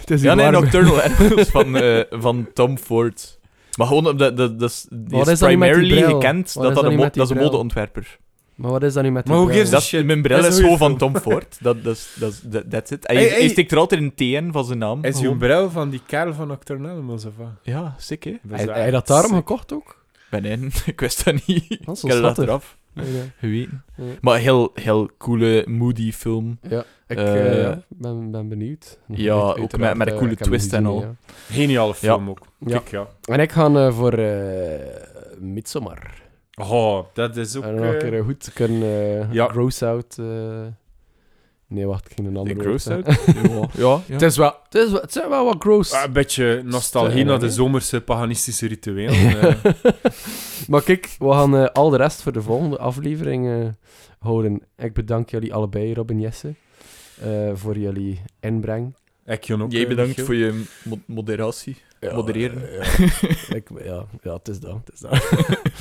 [0.05, 0.61] Het is ja, nee, warm.
[0.61, 3.39] Nocturnal Animals van, eh, van Tom Ford.
[3.77, 6.13] Maar gewoon omdat dat, dat is, die Wat is is dat nu met die primarily
[6.13, 8.17] gekend Wat dat is dat, dat een, dat is een modeontwerper.
[8.55, 10.05] Maar wat is dat nu met Maar hoe Dat, shit.
[10.05, 11.57] mijn bril Dat is gewoon van Tom Ford.
[11.61, 13.07] Dat, dat, is- dat, is- that- that's it.
[13.07, 13.49] Hij, Hey, hij hey.
[13.49, 15.03] steekt er altijd een TN van zijn naam.
[15.03, 15.37] Is je Gewoon.
[15.37, 17.47] bril van die kerel van Nocturnal Animals of wat?
[17.63, 18.37] Ja, sick hè?
[18.43, 19.35] Dat Hij hij dat daarom sick.
[19.37, 20.03] gekocht ook?
[20.29, 20.71] Ben in.
[20.85, 21.65] Ik wist dat niet.
[21.69, 23.31] Ik Dat is heb wel dat eraf Nee, nee.
[23.39, 23.83] geweten.
[24.21, 26.59] Maar heel, heel coole, moody film.
[26.69, 28.99] Ja, ik ja, ben, ben benieuwd.
[29.05, 31.01] Nog ja, ook met- met een coole twist en al.
[31.01, 31.15] ja.
[31.49, 32.39] Geniale film ook.
[32.59, 32.77] Ja.
[32.77, 33.07] Kijk, ja.
[33.25, 34.79] En ik ga eh, voor eh
[35.39, 36.23] Midsommar.
[36.55, 37.63] Oh, dat is ook...
[37.63, 39.47] en nog een keer goed kunnen ja.
[39.47, 40.17] gross out.
[41.67, 43.53] Nee, wacht, ik ging een andere De woord gross zeggen.
[43.53, 43.71] out?
[43.73, 44.13] ja, ja.
[44.13, 45.91] Het is wel, het is wel, het zijn wel wat gross.
[45.93, 49.13] ah, een beetje nostalgie naar de zomerse paganistische rituelen.
[49.41, 49.55] eh.
[50.69, 53.67] maar kijk, we gaan eh, al de rest voor de volgende aflevering eh,
[54.19, 54.61] houden.
[54.77, 56.53] Ik bedank jullie allebei, Robin Jesse,
[57.21, 58.95] eh, voor jullie inbreng.
[59.25, 59.71] Ik ook.
[59.71, 60.25] Jij bedankt Michiel.
[60.25, 61.77] voor je mo- moderatie.
[62.13, 62.61] Modereren.
[62.73, 62.81] Ja,
[63.55, 64.73] ik, ja, ja, het is dat.
[64.85, 65.11] Het is dat.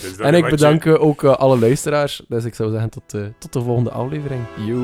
[0.01, 2.23] Dus dat En ik je- bedank ook alle luisteraars.
[2.29, 3.09] Dus ik zou zeggen tot,
[3.39, 4.43] tot de volgende aflevering.
[4.67, 4.83] Yo.